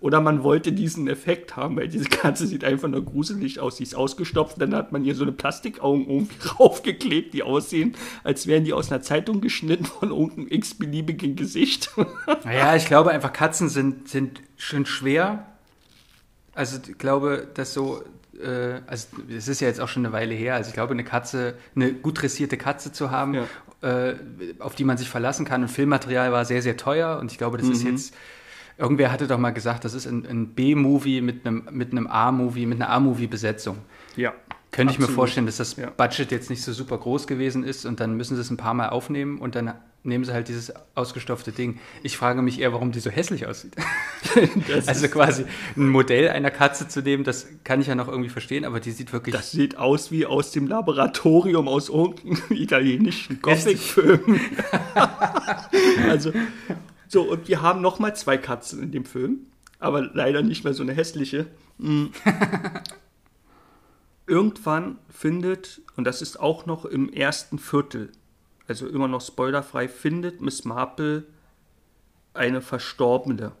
oder 0.00 0.20
man 0.20 0.44
wollte 0.44 0.72
diesen 0.72 1.08
Effekt 1.08 1.56
haben, 1.56 1.76
weil 1.76 1.88
diese 1.88 2.08
Katze 2.08 2.46
sieht 2.46 2.62
einfach 2.62 2.88
nur 2.88 3.04
gruselig 3.04 3.58
aus. 3.58 3.78
Sie 3.78 3.82
ist 3.82 3.94
ausgestopft, 3.94 4.60
dann 4.60 4.74
hat 4.74 4.92
man 4.92 5.04
ihr 5.04 5.14
so 5.14 5.24
eine 5.24 5.32
Plastikaugen 5.32 6.08
irgendwie 6.08 6.48
raufgeklebt, 6.60 7.34
die 7.34 7.42
aussehen, 7.42 7.96
als 8.22 8.46
wären 8.46 8.64
die 8.64 8.72
aus 8.72 8.92
einer 8.92 9.02
Zeitung 9.02 9.40
geschnitten 9.40 9.86
von 9.86 10.10
irgendeinem 10.10 10.48
x-beliebigen 10.50 11.36
Gesicht. 11.36 11.90
Naja, 12.44 12.76
ich 12.76 12.86
glaube 12.86 13.10
einfach, 13.10 13.32
Katzen 13.32 13.68
sind, 13.68 14.08
sind 14.08 14.40
schon 14.56 14.86
schwer. 14.86 15.46
Also 16.58 16.78
ich 16.88 16.98
glaube, 16.98 17.46
dass 17.54 17.72
so 17.72 18.02
äh, 18.42 18.80
also 18.86 19.08
es 19.28 19.48
ist 19.48 19.60
ja 19.60 19.68
jetzt 19.68 19.80
auch 19.80 19.88
schon 19.88 20.04
eine 20.04 20.12
Weile 20.12 20.34
her, 20.34 20.54
also 20.54 20.68
ich 20.68 20.74
glaube, 20.74 20.92
eine 20.92 21.04
Katze, 21.04 21.54
eine 21.74 21.92
gut 21.92 22.22
dressierte 22.22 22.56
Katze 22.56 22.92
zu 22.92 23.10
haben, 23.10 23.34
ja. 23.34 23.44
äh, 23.82 24.16
auf 24.58 24.74
die 24.74 24.84
man 24.84 24.96
sich 24.96 25.08
verlassen 25.08 25.44
kann. 25.44 25.62
Und 25.62 25.68
Filmmaterial 25.68 26.32
war 26.32 26.44
sehr, 26.44 26.62
sehr 26.62 26.76
teuer 26.76 27.18
und 27.20 27.32
ich 27.32 27.38
glaube, 27.38 27.58
das 27.58 27.66
mhm. 27.66 27.72
ist 27.72 27.82
jetzt. 27.84 28.14
Irgendwer 28.76 29.10
hatte 29.10 29.26
doch 29.26 29.38
mal 29.38 29.50
gesagt, 29.50 29.84
das 29.84 29.92
ist 29.92 30.06
ein, 30.06 30.24
ein 30.24 30.54
B-Movie 30.54 31.20
mit 31.20 31.44
einem, 31.44 31.66
mit 31.72 31.90
einem 31.90 32.06
A-Movie, 32.06 32.64
mit 32.64 32.80
einer 32.80 32.90
A-Movie-Besetzung. 32.90 33.78
Ja. 34.14 34.32
Könnte 34.70 34.92
ich 34.92 34.98
mir 34.98 35.08
vorstellen, 35.08 35.46
dass 35.46 35.56
das 35.56 35.76
ja. 35.76 35.90
Budget 35.90 36.30
jetzt 36.30 36.50
nicht 36.50 36.62
so 36.62 36.72
super 36.72 36.98
groß 36.98 37.26
gewesen 37.26 37.64
ist 37.64 37.86
und 37.86 38.00
dann 38.00 38.16
müssen 38.16 38.36
sie 38.36 38.42
es 38.42 38.50
ein 38.50 38.56
paar 38.56 38.74
Mal 38.74 38.90
aufnehmen 38.90 39.38
und 39.38 39.54
dann 39.54 39.74
nehmen 40.02 40.24
sie 40.24 40.32
halt 40.32 40.48
dieses 40.48 40.72
ausgestopfte 40.94 41.52
Ding. 41.52 41.80
Ich 42.02 42.16
frage 42.16 42.42
mich 42.42 42.60
eher, 42.60 42.72
warum 42.72 42.92
die 42.92 43.00
so 43.00 43.10
hässlich 43.10 43.46
aussieht. 43.46 43.74
also 44.86 45.08
quasi 45.08 45.44
ein 45.76 45.88
Modell 45.88 46.28
einer 46.28 46.50
Katze 46.50 46.86
zu 46.86 47.00
nehmen, 47.00 47.24
das 47.24 47.48
kann 47.64 47.80
ich 47.80 47.86
ja 47.86 47.94
noch 47.94 48.08
irgendwie 48.08 48.28
verstehen, 48.28 48.64
aber 48.64 48.80
die 48.80 48.90
sieht 48.90 49.12
wirklich. 49.12 49.34
Das 49.34 49.50
sieht 49.50 49.76
aus 49.76 50.10
wie 50.10 50.26
aus 50.26 50.52
dem 50.52 50.66
Laboratorium 50.66 51.66
aus 51.66 51.88
irgendeinem 51.88 52.42
italienischen 52.50 53.40
Gothic-Film. 53.42 54.40
also 56.08 56.32
So, 57.08 57.22
und 57.22 57.48
wir 57.48 57.62
haben 57.62 57.80
nochmal 57.80 58.14
zwei 58.14 58.36
Katzen 58.36 58.82
in 58.82 58.92
dem 58.92 59.06
Film, 59.06 59.46
aber 59.78 60.02
leider 60.02 60.42
nicht 60.42 60.64
mehr 60.64 60.74
so 60.74 60.82
eine 60.82 60.92
hässliche. 60.92 61.46
Irgendwann 64.28 64.98
findet, 65.08 65.80
und 65.96 66.04
das 66.04 66.22
ist 66.22 66.38
auch 66.38 66.66
noch 66.66 66.84
im 66.84 67.12
ersten 67.12 67.58
Viertel, 67.58 68.12
also 68.66 68.86
immer 68.86 69.08
noch 69.08 69.22
spoilerfrei, 69.22 69.88
findet 69.88 70.40
Miss 70.40 70.64
Marple 70.64 71.24
eine 72.34 72.60
Verstorbene. 72.60 73.52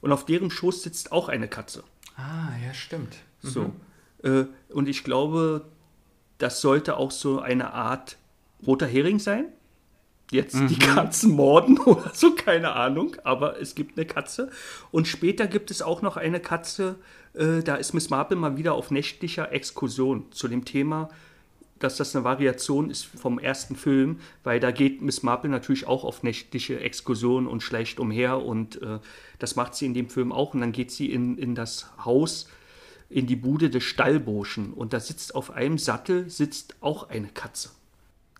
Und 0.00 0.12
auf 0.12 0.24
deren 0.24 0.50
Schoß 0.50 0.82
sitzt 0.82 1.12
auch 1.12 1.28
eine 1.28 1.48
Katze. 1.48 1.84
Ah, 2.16 2.56
ja, 2.64 2.72
stimmt. 2.72 3.16
So. 3.40 3.72
Äh, 4.22 4.46
und 4.70 4.88
ich 4.88 5.04
glaube, 5.04 5.66
das 6.38 6.60
sollte 6.60 6.96
auch 6.96 7.10
so 7.10 7.40
eine 7.40 7.72
Art 7.74 8.16
roter 8.66 8.86
Hering 8.86 9.18
sein. 9.18 9.46
Jetzt 10.30 10.56
die 10.68 10.78
Katzen 10.78 11.32
morden 11.32 11.78
oder 11.86 12.10
so, 12.12 12.34
keine 12.34 12.72
Ahnung, 12.72 13.16
aber 13.24 13.60
es 13.60 13.74
gibt 13.74 13.96
eine 13.96 14.06
Katze. 14.06 14.50
Und 14.90 15.08
später 15.08 15.46
gibt 15.46 15.70
es 15.70 15.80
auch 15.80 16.02
noch 16.02 16.16
eine 16.16 16.40
Katze, 16.40 16.96
äh, 17.38 17.62
da 17.62 17.76
ist 17.76 17.94
Miss 17.94 18.10
Marple 18.10 18.36
mal 18.36 18.56
wieder 18.56 18.74
auf 18.74 18.90
nächtlicher 18.90 19.52
Exkursion 19.52 20.30
zu 20.32 20.48
dem 20.48 20.64
Thema, 20.64 21.08
dass 21.78 21.96
das 21.96 22.14
eine 22.14 22.24
Variation 22.24 22.90
ist 22.90 23.04
vom 23.04 23.38
ersten 23.38 23.76
Film, 23.76 24.18
weil 24.42 24.60
da 24.60 24.70
geht 24.70 25.00
Miss 25.00 25.22
Marple 25.22 25.50
natürlich 25.50 25.86
auch 25.86 26.04
auf 26.04 26.22
nächtliche 26.22 26.80
Exkursion 26.80 27.46
und 27.46 27.62
schleicht 27.62 28.00
umher 28.00 28.44
und 28.44 28.82
äh, 28.82 28.98
das 29.38 29.56
macht 29.56 29.74
sie 29.74 29.86
in 29.86 29.94
dem 29.94 30.08
Film 30.08 30.32
auch. 30.32 30.54
Und 30.54 30.60
dann 30.60 30.72
geht 30.72 30.90
sie 30.90 31.12
in, 31.12 31.38
in 31.38 31.54
das 31.54 31.86
Haus, 32.04 32.48
in 33.08 33.26
die 33.26 33.36
Bude 33.36 33.70
des 33.70 33.84
Stallburschen 33.84 34.72
und 34.72 34.92
da 34.92 35.00
sitzt 35.00 35.34
auf 35.34 35.50
einem 35.50 35.78
Sattel 35.78 36.28
sitzt 36.28 36.76
auch 36.80 37.08
eine 37.08 37.28
Katze. 37.28 37.70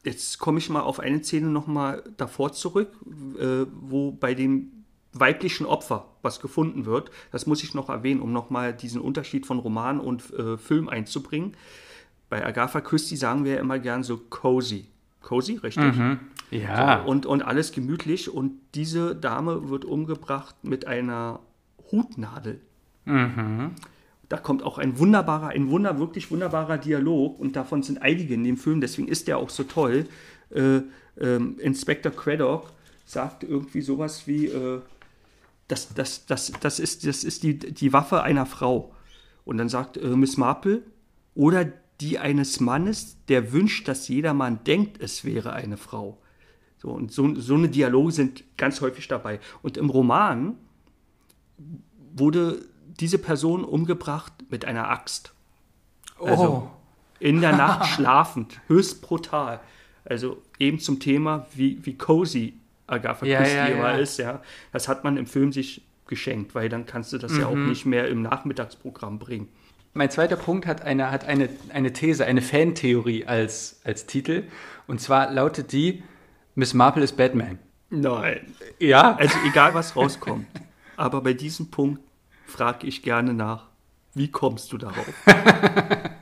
Jetzt 0.05 0.39
komme 0.39 0.59
ich 0.59 0.69
mal 0.69 0.83
auf 0.83 1.01
eine 1.01 1.23
Szene 1.23 1.49
nochmal 1.49 2.03
davor 2.17 2.53
zurück, 2.53 2.91
äh, 3.39 3.67
wo 3.81 4.13
bei 4.13 4.35
dem 4.35 4.78
weiblichen 5.13 5.67
Opfer 5.67 6.07
was 6.23 6.41
gefunden 6.41 6.87
wird. 6.87 7.11
Das 7.33 7.47
muss 7.47 7.63
ich 7.63 7.75
noch 7.75 7.89
erwähnen, 7.89 8.21
um 8.21 8.33
nochmal 8.33 8.75
diesen 8.75 9.01
Unterschied 9.01 9.47
von 9.47 9.59
Roman 9.59 10.01
und 10.01 10.33
äh, 10.35 10.57
Film 10.57 10.89
einzubringen. 10.89 11.57
Bei 12.29 12.45
Agatha 12.45 12.81
Christie 12.81 13.17
sagen 13.17 13.45
wir 13.45 13.55
ja 13.55 13.61
immer 13.61 13.79
gern 13.79 14.03
so 14.03 14.19
cozy. 14.19 14.89
Cozy, 15.23 15.57
richtig? 15.57 15.95
Ja. 16.51 17.03
So, 17.03 17.11
und, 17.11 17.27
und 17.27 17.43
alles 17.43 17.73
gemütlich. 17.73 18.33
Und 18.33 18.53
diese 18.75 19.17
Dame 19.17 19.69
wird 19.69 19.85
umgebracht 19.85 20.57
mit 20.63 20.87
einer 20.87 21.41
Hutnadel. 21.91 22.61
Da 24.29 24.37
kommt 24.37 24.63
auch 24.63 24.77
ein 24.77 24.99
wunderbarer, 24.99 25.49
ein 25.49 25.71
wunder, 25.71 25.99
wirklich 25.99 26.31
wunderbarer 26.31 26.77
Dialog. 26.77 27.39
Und 27.39 27.57
davon 27.57 27.83
sind 27.83 28.03
einige 28.03 28.35
in 28.35 28.45
dem 28.45 28.59
Film. 28.59 28.81
Deswegen 28.81 29.09
ist 29.09 29.27
der 29.27 29.39
auch 29.39 29.51
so 29.51 29.65
toll. 29.65 30.07
Äh, 30.51 30.81
ähm, 31.19 31.57
Inspector 31.59 32.13
Craddock 32.13 32.71
sagt 33.07 33.43
irgendwie 33.43 33.81
sowas 33.81 34.27
wie, 34.27 34.47
äh, 34.47 34.81
das, 35.69 35.95
das, 35.95 36.27
das, 36.27 36.53
das 36.61 36.81
ist, 36.81 37.07
das 37.07 37.25
ist 37.25 37.43
die, 37.43 37.59
die 37.59 37.93
Waffe 37.93 38.23
einer 38.23 38.47
Frau. 38.47 38.95
Und 39.45 39.59
dann 39.59 39.69
sagt 39.69 39.97
äh, 39.97 40.09
Miss 40.17 40.37
Marple, 40.37 40.83
oder 41.35 41.67
die 42.01 42.19
eines 42.19 42.61
Mannes, 42.61 43.19
der 43.29 43.53
wünscht, 43.53 43.87
dass 43.89 44.09
jedermann 44.09 44.65
denkt, 44.65 45.01
es 45.01 45.25
wäre 45.25 45.53
eine 45.53 45.77
Frau. 45.77 46.19
So, 46.79 46.91
und 46.91 47.13
so, 47.13 47.35
so 47.35 47.55
eine 47.55 47.69
Dialoge 47.69 48.13
sind 48.13 48.45
ganz 48.57 48.81
häufig 48.81 49.09
dabei. 49.09 49.41
Und 49.63 49.77
im 49.77 49.91
Roman 49.91 50.57
wurde 52.15 52.65
diese 53.01 53.19
Person 53.19 53.65
umgebracht 53.65 54.33
mit 54.49 54.65
einer 54.65 54.89
Axt. 54.89 55.33
Also 56.21 56.71
in 57.21 57.41
der 57.41 57.57
Nacht 57.57 57.89
schlafend, 57.95 58.61
höchst 58.69 59.03
brutal. 59.03 59.61
Also 60.05 60.43
eben 60.59 60.79
zum 60.79 61.01
Thema, 61.01 61.47
wie, 61.55 61.85
wie 61.85 61.95
cozy 61.95 62.55
Agatha 62.89 63.25
Ja, 63.25 63.39
Christie 63.39 63.57
ja, 63.57 63.69
ja. 63.69 63.91
ist, 63.93 64.19
ja. 64.19 64.43
Das 64.73 64.89
hat 64.89 65.05
man 65.05 65.17
im 65.17 65.27
Film 65.27 65.53
sich 65.53 65.83
geschenkt, 66.09 66.55
weil 66.55 66.69
dann 66.69 66.87
kannst 66.87 67.13
du 67.13 67.19
das 67.19 67.37
ja 67.37 67.47
auch 67.47 67.55
Mhm. 67.55 67.69
nicht 67.69 67.87
mehr 67.87 68.09
im 68.09 68.23
Nachmittagsprogramm 68.23 69.19
bringen. 69.19 69.49
Mein 69.95 70.11
zweiter 70.11 70.37
Punkt 70.37 70.67
hat 70.67 70.83
eine, 70.83 71.11
hat 71.11 71.25
eine, 71.27 71.49
eine 71.73 71.93
These, 71.93 72.25
eine 72.27 72.41
Fantheorie 72.43 73.27
als, 73.27 73.81
als 73.85 74.07
Titel. 74.07 74.45
Und 74.87 75.01
zwar 75.01 75.31
lautet 75.31 75.73
die, 75.73 76.03
Miss 76.55 76.73
Marple 76.75 77.05
ist 77.05 77.17
Batman. 77.17 77.59
Nein. 77.91 78.55
Ja, 78.79 79.17
Also 79.17 79.37
egal, 79.47 79.75
was 79.75 79.97
rauskommt. 79.97 80.47
Aber 80.97 81.21
bei 81.23 81.33
diesem 81.33 81.71
Punkt 81.71 82.01
frage 82.47 82.87
ich 82.87 83.03
gerne 83.03 83.33
nach, 83.35 83.67
wie 84.15 84.31
kommst 84.31 84.73
du 84.73 84.79
darauf? 84.79 85.07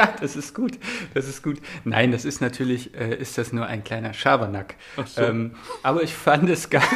ja, 0.00 0.14
das 0.20 0.36
ist 0.36 0.54
gut. 0.54 0.78
Das 1.14 1.28
ist 1.28 1.42
gut. 1.42 1.58
Nein, 1.84 2.12
das 2.12 2.24
ist 2.24 2.40
natürlich, 2.40 2.94
äh, 2.94 3.14
ist 3.16 3.36
das 3.38 3.52
nur 3.52 3.66
ein 3.66 3.84
kleiner 3.84 4.14
Schabernack. 4.14 4.76
Ach 4.96 5.06
so. 5.06 5.22
Ähm, 5.22 5.52
aber 5.82 6.02
ich 6.02 6.14
fand 6.14 6.48
es 6.48 6.70
geil. 6.70 6.82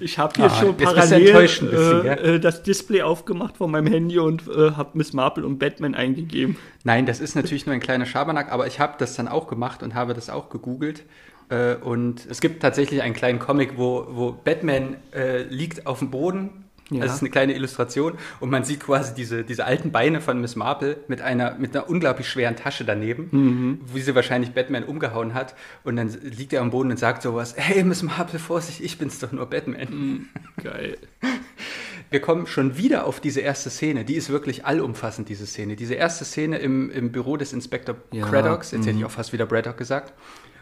Ich 0.00 0.16
habe 0.16 0.32
hier 0.36 0.44
Ah, 0.44 0.50
schon 0.50 0.76
parallel 0.76 1.32
bisschen, 1.32 1.68
äh, 1.68 1.72
gell? 1.72 2.34
äh, 2.36 2.40
das 2.40 2.62
Display 2.62 3.02
aufgemacht 3.02 3.56
von 3.56 3.68
meinem 3.70 3.88
Handy 3.88 4.20
und 4.20 4.46
äh, 4.46 4.70
habe 4.72 4.90
Miss 4.94 5.12
Marple 5.12 5.44
und 5.44 5.58
Batman 5.58 5.96
eingegeben. 5.96 6.56
Nein, 6.84 7.04
das 7.04 7.18
ist 7.18 7.34
natürlich 7.34 7.66
nur 7.66 7.74
ein 7.74 7.80
kleiner 7.80 8.06
Schabernack, 8.06 8.52
aber 8.52 8.68
ich 8.68 8.78
habe 8.78 8.94
das 8.98 9.16
dann 9.16 9.26
auch 9.26 9.48
gemacht 9.48 9.82
und 9.82 9.96
habe 9.96 10.14
das 10.14 10.30
auch 10.30 10.50
gegoogelt. 10.50 11.02
Äh, 11.48 11.74
und 11.76 12.26
es 12.30 12.40
gibt 12.40 12.62
tatsächlich 12.62 13.02
einen 13.02 13.14
kleinen 13.14 13.40
Comic, 13.40 13.72
wo, 13.76 14.06
wo 14.10 14.32
Batman 14.32 14.98
äh, 15.12 15.42
liegt 15.44 15.86
auf 15.86 15.98
dem 15.98 16.10
Boden. 16.10 16.67
Ja. 16.90 17.00
Das 17.04 17.14
ist 17.14 17.20
eine 17.20 17.30
kleine 17.30 17.54
Illustration 17.54 18.14
und 18.40 18.50
man 18.50 18.64
sieht 18.64 18.80
quasi 18.80 19.14
diese, 19.14 19.44
diese 19.44 19.64
alten 19.66 19.92
Beine 19.92 20.20
von 20.20 20.40
Miss 20.40 20.56
Marple 20.56 20.96
mit 21.08 21.20
einer, 21.20 21.54
mit 21.56 21.76
einer 21.76 21.88
unglaublich 21.88 22.28
schweren 22.28 22.56
Tasche 22.56 22.84
daneben, 22.84 23.28
Mhm. 23.30 23.80
wie 23.92 24.00
sie 24.00 24.14
wahrscheinlich 24.14 24.52
Batman 24.52 24.84
umgehauen 24.84 25.34
hat. 25.34 25.54
Und 25.84 25.96
dann 25.96 26.08
liegt 26.22 26.52
er 26.52 26.62
am 26.62 26.70
Boden 26.70 26.90
und 26.90 26.98
sagt 26.98 27.22
sowas: 27.22 27.54
Hey, 27.56 27.84
Miss 27.84 28.02
Marple, 28.02 28.38
Vorsicht, 28.38 28.80
ich 28.80 28.96
bin's 28.98 29.18
doch 29.18 29.32
nur 29.32 29.46
Batman. 29.46 30.28
Geil. 30.62 30.96
Wir 32.10 32.20
kommen 32.20 32.46
schon 32.46 32.78
wieder 32.78 33.04
auf 33.06 33.20
diese 33.20 33.40
erste 33.40 33.68
Szene. 33.68 34.04
Die 34.06 34.14
ist 34.14 34.30
wirklich 34.30 34.64
allumfassend, 34.64 35.28
diese 35.28 35.46
Szene. 35.46 35.76
Diese 35.76 35.92
erste 35.92 36.24
Szene 36.24 36.56
im, 36.56 36.90
im 36.90 37.12
Büro 37.12 37.36
des 37.36 37.52
Inspektor 37.52 37.96
Ja, 38.12 38.24
mhm. 38.24 38.30
Craddocks, 38.30 38.70
jetzt 38.70 38.86
hätte 38.86 38.96
ich 38.98 39.04
auch 39.04 39.10
fast 39.10 39.34
wieder 39.34 39.44
Braddock 39.44 39.76
gesagt. 39.76 40.14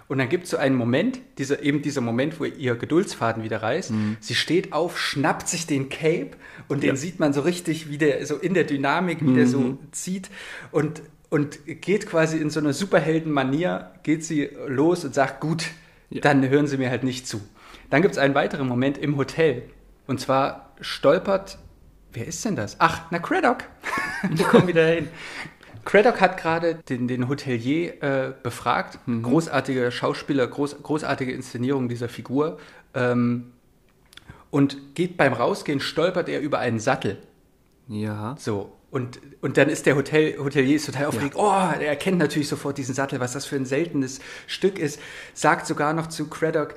Und 0.08 0.18
dann 0.18 0.28
gibt 0.28 0.44
es 0.44 0.50
so 0.50 0.56
einen 0.56 0.76
Moment, 0.76 1.18
dieser, 1.38 1.62
eben 1.62 1.82
dieser 1.82 2.00
Moment, 2.00 2.38
wo 2.38 2.44
ihr 2.44 2.76
Geduldsfaden 2.76 3.42
wieder 3.42 3.62
reißt. 3.62 3.92
Sie 4.20 4.34
steht 4.36 4.72
auf, 4.72 4.98
schnappt 5.00 5.48
sich 5.48 5.66
den 5.66 5.88
Cape 5.88 6.30
und 6.68 6.82
den 6.82 6.90
Mhm. 6.90 6.94
Ja. 6.94 7.00
sieht 7.00 7.18
man 7.20 7.32
so 7.32 7.40
richtig, 7.40 7.88
wie 7.90 7.98
der 7.98 8.24
so 8.24 8.36
in 8.36 8.54
der 8.54 8.64
Dynamik, 8.64 9.18
wie 9.20 9.34
der 9.34 9.46
Mhm. 9.46 9.50
so 9.50 9.78
zieht 9.92 10.30
und, 10.70 11.02
und 11.28 11.58
geht 11.66 12.06
quasi 12.06 12.38
in 12.38 12.50
so 12.50 12.60
einer 12.60 12.72
Superhelden-Manier, 12.72 13.90
geht 14.04 14.24
sie 14.24 14.48
los 14.68 15.04
und 15.04 15.14
sagt, 15.14 15.40
gut, 15.40 15.64
Ja. 16.10 16.20
dann 16.20 16.48
hören 16.48 16.68
Sie 16.68 16.76
mir 16.76 16.88
halt 16.90 17.02
nicht 17.02 17.26
zu. 17.26 17.40
Dann 17.90 18.00
gibt 18.02 18.12
es 18.12 18.18
einen 18.18 18.34
weiteren 18.36 18.68
Moment 18.68 18.98
im 18.98 19.16
Hotel. 19.16 19.62
Und 20.06 20.20
zwar 20.20 20.72
stolpert, 20.80 21.58
wer 22.12 22.26
ist 22.28 22.44
denn 22.44 22.54
das? 22.54 22.76
Ach, 22.78 23.02
na 23.10 23.18
Craddock. 23.18 23.64
Wir 24.30 24.44
kommen 24.46 24.68
wieder 24.68 24.86
hin. 24.86 25.08
Craddock 25.86 26.20
hat 26.20 26.36
gerade 26.36 26.74
den, 26.88 27.08
den 27.08 27.28
Hotelier 27.28 28.02
äh, 28.02 28.32
befragt. 28.42 28.98
Großartige 29.22 29.90
Schauspieler, 29.90 30.46
groß, 30.46 30.82
großartige 30.82 31.32
Inszenierung 31.32 31.88
dieser 31.88 32.10
Figur. 32.10 32.58
Ähm, 32.92 33.52
und 34.50 34.94
geht 34.94 35.16
beim 35.16 35.32
Rausgehen, 35.32 35.80
stolpert 35.80 36.28
er 36.28 36.40
über 36.40 36.58
einen 36.58 36.80
Sattel. 36.80 37.18
Ja. 37.88 38.34
So. 38.38 38.72
Und, 38.90 39.20
und 39.42 39.56
dann 39.56 39.68
ist 39.68 39.86
der 39.86 39.96
Hotel, 39.96 40.38
Hotelier 40.38 40.76
ist 40.76 40.86
total 40.86 41.06
aufgeregt. 41.06 41.34
Oh, 41.36 41.50
er 41.50 41.86
erkennt 41.86 42.18
natürlich 42.18 42.48
sofort 42.48 42.78
diesen 42.78 42.94
Sattel, 42.94 43.20
was 43.20 43.32
das 43.32 43.46
für 43.46 43.56
ein 43.56 43.66
seltenes 43.66 44.20
Stück 44.46 44.78
ist. 44.78 45.00
Sagt 45.34 45.66
sogar 45.66 45.92
noch 45.92 46.08
zu 46.08 46.28
Craddock, 46.28 46.74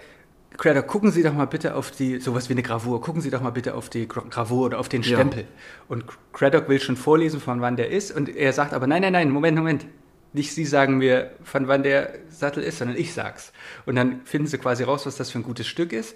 Craddock, 0.59 0.87
gucken 0.87 1.11
Sie 1.11 1.23
doch 1.23 1.33
mal 1.33 1.45
bitte 1.45 1.73
auf 1.73 1.89
die, 1.91 2.19
sowas 2.19 2.49
wie 2.49 2.53
eine 2.53 2.61
Gravur, 2.63 2.99
gucken 3.01 3.21
Sie 3.21 3.29
doch 3.31 3.41
mal 3.41 3.49
bitte 3.51 3.73
auf 3.75 3.89
die 3.89 4.07
Gra- 4.07 4.29
Gravur 4.29 4.65
oder 4.65 4.79
auf 4.79 4.89
den 4.89 5.01
Ja. 5.03 5.15
Stempel. 5.17 5.45
Und 5.87 6.03
Craddock 6.33 6.67
will 6.67 6.79
schon 6.81 6.97
vorlesen, 6.97 7.39
von 7.39 7.61
wann 7.61 7.77
der 7.77 7.89
ist. 7.89 8.11
Und 8.11 8.29
er 8.35 8.51
sagt 8.53 8.73
aber, 8.73 8.85
nein, 8.85 9.01
nein, 9.01 9.13
nein, 9.13 9.29
Moment, 9.31 9.57
Moment. 9.57 9.85
Nicht 10.33 10.53
Sie 10.53 10.65
sagen 10.65 10.97
mir, 10.97 11.31
von 11.43 11.67
wann 11.67 11.81
der 11.83 12.13
Sattel 12.39 12.63
ist, 12.63 12.79
sondern 12.79 12.97
ich 12.97 13.13
sag's. 13.13 13.51
Und 13.85 13.95
dann 13.95 14.21
finden 14.25 14.47
sie 14.47 14.57
quasi 14.57 14.83
raus, 14.83 15.05
was 15.05 15.17
das 15.17 15.29
für 15.31 15.39
ein 15.39 15.43
gutes 15.43 15.67
Stück 15.67 15.93
ist. 15.93 16.15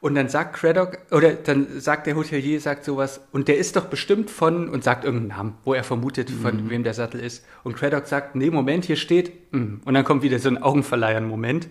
Und 0.00 0.16
dann 0.16 0.28
sagt 0.28 0.56
Craddock, 0.56 0.98
oder 1.12 1.32
dann 1.34 1.80
sagt 1.80 2.08
der 2.08 2.16
Hotelier, 2.16 2.60
sagt 2.60 2.84
sowas, 2.84 3.20
und 3.30 3.46
der 3.46 3.56
ist 3.58 3.76
doch 3.76 3.84
bestimmt 3.84 4.30
von, 4.30 4.68
und 4.68 4.82
sagt 4.82 5.04
irgendeinen 5.04 5.28
Namen, 5.38 5.54
wo 5.64 5.74
er 5.74 5.84
vermutet, 5.84 6.28
von 6.28 6.70
wem 6.70 6.82
der 6.82 6.92
Sattel 6.92 7.20
ist. 7.20 7.44
Und 7.62 7.76
Craddock 7.76 8.06
sagt, 8.08 8.34
nee, 8.34 8.50
Moment, 8.50 8.84
hier 8.84 8.96
steht, 8.96 9.52
mm. 9.52 9.82
und 9.84 9.94
dann 9.94 10.02
kommt 10.02 10.24
wieder 10.24 10.40
so 10.40 10.48
ein 10.48 10.60
Augenverleihen-Moment. 10.60 11.68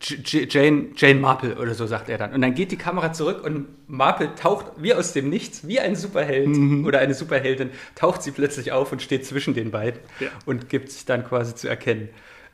J- 0.00 0.18
J- 0.32 0.52
Jane, 0.52 0.86
Jane 0.96 1.20
Marple 1.20 1.56
oder 1.56 1.74
so 1.74 1.86
sagt 1.86 2.08
er 2.08 2.18
dann. 2.18 2.32
Und 2.32 2.40
dann 2.40 2.54
geht 2.54 2.72
die 2.72 2.76
Kamera 2.76 3.12
zurück 3.12 3.44
und 3.44 3.66
Marple 3.86 4.34
taucht 4.34 4.66
wie 4.78 4.92
aus 4.92 5.12
dem 5.12 5.28
Nichts, 5.30 5.66
wie 5.68 5.78
ein 5.78 5.94
Superheld 5.94 6.48
oder 6.84 6.98
eine 6.98 7.14
Superheldin, 7.14 7.70
taucht 7.94 8.24
sie 8.24 8.32
plötzlich 8.32 8.72
auf 8.72 8.90
und 8.90 9.00
steht 9.00 9.24
zwischen 9.24 9.54
den 9.54 9.70
beiden 9.70 10.00
Ja. 10.18 10.26
und 10.46 10.68
gibt 10.68 10.90
sich 10.90 11.04
dann 11.04 11.24
quasi 11.24 11.54
zu 11.54 11.68
erkennen. 11.68 12.08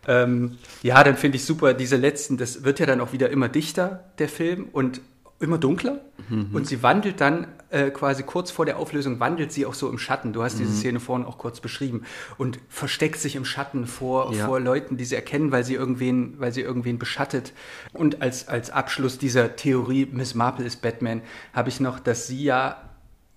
Ähm, 0.07 0.59
ja, 0.83 1.03
dann 1.05 1.17
finde 1.17 1.37
ich 1.37 1.45
super, 1.45 1.75
diese 1.75 1.97
letzten, 1.97 2.37
das 2.37 2.65
wird 2.65 2.79
ja 2.81 2.87
dann 2.87 3.01
auch 3.01 3.13
wieder 3.13 3.31
immer 3.31 3.49
dichter, 3.49 4.05
der 4.19 4.29
Film. 4.29 4.69
Und 4.73 5.01
immer 5.41 5.59
dunkler 5.59 6.01
Mhm. 6.31 6.51
und 6.55 6.67
sie 6.67 6.83
wandelt 6.83 7.21
dann 7.21 7.49
äh, 7.69 7.91
quasi 7.91 8.23
kurz 8.23 8.53
vor 8.53 8.65
der 8.65 8.79
Auflösung, 8.79 9.19
wandelt 9.19 9.53
sie 9.53 9.67
auch 9.67 9.75
so 9.75 9.91
im 9.91 9.99
Schatten. 9.99 10.33
Du 10.33 10.43
hast 10.45 10.59
diese 10.59 10.71
Mhm. 10.71 10.77
Szene 10.77 11.01
vorhin 11.01 11.27
auch 11.27 11.39
kurz 11.39 11.61
beschrieben 11.61 12.05
und 12.39 12.61
versteckt 12.69 13.19
sich 13.19 13.35
im 13.35 13.45
Schatten 13.45 13.87
vor, 13.87 14.33
Ja. 14.33 14.47
vor 14.47 14.61
Leuten, 14.61 14.97
die 14.97 15.05
sie 15.05 15.17
erkennen, 15.17 15.51
weil 15.51 15.65
sie 15.65 15.75
irgendwen, 15.75 16.35
weil 16.39 16.53
sie 16.53 16.61
irgendwen 16.63 16.99
beschattet. 17.01 17.53
Und 17.93 18.23
als, 18.23 18.47
als 18.49 18.71
Abschluss 18.71 19.19
dieser 19.19 19.57
Theorie, 19.57 20.07
Miss 20.11 20.35
Marple 20.37 20.65
ist 20.65 20.81
Batman, 20.83 21.21
habe 21.53 21.69
ich 21.69 21.81
noch, 21.81 21.99
dass 21.99 22.27
sie 22.29 22.43
ja 22.43 22.77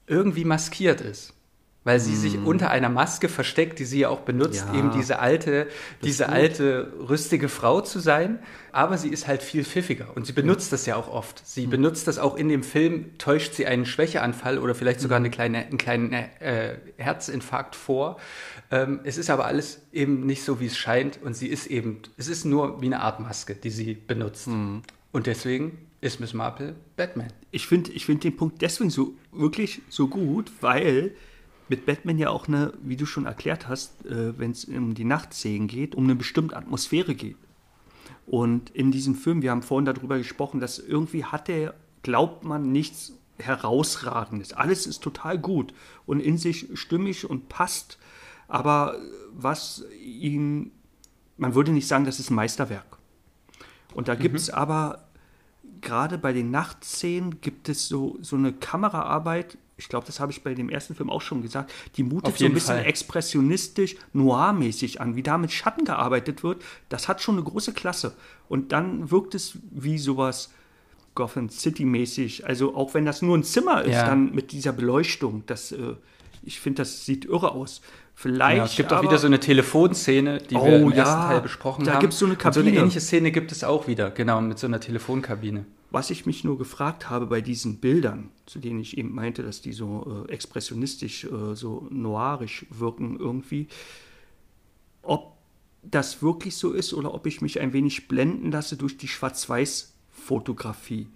irgendwie 0.06 0.46
maskiert 0.46 1.02
ist. 1.02 1.34
Weil 1.88 2.02
sie 2.02 2.18
sich 2.18 2.38
unter 2.38 2.70
einer 2.70 2.90
Maske 2.90 3.30
versteckt, 3.30 3.80
die 3.80 3.86
sie 3.86 4.00
ja 4.00 4.10
auch 4.10 4.20
benutzt, 4.20 4.66
Mhm. 4.68 4.74
Ja. 4.74 4.80
eben 4.80 4.92
diese 4.92 5.20
alte, 5.20 5.68
diese 6.04 6.26
gut. 6.26 6.34
alte, 6.34 6.94
rüstige 7.08 7.48
Frau 7.48 7.80
zu 7.80 8.00
sein. 8.00 8.40
Aber 8.74 8.98
sie 8.98 9.08
ist 9.08 9.26
halt 9.26 9.42
viel 9.42 9.64
pfiffiger 9.64 10.08
und 10.16 10.28
sie 10.28 10.34
benutzt 10.34 10.74
das 10.74 10.86
ja 10.86 10.98
auch 10.98 11.08
oft. 11.08 11.42
Sie 11.48 11.66
benutzt 11.66 12.06
das 12.08 12.20
auch 12.20 12.36
in 12.36 12.50
dem 12.50 12.62
Film, 12.62 13.18
täuscht 13.18 13.54
sie 13.54 13.66
einen 13.66 13.86
Schwächeanfall 13.86 14.60
oder 14.60 14.76
vielleicht 14.76 15.00
sogar 15.00 15.16
eine 15.18 15.30
kleine, 15.30 15.60
einen 15.66 15.78
kleinen 15.78 16.12
äh, 16.12 16.76
Herzinfarkt 16.98 17.76
vor. 17.76 18.18
Ähm, 18.70 19.00
es 19.06 19.18
ist 19.18 19.30
aber 19.30 19.46
alles 19.46 19.82
eben 19.94 20.26
nicht 20.26 20.44
so, 20.44 20.60
wie 20.60 20.66
es 20.66 20.78
scheint 20.78 21.20
und 21.24 21.36
sie 21.38 21.48
ist 21.48 21.68
eben, 21.68 22.02
es 22.18 22.28
ist 22.28 22.44
nur 22.44 22.82
wie 22.82 22.88
eine 22.88 23.00
Art 23.00 23.20
Maske, 23.22 23.56
die 23.56 23.70
sie 23.70 23.94
benutzt. 23.94 24.48
Und 24.48 25.26
deswegen 25.26 25.78
ist 26.02 26.20
Miss 26.20 26.34
Marple 26.34 26.76
Batman. 26.98 27.32
Ich 27.52 27.66
finde 27.66 27.92
ich 27.94 28.06
find 28.06 28.24
den 28.24 28.36
Punkt 28.36 28.62
deswegen 28.62 28.90
so 28.90 29.14
wirklich 29.32 29.82
so 29.90 30.08
gut, 30.10 30.52
weil 30.62 31.12
mit 31.70 31.86
Batman 31.86 32.18
ja 32.18 32.30
auch 32.30 32.48
eine, 32.48 32.74
wie 32.82 32.96
du 32.96 33.06
schon 33.06 33.26
erklärt 33.26 33.68
hast, 33.68 34.06
äh, 34.06 34.38
wenn 34.38 34.52
es 34.52 34.66
um 34.66 34.94
die 34.94 35.04
Nachtszenen 35.04 35.68
geht, 35.68 35.96
um 35.96 36.06
eine 36.06 36.16
bestimmte 36.16 36.56
Atmosphäre 36.56 37.16
geht. 37.16 37.38
Und 38.26 38.70
in 38.72 38.92
diesem 38.92 39.16
Film, 39.16 39.42
wir 39.42 39.52
haben 39.52 39.62
vorhin 39.62 39.86
darüber 39.86 40.18
gesprochen, 40.18 40.60
dass 40.60 40.80
irgendwie 40.80 41.26
hat 41.26 41.50
er, 41.50 41.74
glaubt 42.04 42.44
man, 42.44 42.72
nichts 42.72 43.14
herausragendes. 43.38 44.54
Alles 44.54 44.88
ist 44.88 45.02
total 45.02 45.38
gut 45.38 45.74
und 46.06 46.20
in 46.20 46.38
sich 46.38 46.68
stimmig 46.74 47.30
und 47.30 47.50
passt. 47.50 47.98
Aber 48.48 48.98
was 49.32 49.86
ihn, 50.02 50.72
man 51.38 51.56
würde 51.56 51.72
nicht 51.72 51.88
sagen, 51.88 52.06
das 52.06 52.20
ist 52.20 52.32
ein 52.32 52.36
Meisterwerk. 52.36 52.98
Und 53.94 54.08
da 54.08 54.16
gibt 54.16 54.36
es 54.36 54.50
aber 54.50 55.08
gerade 55.82 56.18
bei 56.18 56.34
den 56.34 56.52
Nachtszenen 56.52 57.42
gibt 57.42 57.70
es 57.70 57.88
so, 57.88 58.18
so 58.22 58.36
eine 58.36 58.54
Kameraarbeit, 58.54 59.58
ich 59.78 59.90
glaube, 59.90 60.06
das 60.08 60.20
habe 60.20 60.32
ich 60.32 60.44
bei 60.44 60.54
dem 60.56 60.70
ersten 60.70 60.96
Film 60.96 61.10
auch 61.10 61.22
schon 61.22 61.42
gesagt, 61.42 61.72
die 61.98 62.04
mutet 62.04 62.38
so 62.38 62.46
ein 62.46 62.54
bisschen 62.54 62.78
Fall. 62.78 62.86
expressionistisch, 62.86 63.96
noirmäßig 64.14 65.00
an, 65.02 65.16
wie 65.16 65.24
da 65.24 65.38
mit 65.38 65.52
Schatten 65.52 65.86
gearbeitet 65.86 66.44
wird. 66.44 66.62
Das 66.90 67.08
hat 67.08 67.22
schon 67.22 67.36
eine 67.36 67.44
große 67.44 67.74
Klasse. 67.74 68.14
Und 68.50 68.72
dann 68.72 69.12
wirkt 69.12 69.36
es 69.36 69.58
wie 69.72 69.98
sowas 69.98 70.52
Gotham 71.16 71.50
City-mäßig. 71.50 72.46
Also 72.48 72.76
auch 72.76 72.94
wenn 72.94 73.06
das 73.06 73.22
nur 73.22 73.38
ein 73.38 73.44
Zimmer 73.44 73.84
ist, 73.84 73.94
Ja. 73.94 74.06
dann 74.06 74.34
mit 74.34 74.52
dieser 74.52 74.72
Beleuchtung, 74.74 75.44
das, 75.48 75.72
äh, 75.72 75.94
ich 76.44 76.60
finde, 76.60 76.82
das 76.82 77.06
sieht 77.06 77.26
irre 77.26 77.52
aus. 77.52 77.82
Vielleicht. 78.16 78.58
Ja, 78.58 78.66
es 78.66 78.76
gibt 78.76 78.92
auch 78.92 78.98
aber- 78.98 79.10
wieder 79.10 79.20
so 79.20 79.28
eine 79.28 79.40
Telefonszene, 79.40 80.40
die 80.40 80.56
Oh, 80.56 80.66
wir 80.66 80.80
im 80.80 80.90
ja. 80.90 80.98
ersten 80.98 81.22
Teil 81.22 81.42
besprochen 81.42 81.86
Da 81.86 81.94
haben. 81.94 82.00
gibt's 82.02 82.18
so 82.18 82.26
eine 82.26 82.34
Und 82.34 82.42
so 82.42 82.48
eine 82.48 82.54
Kabine. 82.70 82.78
ähnliche 82.80 83.00
Szene 83.00 83.32
gibt 83.32 83.52
es 83.52 83.64
auch 83.64 83.88
wieder, 83.88 84.10
genau, 84.10 84.42
mit 84.42 84.58
so 84.58 84.66
einer 84.66 84.80
Telefonkabine. 84.80 85.66
Was 85.90 86.10
ich 86.10 86.26
mich 86.26 86.44
nur 86.44 86.58
gefragt 86.58 87.10
habe 87.10 87.28
bei 87.28 87.40
diesen 87.42 87.78
Bildern, 87.78 88.30
zu 88.46 88.60
denen 88.60 88.80
ich 88.82 88.98
eben 88.98 89.14
meinte, 89.16 89.42
dass 89.42 89.62
die 89.62 89.72
so 89.72 90.26
äh, 90.28 90.32
expressionistisch, 90.32 91.24
äh, 91.26 91.56
so 91.56 91.88
noirisch 91.90 92.66
wirken 92.70 93.18
irgendwie, 93.20 93.68
ob 95.02 95.38
das 95.84 96.22
wirklich 96.22 96.58
so 96.58 96.74
ist 96.74 96.94
oder 96.94 97.14
ob 97.14 97.26
ich 97.26 97.40
mich 97.42 97.62
ein 97.62 97.72
wenig 97.72 98.10
blenden 98.10 98.52
lasse 98.52 98.76
durch 98.76 98.98
die 98.98 99.08
Schwarz-Weiß-Fotografie. 99.08 101.08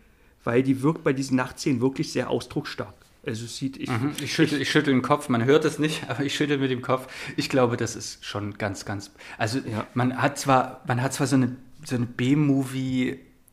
Weil 0.44 0.64
die 0.64 0.82
wirkt 0.82 1.04
bei 1.04 1.14
diesen 1.14 1.38
Nachtszenen 1.38 1.82
wirklich 1.82 2.12
sehr 2.12 2.30
ausdrucksstark. 2.30 2.94
Also 3.24 3.46
sieht, 3.46 3.78
ich, 3.78 3.90
Ich 4.24 4.34
schüttel, 4.34 4.60
ich 4.62 4.72
schüttel 4.72 4.94
den 4.94 5.04
Kopf, 5.04 5.30
man 5.30 5.46
hört 5.46 5.66
es 5.66 5.78
nicht, 5.78 6.04
aber 6.10 6.24
ich 6.24 6.34
schüttel 6.34 6.58
mit 6.58 6.72
dem 6.72 6.82
Kopf. 6.82 7.08
Ich 7.38 7.50
glaube, 7.50 7.78
das 7.78 7.96
ist 7.96 8.26
schon 8.26 8.58
ganz, 8.58 8.86
ganz. 8.86 9.12
Also 9.38 9.60
Ja. 9.60 9.86
man 9.94 10.20
hat 10.20 10.40
zwar, 10.40 10.82
man 10.88 11.02
hat 11.02 11.14
zwar 11.14 11.28
so 11.28 11.36
eine, 11.36 11.56
so 11.86 11.96
eine 11.96 12.08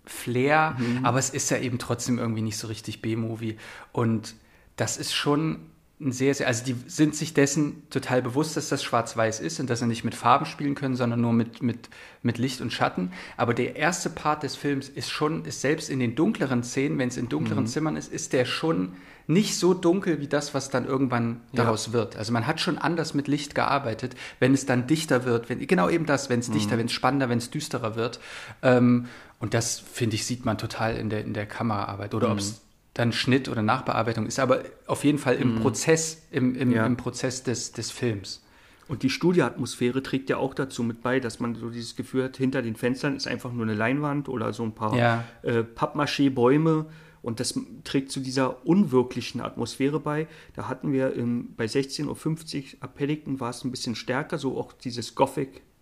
B-Movie-Flair, 0.08 0.76
aber 1.02 1.18
es 1.18 1.30
ist 1.30 1.50
ja 1.50 1.58
eben 1.58 1.78
trotzdem 1.78 2.18
irgendwie 2.18 2.42
nicht 2.42 2.56
so 2.56 2.66
richtig 2.66 3.02
B-Movie. 3.02 3.56
Und 3.92 4.34
das 4.76 4.96
ist 4.96 5.14
schon 5.14 5.60
ein 6.00 6.12
sehr, 6.12 6.32
sehr, 6.32 6.46
also 6.46 6.64
die 6.64 6.76
sind 6.86 7.16
sich 7.16 7.34
dessen 7.34 7.88
total 7.90 8.22
bewusst, 8.22 8.56
dass 8.56 8.68
das 8.68 8.84
schwarz-weiß 8.84 9.40
ist 9.40 9.58
und 9.58 9.68
dass 9.68 9.80
sie 9.80 9.86
nicht 9.86 10.04
mit 10.04 10.14
Farben 10.14 10.46
spielen 10.46 10.76
können, 10.76 10.94
sondern 10.94 11.20
nur 11.20 11.32
mit, 11.32 11.60
mit, 11.60 11.88
mit 12.22 12.38
Licht 12.38 12.60
und 12.60 12.72
Schatten. 12.72 13.10
Aber 13.36 13.52
der 13.52 13.74
erste 13.74 14.08
Part 14.08 14.44
des 14.44 14.54
Films 14.54 14.88
ist 14.88 15.10
schon, 15.10 15.44
ist 15.44 15.60
selbst 15.60 15.90
in 15.90 15.98
den 15.98 16.14
dunkleren 16.14 16.62
Szenen, 16.62 16.98
wenn 16.98 17.08
es 17.08 17.16
in 17.16 17.28
dunkleren 17.28 17.66
Zimmern 17.66 17.96
ist, 17.96 18.12
ist 18.12 18.32
der 18.32 18.44
schon 18.44 18.92
nicht 19.28 19.58
so 19.58 19.74
dunkel 19.74 20.20
wie 20.20 20.26
das, 20.26 20.54
was 20.54 20.70
dann 20.70 20.86
irgendwann 20.86 21.42
daraus 21.52 21.92
wird. 21.92 22.16
Also 22.16 22.32
man 22.32 22.46
hat 22.46 22.60
schon 22.60 22.78
anders 22.78 23.12
mit 23.12 23.28
Licht 23.28 23.54
gearbeitet, 23.54 24.16
wenn 24.40 24.54
es 24.54 24.64
dann 24.64 24.86
dichter 24.86 25.26
wird, 25.26 25.50
wenn, 25.50 25.64
genau 25.66 25.90
eben 25.90 26.06
das, 26.06 26.30
wenn 26.30 26.40
es 26.40 26.50
dichter, 26.50 26.78
wenn 26.78 26.86
es 26.86 26.92
spannender, 26.92 27.28
wenn 27.28 27.36
es 27.36 27.50
düsterer 27.50 27.94
wird. 27.94 28.20
Ähm, 28.62 29.06
und 29.40 29.54
das, 29.54 29.78
finde 29.78 30.16
ich, 30.16 30.26
sieht 30.26 30.44
man 30.44 30.58
total 30.58 30.96
in 30.96 31.10
der, 31.10 31.22
in 31.24 31.34
der 31.34 31.46
Kameraarbeit. 31.46 32.14
Oder 32.14 32.30
ob 32.32 32.38
es 32.38 32.60
dann 32.94 33.12
Schnitt 33.12 33.48
oder 33.48 33.62
Nachbearbeitung 33.62 34.26
ist, 34.26 34.40
aber 34.40 34.62
auf 34.86 35.04
jeden 35.04 35.18
Fall 35.18 35.36
im 35.36 35.60
Prozess, 35.60 36.22
im, 36.32 36.56
im, 36.56 36.72
Ja. 36.72 36.84
im 36.86 36.96
Prozess 36.96 37.44
des, 37.44 37.72
des 37.72 37.90
Films. 37.92 38.42
Und 38.88 39.02
die 39.02 39.10
Studioatmosphäre 39.10 40.02
trägt 40.02 40.30
ja 40.30 40.38
auch 40.38 40.54
dazu 40.54 40.82
mit 40.82 41.02
bei, 41.02 41.20
dass 41.20 41.38
man 41.40 41.54
so 41.54 41.68
dieses 41.70 41.94
Gefühl 41.94 42.24
hat, 42.24 42.38
hinter 42.38 42.62
den 42.62 42.74
Fenstern 42.74 43.14
ist 43.16 43.28
einfach 43.28 43.52
nur 43.52 43.64
eine 43.64 43.74
Leinwand 43.74 44.28
oder 44.28 44.52
so 44.52 44.62
ein 44.64 44.74
paar 44.74 44.96
Ja. 44.96 45.24
äh, 45.42 45.62
Pappmaché-Bäume. 45.62 46.86
Und 47.20 47.40
das 47.40 47.58
trägt 47.84 48.10
zu 48.10 48.20
dieser 48.20 48.64
unwirklichen 48.66 49.40
Atmosphäre 49.40 50.00
bei. 50.00 50.26
Da 50.54 50.68
hatten 50.68 50.92
wir 50.92 51.12
im, 51.14 51.54
bei 51.56 51.66
16.50 51.66 52.06
Uhr 52.06 52.82
ab 52.82 52.94
Paddington 52.96 53.40
war 53.40 53.50
es 53.50 53.64
ein 53.64 53.70
bisschen 53.70 53.94
stärker, 53.96 54.38
so 54.38 54.58
auch 54.58 54.72
dieses 54.72 55.14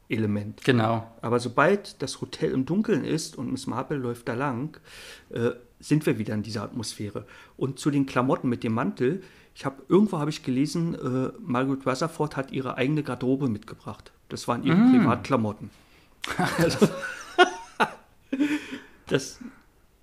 Gothic-Element. 0.07 0.64
Genau. 0.64 1.07
Aber 1.20 1.40
sobald 1.40 2.00
das 2.02 2.20
Hotel 2.20 2.52
im 2.52 2.66
Dunkeln 2.66 3.04
ist 3.04 3.36
und 3.36 3.50
Miss 3.50 3.66
Marple 3.66 3.96
läuft 3.96 4.28
da 4.28 4.34
lang, 4.34 4.78
äh, 5.30 5.50
sind 5.80 6.07
wir 6.07 6.18
wieder 6.18 6.34
in 6.34 6.42
dieser 6.42 6.62
Atmosphäre. 6.62 7.26
Und 7.57 7.78
zu 7.78 7.90
den 7.90 8.07
Klamotten 8.07 8.48
mit 8.48 8.64
dem 8.64 8.72
Mantel, 8.72 9.22
ich 9.54 9.64
habe 9.64 9.82
irgendwo 9.88 10.18
habe 10.18 10.30
ich 10.30 10.42
gelesen, 10.42 10.94
äh, 10.94 11.32
Margaret 11.40 11.86
Rutherford 11.86 12.36
hat 12.36 12.52
ihre 12.52 12.76
eigene 12.76 13.02
Garderobe 13.02 13.48
mitgebracht. 13.48 14.12
Das 14.28 14.48
waren 14.48 14.64
ihre 14.64 14.76
Privatklamotten. 14.76 15.70
Also, 16.59 16.88
das, 19.07 19.38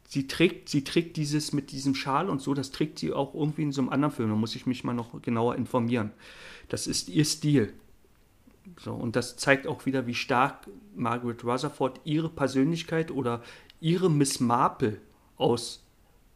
sie 0.08 0.26
trägt, 0.26 0.70
sie 0.70 0.86
trägt 0.86 1.18
dieses 1.18 1.52
mit 1.52 1.72
diesem 1.72 1.96
Schal 1.96 2.30
und 2.30 2.42
so, 2.42 2.54
das 2.54 2.72
trägt 2.72 2.98
sie 2.98 3.12
auch 3.12 3.34
irgendwie 3.34 3.64
in 3.64 3.74
so 3.74 3.82
einem 3.82 3.90
anderen 3.90 4.14
Film. 4.14 4.30
Da 4.30 4.36
muss 4.36 4.56
ich 4.56 4.66
mich 4.66 4.86
mal 4.86 4.94
noch 4.94 5.22
genauer 5.22 5.56
informieren. 5.56 6.12
Das 6.70 6.88
ist 6.88 7.10
ihr 7.10 7.26
Stil. 7.26 7.74
So, 8.80 8.94
und 8.94 9.16
das 9.16 9.38
zeigt 9.38 9.68
auch 9.68 9.86
wieder, 9.86 10.08
wie 10.08 10.16
stark 10.16 10.68
Margaret 10.96 11.44
Rutherford 11.44 12.00
ihre 12.04 12.30
Persönlichkeit 12.30 13.12
oder 13.12 13.42
ihre 13.80 14.10
Miss 14.10 14.40
Marple 14.40 14.98
aus, 15.38 15.84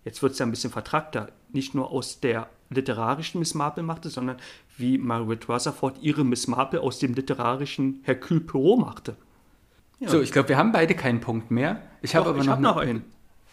jetzt 0.04 0.22
wird 0.22 0.34
es 0.34 0.40
ja 0.40 0.46
ein 0.46 0.52
bisschen 0.52 0.72
vertrackter, 0.72 1.32
nicht 1.52 1.74
nur 1.74 1.92
aus 1.92 2.20
der 2.20 2.50
literarischen 2.70 3.40
Miss 3.40 3.54
Marple 3.54 3.84
machte, 3.84 4.10
sondern 4.10 4.38
wie 4.78 4.98
Margaret 4.98 5.48
Rutherford 5.48 6.00
ihre 6.02 6.26
Miss 6.26 6.48
Marple 6.48 6.82
aus 6.82 7.00
dem 7.00 7.14
literarischen 7.14 8.02
Hercule 8.04 8.42
Poirot 8.42 8.80
machte. 8.80 9.16
So, 10.06 10.22
ich 10.22 10.32
glaube, 10.32 10.50
wir 10.50 10.58
haben 10.58 10.72
beide 10.72 10.94
keinen 10.94 11.22
Punkt 11.22 11.50
mehr. 11.50 11.82
Ich 12.02 12.16
habe 12.16 12.30
aber 12.30 12.40
ich 12.40 12.46
noch, 12.46 12.54
hab 12.54 12.60
noch 12.60 12.78
einen. 12.78 13.04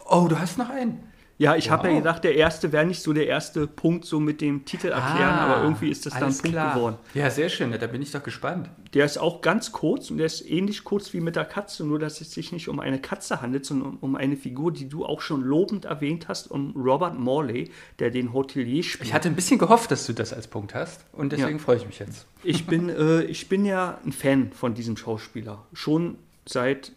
Oh, 0.04 0.26
du 0.28 0.38
hast 0.38 0.58
noch 0.58 0.68
einen. 0.68 1.02
Ja, 1.36 1.56
ich 1.56 1.68
habe 1.68 1.88
ja 1.88 1.94
Wow. 1.94 1.98
gedacht, 2.02 2.22
der 2.24 2.36
erste 2.36 2.70
wäre 2.70 2.86
nicht 2.86 3.02
so 3.02 3.12
der 3.12 3.26
erste 3.26 3.66
Punkt 3.66 4.04
so 4.04 4.20
mit 4.20 4.40
dem 4.40 4.64
Titel 4.64 4.86
erklären, 4.88 5.34
aber 5.40 5.62
irgendwie 5.64 5.88
ist 5.90 6.06
das 6.06 6.12
dann 6.12 6.22
Ah, 6.22 6.26
Punkt 6.28 6.42
klar. 6.44 6.74
geworden. 6.74 6.96
Ja, 7.12 7.28
sehr 7.28 7.48
schön. 7.48 7.72
Da 7.72 7.86
bin 7.88 8.02
ich 8.02 8.12
doch 8.12 8.22
gespannt. 8.22 8.70
Der 8.94 9.04
ist 9.04 9.18
auch 9.18 9.40
ganz 9.40 9.72
kurz 9.72 10.12
und 10.12 10.18
der 10.18 10.26
ist 10.26 10.48
ähnlich 10.48 10.84
kurz 10.84 11.12
wie 11.12 11.20
mit 11.20 11.34
der 11.34 11.44
Katze, 11.44 11.84
nur 11.84 11.98
dass 11.98 12.20
es 12.20 12.30
sich 12.30 12.52
nicht 12.52 12.68
um 12.68 12.78
eine 12.78 13.00
Katze 13.00 13.42
handelt, 13.42 13.66
sondern 13.66 13.96
um 14.00 14.14
eine 14.14 14.36
Figur, 14.36 14.70
die 14.70 14.88
du 14.88 15.04
auch 15.04 15.20
schon 15.20 15.42
lobend 15.42 15.86
erwähnt 15.86 16.28
hast, 16.28 16.48
um 16.52 16.70
Robert 16.76 17.18
Morley, 17.18 17.72
der 17.98 18.10
den 18.10 18.32
Hotelier 18.32 18.84
spielt. 18.84 19.08
Ich 19.08 19.12
hatte 19.12 19.28
ein 19.28 19.34
bisschen 19.34 19.58
gehofft, 19.58 19.90
dass 19.90 20.06
du 20.06 20.12
das 20.12 20.32
als 20.32 20.46
Punkt 20.46 20.72
hast 20.72 21.04
und 21.12 21.32
deswegen 21.32 21.58
Ja. 21.58 21.64
freue 21.64 21.78
ich 21.78 21.86
mich 21.86 21.98
jetzt. 21.98 22.26
Ich 22.44 22.64
bin, 22.66 22.88
äh, 22.90 23.22
ich 23.22 23.48
bin 23.48 23.64
ja 23.64 23.98
ein 24.06 24.12
Fan 24.12 24.52
von 24.52 24.74
diesem 24.74 24.96
Schauspieler, 24.96 25.64
schon 25.72 26.16
seit 26.46 26.92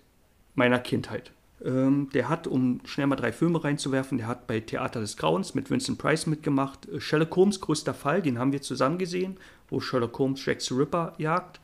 meiner 0.53 0.77
Kindheit. 0.77 1.31
Ähm, 1.63 2.09
der 2.13 2.29
hat, 2.29 2.45
um 2.45 2.81
schnell 2.85 3.07
mal 3.07 3.15
drei 3.15 3.31
Filme 3.31 3.63
reinzuwerfen, 3.63 4.17
der 4.19 4.27
hat 4.27 4.45
bei 4.45 4.59
Theater 4.59 4.99
des 4.99 5.17
Grauens 5.17 5.55
mit 5.55 5.71
Vincent 5.71 5.97
Price 5.97 6.27
mitgemacht. 6.27 6.87
Äh, 6.87 6.99
Sherlock 6.99 7.35
Holmes, 7.35 7.61
größter 7.61 7.93
Fall, 7.93 8.21
den 8.21 8.37
haben 8.37 8.51
wir 8.51 8.61
zusammen 8.61 8.97
gesehen, 8.97 9.37
wo 9.69 9.79
Sherlock 9.79 10.17
Holmes 10.19 10.45
Jack 10.45 10.61
the 10.61 10.75
Ripper 10.75 11.13
jagt. 11.17 11.59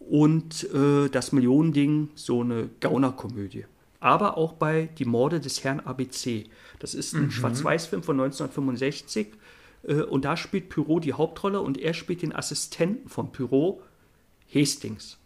Und 0.00 0.68
äh, 0.74 1.08
das 1.08 1.30
Millionending, 1.30 2.10
so 2.16 2.40
eine 2.40 2.70
Gaunerkomödie. 2.80 3.66
Aber 4.00 4.36
auch 4.36 4.54
bei 4.54 4.88
Die 4.98 5.04
Morde 5.04 5.38
des 5.38 5.62
Herrn 5.62 5.78
ABC. 5.78 6.46
Das 6.80 6.94
ist 6.94 7.14
ein 7.14 7.30
Schwarz-Weiß-Film 7.30 8.02
von 8.02 8.20
1965. 8.20 9.28
Äh, 9.84 10.02
und 10.02 10.24
da 10.24 10.36
spielt 10.36 10.68
Pyro 10.68 10.98
die 10.98 11.12
Hauptrolle 11.12 11.60
und 11.60 11.78
er 11.78 11.94
spielt 11.94 12.22
den 12.22 12.34
Assistenten 12.34 13.08
von 13.08 13.30
Pyro, 13.30 13.80
Hastings. 14.52 15.18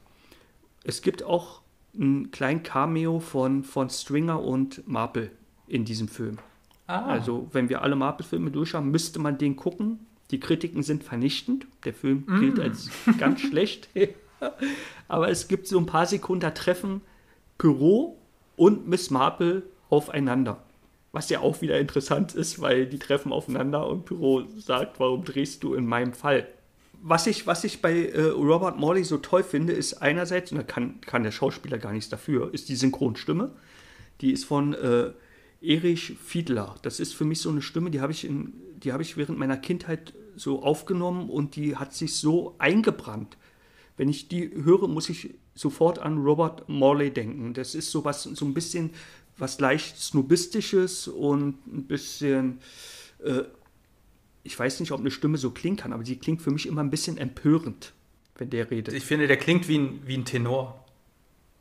Es 0.85 1.01
gibt 1.01 1.23
auch 1.23 1.63
einen 1.99 2.31
kleinen 2.31 2.63
Cameo 2.63 3.21
von, 3.21 3.65
von 3.65 3.91
Stringer 3.91 4.43
und 4.43 4.87
Marple 4.87 5.31
in 5.67 5.85
diesem 5.85 6.09
Film. 6.09 6.39
Ah. 6.87 7.07
Also, 7.07 7.49
wenn 7.53 7.69
wir 7.69 7.83
alle 7.83 7.97
Marvel-Filme 7.97 8.51
durch 8.51 8.75
haben, 8.75 8.91
müsste 8.91 9.19
man 9.19 9.39
den 9.39 9.57
gucken. 9.57 10.01
Die 10.31 10.41
Kritiken 10.41 10.83
sind 10.83 11.05
vernichtend. 11.05 11.67
Der 11.85 11.95
Film 11.95 12.27
gilt 12.41 12.59
als 12.59 12.91
ganz 13.19 13.41
schlecht. 13.49 13.89
Aber 15.09 15.29
es 15.29 15.49
gibt 15.49 15.67
so 15.67 15.79
ein 15.79 15.87
paar 15.87 16.07
Sekunden, 16.07 16.41
da 16.41 16.51
treffen 16.51 17.01
Pyro 17.59 18.19
und 18.57 18.89
Miss 18.89 19.11
Marple 19.11 19.63
aufeinander. 19.89 20.63
Was 21.13 21.31
ja 21.31 21.41
auch 21.41 21.63
wieder 21.63 21.79
interessant 21.79 22.35
ist, 22.35 22.61
weil 22.61 22.87
die 22.87 22.99
treffen 22.99 23.33
aufeinander 23.33 23.89
und 23.89 24.05
Pyro 24.05 24.45
sagt, 24.59 25.01
warum 25.01 25.25
drehst 25.25 25.63
du 25.63 25.75
in 25.75 25.87
meinem 25.87 26.13
Fall? 26.13 26.47
Was 27.03 27.27
ich, 27.27 27.47
was 27.47 27.65
ich 27.65 27.83
bei 27.83 28.07
äh, 28.07 28.21
Robert 28.23 28.79
Morley 28.79 29.05
so 29.05 29.19
toll 29.19 29.43
finde, 29.43 29.73
ist 29.73 29.95
einerseits, 29.95 30.51
und 30.53 30.59
da 30.59 30.65
kann, 30.65 31.01
kann 31.01 31.23
der 31.23 31.31
Schauspieler 31.31 31.79
gar 31.79 31.93
nichts 31.93 32.09
dafür, 32.09 32.53
ist 32.53 32.69
die 32.69 32.77
Synchronstimme. 32.77 33.53
Die 34.21 34.33
ist 34.33 34.45
von 34.45 34.75
äh, 34.75 35.13
Erich 35.61 36.17
Fiedler. 36.23 36.75
Das 36.83 37.01
ist 37.01 37.15
für 37.15 37.25
mich 37.25 37.41
so 37.41 37.51
eine 37.51 37.63
Stimme, 37.63 37.91
die 37.91 38.01
habe 38.01 38.13
ich, 38.13 38.25
habe 38.25 39.03
ich 39.03 39.17
während 39.17 39.39
meiner 39.39 39.57
Kindheit 39.57 40.15
so 40.37 40.63
aufgenommen 40.63 41.31
und 41.31 41.57
die 41.57 41.77
hat 41.77 41.95
sich 41.95 42.17
so 42.17 42.55
eingebrannt. 42.59 43.37
Wenn 43.97 44.09
ich 44.09 44.29
die 44.29 44.51
höre, 44.51 44.89
muss 44.89 45.09
ich 45.09 45.35
sofort 45.55 45.99
an 45.99 46.19
Robert 46.19 46.69
Morley 46.69 47.11
denken. 47.11 47.55
Das 47.55 47.75
ist 47.75 47.91
so 47.91 48.05
was, 48.05 48.25
so 48.25 48.45
ein 48.45 48.55
bisschen 48.55 48.91
was 49.39 49.59
leicht 49.61 49.99
Snobistisches 49.99 51.09
und 51.09 51.67
ein 51.67 51.87
bisschen, 51.87 52.59
äh, 53.25 53.43
ich 54.47 54.59
weiß 54.59 54.81
nicht, 54.81 54.93
ob 54.93 55.01
eine 55.01 55.11
Stimme 55.11 55.37
so 55.39 55.51
klingen 55.51 55.77
kann, 55.77 55.93
aber 55.93 56.05
sie 56.05 56.17
klingt 56.17 56.41
für 56.43 56.51
mich 56.51 56.67
immer 56.67 56.83
ein 56.83 56.91
bisschen 56.91 57.19
empörend, 57.19 57.93
wenn 58.39 58.51
der 58.51 58.71
redet. 58.71 58.95
Ich 58.95 59.05
finde, 59.05 59.27
der 59.27 59.37
klingt 59.37 59.69
wie 59.69 59.79
ein, 59.79 60.01
wie 60.07 60.17
ein 60.17 60.25
Tenor. 60.25 60.83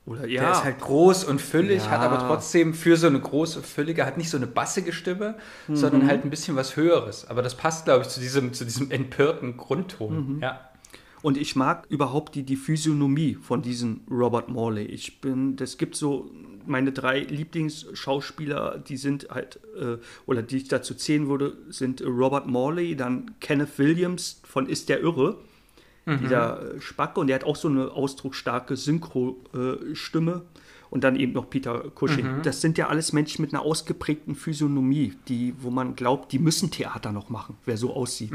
Oder 0.06 0.28
Der 0.28 0.52
ist 0.52 0.64
halt 0.64 0.80
groß 0.82 1.24
und 1.24 1.42
füllig, 1.42 1.84
Ja. 1.86 1.90
hat 1.90 2.02
aber 2.02 2.20
trotzdem 2.28 2.76
für 2.76 2.96
so 2.96 3.08
eine 3.08 3.20
große, 3.20 3.64
füllige, 3.64 4.06
hat 4.06 4.20
nicht 4.20 4.30
so 4.30 4.38
eine 4.38 4.46
bassige 4.46 4.94
Stimme, 4.94 5.36
sondern 5.68 6.08
halt 6.08 6.24
ein 6.24 6.30
bisschen 6.30 6.56
was 6.56 6.76
Höheres. 6.76 7.28
Aber 7.28 7.42
das 7.42 7.56
passt, 7.58 7.86
glaube 7.86 8.04
ich, 8.04 8.10
zu 8.10 8.20
diesem, 8.20 8.54
zu 8.54 8.66
diesem 8.66 8.92
empörten 8.92 9.58
Grundton. 9.58 10.38
Ja. 10.44 10.60
Und 11.26 11.38
ich 11.38 11.56
mag 11.56 11.88
überhaupt 11.90 12.36
die, 12.36 12.44
die 12.44 12.56
Physiognomie 12.56 13.34
von 13.34 13.64
diesem 13.64 14.02
Robert 14.12 14.48
Morley. 14.48 14.86
Ich 14.86 15.22
bin, 15.22 15.56
das 15.56 15.80
gibt 15.80 15.96
so 15.96 16.30
meine 16.68 16.92
drei 16.92 17.22
Lieblingsschauspieler, 17.22 18.78
die 18.78 18.96
sind 18.96 19.30
halt, 19.32 19.60
äh, 19.76 19.98
oder 20.28 20.44
die 20.44 20.58
ich 20.58 20.68
dazu 20.68 20.94
zählen 20.94 21.28
würde, 21.28 21.58
sind 21.70 22.04
Robert 22.04 22.46
Morley, 22.46 22.96
dann 22.96 23.32
Kenneth 23.40 23.80
Williams 23.80 24.40
von 24.44 24.70
Ist 24.70 24.88
der 24.88 25.00
Irre, 25.00 25.40
dieser 26.06 26.76
äh, 26.76 26.80
Spacke, 26.80 27.20
und 27.20 27.26
der 27.26 27.38
hat 27.38 27.44
auch 27.44 27.56
so 27.56 27.70
eine 27.70 27.90
ausdrucksstarke 27.90 28.76
Synchro-Stimme. 28.76 30.44
Und 30.96 31.04
dann 31.04 31.18
eben 31.18 31.34
noch 31.34 31.50
Peter 31.50 31.92
Cushing. 31.94 32.26
Das 32.44 32.62
sind 32.62 32.78
ja 32.78 32.88
alles 32.88 33.12
Menschen 33.12 33.42
mit 33.42 33.54
einer 33.54 33.64
ausgeprägten 33.64 34.34
Physiognomie, 34.34 35.12
die, 35.28 35.54
wo 35.60 35.70
man 35.70 35.98
glaubt, 35.98 36.32
die 36.32 36.40
müssen 36.40 36.72
Theater 36.72 37.12
noch 37.12 37.30
machen, 37.30 37.58
wer 37.66 37.76
so 37.76 37.94
aussieht. 37.94 38.32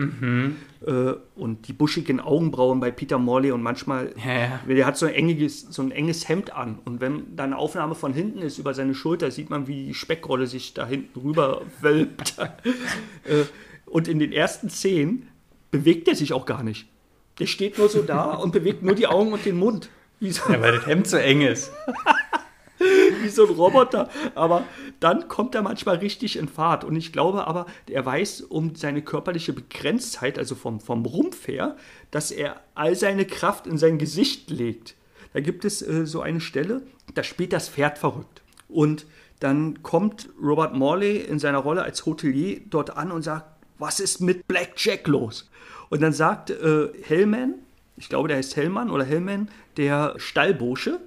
Äh, 0.86 1.14
und 1.36 1.68
die 1.68 1.72
buschigen 1.72 2.20
Augenbrauen 2.20 2.78
bei 2.78 2.90
Peter 2.90 3.16
Morley 3.16 3.50
und 3.52 3.62
manchmal, 3.62 4.12
Ja, 4.22 4.32
ja. 4.34 4.60
der 4.68 4.84
hat 4.84 4.98
so 4.98 5.06
ein, 5.06 5.14
enges, 5.14 5.62
so 5.70 5.80
ein 5.80 5.90
enges 5.90 6.28
Hemd 6.28 6.54
an. 6.54 6.80
Und 6.84 7.00
wenn 7.00 7.34
da 7.34 7.44
eine 7.44 7.56
Aufnahme 7.56 7.94
von 7.94 8.12
hinten 8.12 8.40
ist 8.40 8.58
über 8.58 8.74
seine 8.74 8.94
Schulter, 8.94 9.30
sieht 9.30 9.48
man, 9.48 9.66
wie 9.66 9.86
die 9.86 9.94
Speckrolle 9.94 10.46
sich 10.46 10.74
da 10.74 10.86
hinten 10.86 11.18
rüber 11.18 11.62
wölbt. 11.80 12.36
Äh, 13.24 13.44
und 13.86 14.06
in 14.06 14.18
den 14.18 14.32
ersten 14.32 14.68
Szenen 14.68 15.28
bewegt 15.70 16.08
er 16.08 16.14
sich 16.14 16.34
auch 16.34 16.44
gar 16.44 16.62
nicht. 16.62 16.88
Der 17.38 17.46
steht 17.46 17.78
nur 17.78 17.88
so 17.88 18.02
da 18.02 18.34
und 18.34 18.52
bewegt 18.52 18.82
nur 18.82 18.94
die 18.94 19.06
Augen 19.06 19.32
und 19.32 19.46
den 19.46 19.56
Mund. 19.56 19.88
So, 20.20 20.52
ja, 20.52 20.60
weil 20.60 20.72
das 20.72 20.86
Hemd 20.86 21.06
so 21.06 21.16
eng 21.16 21.40
ist. 21.40 21.72
wie 23.22 23.28
so 23.28 23.46
ein 23.46 23.54
Roboter. 23.54 24.08
Aber 24.34 24.64
dann 24.98 25.28
kommt 25.28 25.54
er 25.54 25.62
manchmal 25.62 25.96
richtig 25.96 26.36
in 26.36 26.48
Fahrt. 26.48 26.84
Und 26.84 26.96
ich 26.96 27.12
glaube 27.12 27.46
aber, 27.46 27.66
er 27.88 28.04
weiß 28.04 28.42
um 28.42 28.74
seine 28.74 29.02
körperliche 29.02 29.52
Begrenztheit, 29.52 30.38
also 30.38 30.54
vom, 30.54 30.80
vom 30.80 31.04
Rumpf 31.04 31.46
her, 31.46 31.76
dass 32.10 32.30
er 32.30 32.60
all 32.74 32.94
seine 32.94 33.24
Kraft 33.24 33.66
in 33.66 33.78
sein 33.78 33.98
Gesicht 33.98 34.50
legt. 34.50 34.94
Da 35.32 35.40
gibt 35.40 35.64
es 35.64 35.82
äh, 35.82 36.06
so 36.06 36.20
eine 36.20 36.40
Stelle, 36.40 36.82
da 37.14 37.22
spielt 37.22 37.52
das 37.52 37.68
Pferd 37.68 37.98
verrückt. 37.98 38.42
Und 38.68 39.06
dann 39.40 39.82
kommt 39.82 40.28
Robert 40.42 40.74
Morley 40.74 41.18
in 41.18 41.38
seiner 41.38 41.58
Rolle 41.58 41.82
als 41.82 42.04
Hotelier 42.06 42.60
dort 42.68 42.96
an 42.96 43.10
und 43.10 43.22
sagt, 43.22 43.46
was 43.78 44.00
ist 44.00 44.20
mit 44.20 44.46
Black 44.46 44.72
Jack 44.76 45.06
los? 45.06 45.50
Und 45.88 46.02
dann 46.02 46.12
sagt 46.12 46.50
äh, 46.50 46.88
Hellman, 47.02 47.54
ich 47.96 48.08
glaube, 48.08 48.28
der 48.28 48.36
heißt 48.36 48.56
Hellmann 48.56 48.90
oder 48.90 49.04
Hellman, 49.04 49.48
der 49.76 50.14
Stallbursche, 50.18 51.00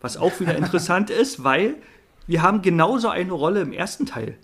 was 0.00 0.16
auch 0.16 0.38
wieder 0.40 0.56
interessant 0.56 1.10
ist, 1.10 1.44
weil 1.44 1.76
wir 2.26 2.42
haben 2.42 2.62
genauso 2.62 3.08
eine 3.08 3.32
Rolle 3.32 3.62
im 3.62 3.72
ersten 3.72 4.06
Teil. 4.06 4.36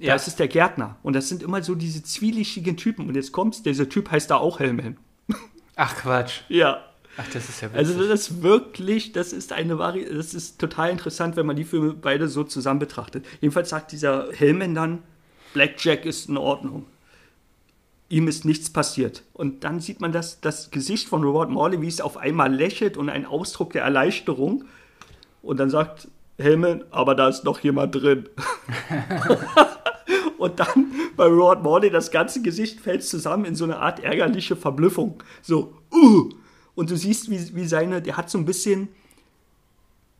Ja. 0.00 0.14
ist 0.14 0.28
es 0.28 0.36
der 0.36 0.48
Gärtner. 0.48 0.96
Und 1.02 1.14
das 1.14 1.28
sind 1.28 1.42
immer 1.42 1.62
so 1.62 1.74
diese 1.74 2.02
zwielichtigen 2.02 2.76
Typen. 2.76 3.08
Und 3.08 3.16
jetzt 3.16 3.32
kommt's, 3.32 3.62
dieser 3.62 3.88
Typ 3.88 4.10
heißt 4.10 4.30
da 4.30 4.36
auch 4.36 4.60
Hellman. 4.60 4.96
Ach 5.76 5.96
Quatsch. 5.96 6.42
Ja. 6.48 6.84
Ach, 7.16 7.26
das 7.32 7.48
ist 7.48 7.60
ja 7.60 7.68
witzig. 7.72 7.78
Also 7.78 8.08
das 8.08 8.20
ist 8.20 8.42
wirklich, 8.42 9.10
das 9.10 9.32
ist 9.32 9.52
eine 9.52 9.78
Vari 9.78 10.06
das 10.08 10.34
ist 10.34 10.60
total 10.60 10.90
interessant, 10.90 11.34
wenn 11.34 11.46
man 11.46 11.56
die 11.56 11.64
Filme 11.64 11.94
beide 11.94 12.28
so 12.28 12.44
zusammen 12.44 12.78
betrachtet. 12.78 13.26
Jedenfalls 13.40 13.70
sagt 13.70 13.90
dieser 13.90 14.28
Hellman 14.32 14.74
dann, 14.74 15.02
Blackjack 15.52 16.04
ist 16.06 16.28
in 16.28 16.36
Ordnung. 16.36 16.86
Ihm 18.08 18.28
ist 18.28 18.44
nichts 18.44 18.70
passiert. 18.70 19.24
Und 19.32 19.64
dann 19.64 19.80
sieht 19.80 20.00
man 20.00 20.12
das, 20.12 20.40
das 20.40 20.70
Gesicht 20.70 21.08
von 21.08 21.24
Robert 21.24 21.50
Morley, 21.50 21.82
wie 21.82 21.88
es 21.88 22.00
auf 22.00 22.16
einmal 22.16 22.54
lächelt 22.54 22.96
und 22.96 23.08
ein 23.08 23.26
Ausdruck 23.26 23.72
der 23.72 23.82
Erleichterung. 23.82 24.64
Und 25.42 25.58
dann 25.58 25.70
sagt 25.70 26.08
Hellman, 26.38 26.84
aber 26.90 27.14
da 27.14 27.28
ist 27.28 27.44
noch 27.44 27.60
jemand 27.60 27.94
drin. 27.94 28.28
und 30.38 30.60
dann 30.60 30.92
bei 31.16 31.26
Robert 31.26 31.62
Morley 31.62 31.90
das 31.90 32.10
ganze 32.10 32.42
Gesicht 32.42 32.80
fällt 32.80 33.04
zusammen 33.04 33.44
in 33.44 33.54
so 33.54 33.64
eine 33.64 33.78
Art 33.78 34.00
ärgerliche 34.00 34.56
Verblüffung. 34.56 35.22
So, 35.42 35.74
uh! 35.92 36.30
Und 36.74 36.90
du 36.90 36.96
siehst, 36.96 37.28
wie, 37.28 37.56
wie 37.56 37.66
seine, 37.66 38.00
der 38.00 38.16
hat 38.16 38.30
so 38.30 38.38
ein 38.38 38.44
bisschen, 38.44 38.88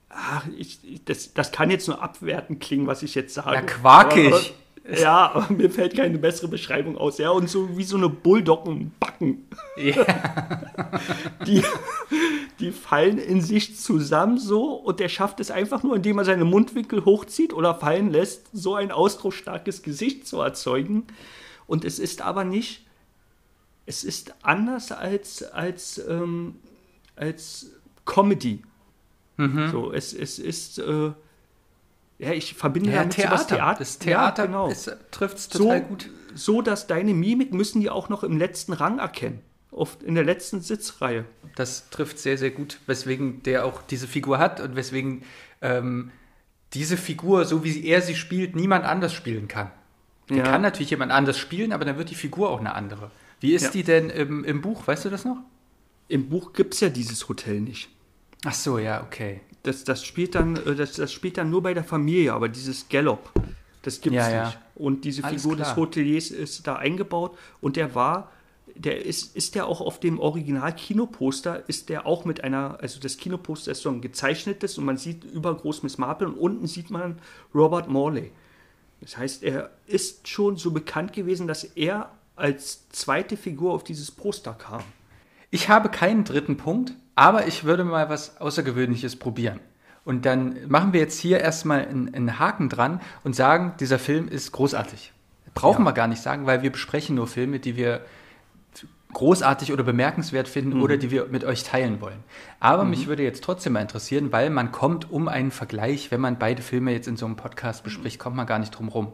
ach, 0.08 0.44
ich, 0.56 0.80
ich, 0.82 1.04
das, 1.04 1.32
das 1.32 1.52
kann 1.52 1.70
jetzt 1.70 1.86
nur 1.86 2.02
abwertend 2.02 2.60
klingen, 2.60 2.88
was 2.88 3.04
ich 3.04 3.14
jetzt 3.14 3.34
sage. 3.34 3.54
Ja, 3.54 3.62
quakig. 3.62 4.26
Aber, 4.26 4.36
aber, 4.36 4.44
ja, 5.00 5.46
mir 5.50 5.70
fällt 5.70 5.94
keine 5.94 6.18
bessere 6.18 6.48
Beschreibung 6.48 6.96
aus. 6.96 7.18
Ja, 7.18 7.30
und 7.30 7.48
so 7.50 7.76
wie 7.76 7.84
so 7.84 7.96
eine 7.96 8.08
Bulldoggenbacken. 8.08 9.46
Die, 11.46 11.62
die 12.58 12.72
fallen 12.72 13.18
in 13.18 13.40
sich 13.40 13.76
zusammen 13.76 14.38
so 14.38 14.74
und 14.74 14.98
der 14.98 15.08
schafft 15.08 15.40
es 15.40 15.50
einfach 15.50 15.82
nur, 15.82 15.96
indem 15.96 16.18
er 16.18 16.24
seine 16.24 16.44
Mundwinkel 16.44 17.04
hochzieht 17.04 17.52
oder 17.52 17.74
fallen 17.74 18.10
lässt, 18.10 18.48
so 18.52 18.74
ein 18.74 18.90
ausdrucksstarkes 18.90 19.82
Gesicht 19.82 20.26
zu 20.26 20.40
erzeugen. 20.40 21.06
Und 21.66 21.84
es 21.84 21.98
ist 21.98 22.22
aber 22.22 22.44
nicht, 22.44 22.86
es 23.86 24.04
ist 24.04 24.34
anders 24.42 24.90
als, 24.90 25.42
als, 25.42 25.98
ähm, 26.08 26.56
als 27.14 27.72
Comedy. 28.04 28.62
So, 29.70 29.92
es, 29.92 30.14
es 30.14 30.40
ist, 30.40 30.78
äh, 30.80 31.12
ja, 32.18 32.32
ich 32.32 32.54
verbinde 32.54 32.90
ja, 32.90 32.98
damit 32.98 33.14
so 33.14 33.22
was 33.24 33.46
Theater. 33.46 33.56
Theater. 33.56 33.78
Das 33.78 33.98
Theater 33.98 34.42
ja, 34.42 34.46
genau. 34.46 34.72
trifft 35.10 35.38
es 35.38 35.44
so, 35.44 35.58
total 35.64 35.80
gut. 35.82 36.10
so, 36.34 36.62
dass 36.62 36.86
deine 36.86 37.14
Mimik 37.14 37.52
müssen 37.52 37.80
die 37.80 37.90
auch 37.90 38.08
noch 38.08 38.24
im 38.24 38.36
letzten 38.38 38.72
Rang 38.72 38.98
erkennen. 38.98 39.40
Oft 39.70 40.02
in 40.02 40.14
der 40.14 40.24
letzten 40.24 40.60
Sitzreihe. 40.60 41.24
Das 41.54 41.90
trifft 41.90 42.18
sehr, 42.18 42.38
sehr 42.38 42.50
gut, 42.50 42.80
weswegen 42.86 43.42
der 43.42 43.64
auch 43.64 43.82
diese 43.82 44.08
Figur 44.08 44.38
hat 44.38 44.60
und 44.60 44.74
weswegen 44.76 45.22
ähm, 45.62 46.10
diese 46.72 46.96
Figur, 46.96 47.44
so 47.44 47.64
wie 47.64 47.84
er 47.86 48.00
sie 48.02 48.14
spielt, 48.16 48.56
niemand 48.56 48.84
anders 48.84 49.12
spielen 49.12 49.46
kann. 49.46 49.70
Die 50.28 50.36
Ja. 50.36 50.42
kann 50.42 50.62
natürlich 50.62 50.90
jemand 50.90 51.12
anders 51.12 51.38
spielen, 51.38 51.72
aber 51.72 51.84
dann 51.84 51.96
wird 51.98 52.10
die 52.10 52.14
Figur 52.14 52.50
auch 52.50 52.60
eine 52.60 52.74
andere. 52.74 53.10
Wie 53.40 53.54
ist 53.54 53.62
Ja. 53.66 53.70
die 53.70 53.82
denn 53.84 54.10
im, 54.10 54.44
im 54.44 54.60
Buch? 54.60 54.86
Weißt 54.86 55.04
du 55.04 55.10
das 55.10 55.24
noch? 55.24 55.38
Im 56.08 56.28
Buch 56.28 56.52
gibt 56.54 56.74
es 56.74 56.80
ja 56.80 56.88
dieses 56.88 57.28
Hotel 57.28 57.60
nicht. 57.60 57.88
Ach 58.44 58.54
so, 58.54 58.78
ja, 58.78 59.02
okay. 59.02 59.40
Das, 59.62 59.84
das, 59.84 60.04
spielt 60.04 60.34
dann, 60.34 60.56
äh, 60.56 60.74
das, 60.74 60.94
das 60.94 61.12
spielt 61.12 61.38
dann 61.38 61.50
nur 61.50 61.62
bei 61.62 61.74
der 61.74 61.84
Familie, 61.84 62.32
aber 62.32 62.48
dieses 62.48 62.88
Gallop, 62.88 63.30
das 63.82 64.00
gibt 64.00 64.16
es 64.16 64.26
Ja, 64.26 64.30
ja. 64.30 64.46
nicht. 64.46 64.58
Und 64.74 65.04
diese 65.04 65.24
Alles 65.24 65.42
Figur 65.42 65.56
klar. 65.56 65.68
des 65.68 65.76
Hoteliers 65.76 66.30
ist 66.30 66.66
da 66.66 66.76
eingebaut 66.76 67.36
und 67.60 67.76
der 67.76 67.94
war, 67.94 68.30
der 68.74 69.04
ist, 69.04 69.34
ist 69.34 69.54
der 69.54 69.66
auch 69.66 69.80
auf 69.80 69.98
dem 69.98 70.20
Original-Kinoposter, 70.20 71.68
ist 71.68 71.88
der 71.88 72.06
auch 72.06 72.24
mit 72.24 72.44
einer, 72.44 72.78
also 72.80 73.00
das 73.00 73.16
Kinoposter 73.16 73.72
ist 73.72 73.82
so 73.82 73.90
ein 73.90 74.00
gezeichnetes 74.00 74.78
und 74.78 74.84
man 74.84 74.96
sieht 74.96 75.24
übergroß 75.24 75.82
Miss 75.82 75.98
Marple 75.98 76.28
und 76.28 76.34
unten 76.34 76.66
sieht 76.66 76.90
man 76.90 77.18
Robert 77.54 77.88
Morley. 77.88 78.30
Das 79.00 79.16
heißt, 79.16 79.42
er 79.42 79.70
ist 79.86 80.28
schon 80.28 80.56
so 80.56 80.70
bekannt 80.70 81.12
gewesen, 81.12 81.46
dass 81.46 81.64
er 81.64 82.10
als 82.36 82.88
zweite 82.90 83.36
Figur 83.36 83.72
auf 83.72 83.84
dieses 83.84 84.10
Poster 84.10 84.54
kam. 84.54 84.82
Ich 85.50 85.68
habe 85.68 85.88
keinen 85.88 86.24
dritten 86.24 86.56
Punkt, 86.56 86.92
aber 87.18 87.48
ich 87.48 87.64
würde 87.64 87.82
mal 87.82 88.08
was 88.08 88.40
Außergewöhnliches 88.40 89.16
probieren. 89.16 89.58
Und 90.04 90.24
dann 90.24 90.68
machen 90.68 90.92
wir 90.92 91.00
jetzt 91.00 91.18
hier 91.18 91.40
erstmal 91.40 91.80
einen, 91.80 92.14
einen 92.14 92.38
Haken 92.38 92.68
dran 92.68 93.00
und 93.24 93.34
sagen, 93.34 93.74
dieser 93.80 93.98
Film 93.98 94.28
ist 94.28 94.52
großartig. 94.52 95.12
Brauchen 95.52 95.82
wir 95.84 95.92
gar 95.92 96.06
nicht 96.06 96.22
sagen, 96.22 96.46
weil 96.46 96.62
wir 96.62 96.70
besprechen 96.70 97.16
nur 97.16 97.26
Filme, 97.26 97.58
die 97.58 97.76
wir 97.76 98.02
großartig 99.14 99.72
oder 99.72 99.82
bemerkenswert 99.82 100.46
finden 100.46 100.80
oder 100.80 100.96
die 100.96 101.10
wir 101.10 101.26
mit 101.26 101.42
euch 101.42 101.64
teilen 101.64 102.00
wollen. 102.00 102.22
Aber 102.60 102.84
mich 102.84 103.08
würde 103.08 103.24
jetzt 103.24 103.42
trotzdem 103.42 103.72
mal 103.72 103.82
interessieren, 103.82 104.30
weil 104.30 104.48
man 104.48 104.70
kommt 104.70 105.10
um 105.10 105.26
einen 105.26 105.50
Vergleich, 105.50 106.12
wenn 106.12 106.20
man 106.20 106.38
beide 106.38 106.62
Filme 106.62 106.92
jetzt 106.92 107.08
in 107.08 107.16
so 107.16 107.26
einem 107.26 107.34
Podcast 107.34 107.82
bespricht, 107.82 108.20
kommt 108.20 108.36
man 108.36 108.46
gar 108.46 108.60
nicht 108.60 108.70
drum 108.70 108.86
rum. 108.86 109.12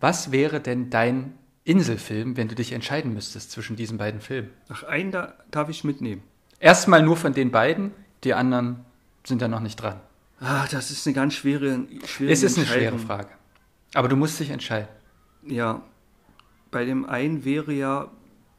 Was 0.00 0.32
wäre 0.32 0.58
denn 0.58 0.90
dein 0.90 1.34
Inselfilm, 1.62 2.36
wenn 2.36 2.48
du 2.48 2.56
dich 2.56 2.72
entscheiden 2.72 3.14
müsstest 3.14 3.52
zwischen 3.52 3.76
diesen 3.76 3.96
beiden 3.96 4.20
Filmen? 4.20 4.50
Ach, 4.68 4.82
einen 4.82 5.12
da 5.12 5.34
darf 5.52 5.68
ich 5.68 5.84
mitnehmen. 5.84 6.24
Erstmal 6.62 7.02
nur 7.02 7.16
von 7.16 7.32
den 7.34 7.50
beiden, 7.50 7.90
die 8.22 8.34
anderen 8.34 8.84
sind 9.24 9.42
ja 9.42 9.48
noch 9.48 9.58
nicht 9.58 9.74
dran. 9.82 10.00
Ah, 10.38 10.64
das 10.70 10.92
ist 10.92 11.04
eine 11.08 11.14
ganz 11.14 11.34
schwere, 11.34 11.86
schwere 12.06 12.30
Es 12.30 12.44
ist 12.44 12.56
eine 12.56 12.68
schwere. 12.68 12.98
Frage. 13.00 13.30
Aber 13.94 14.06
du 14.06 14.14
musst 14.14 14.38
dich 14.38 14.50
entscheiden. 14.50 14.88
Ja, 15.44 15.82
bei 16.70 16.84
dem 16.84 17.04
einen 17.04 17.44
wäre 17.44 17.72
ja 17.72 18.12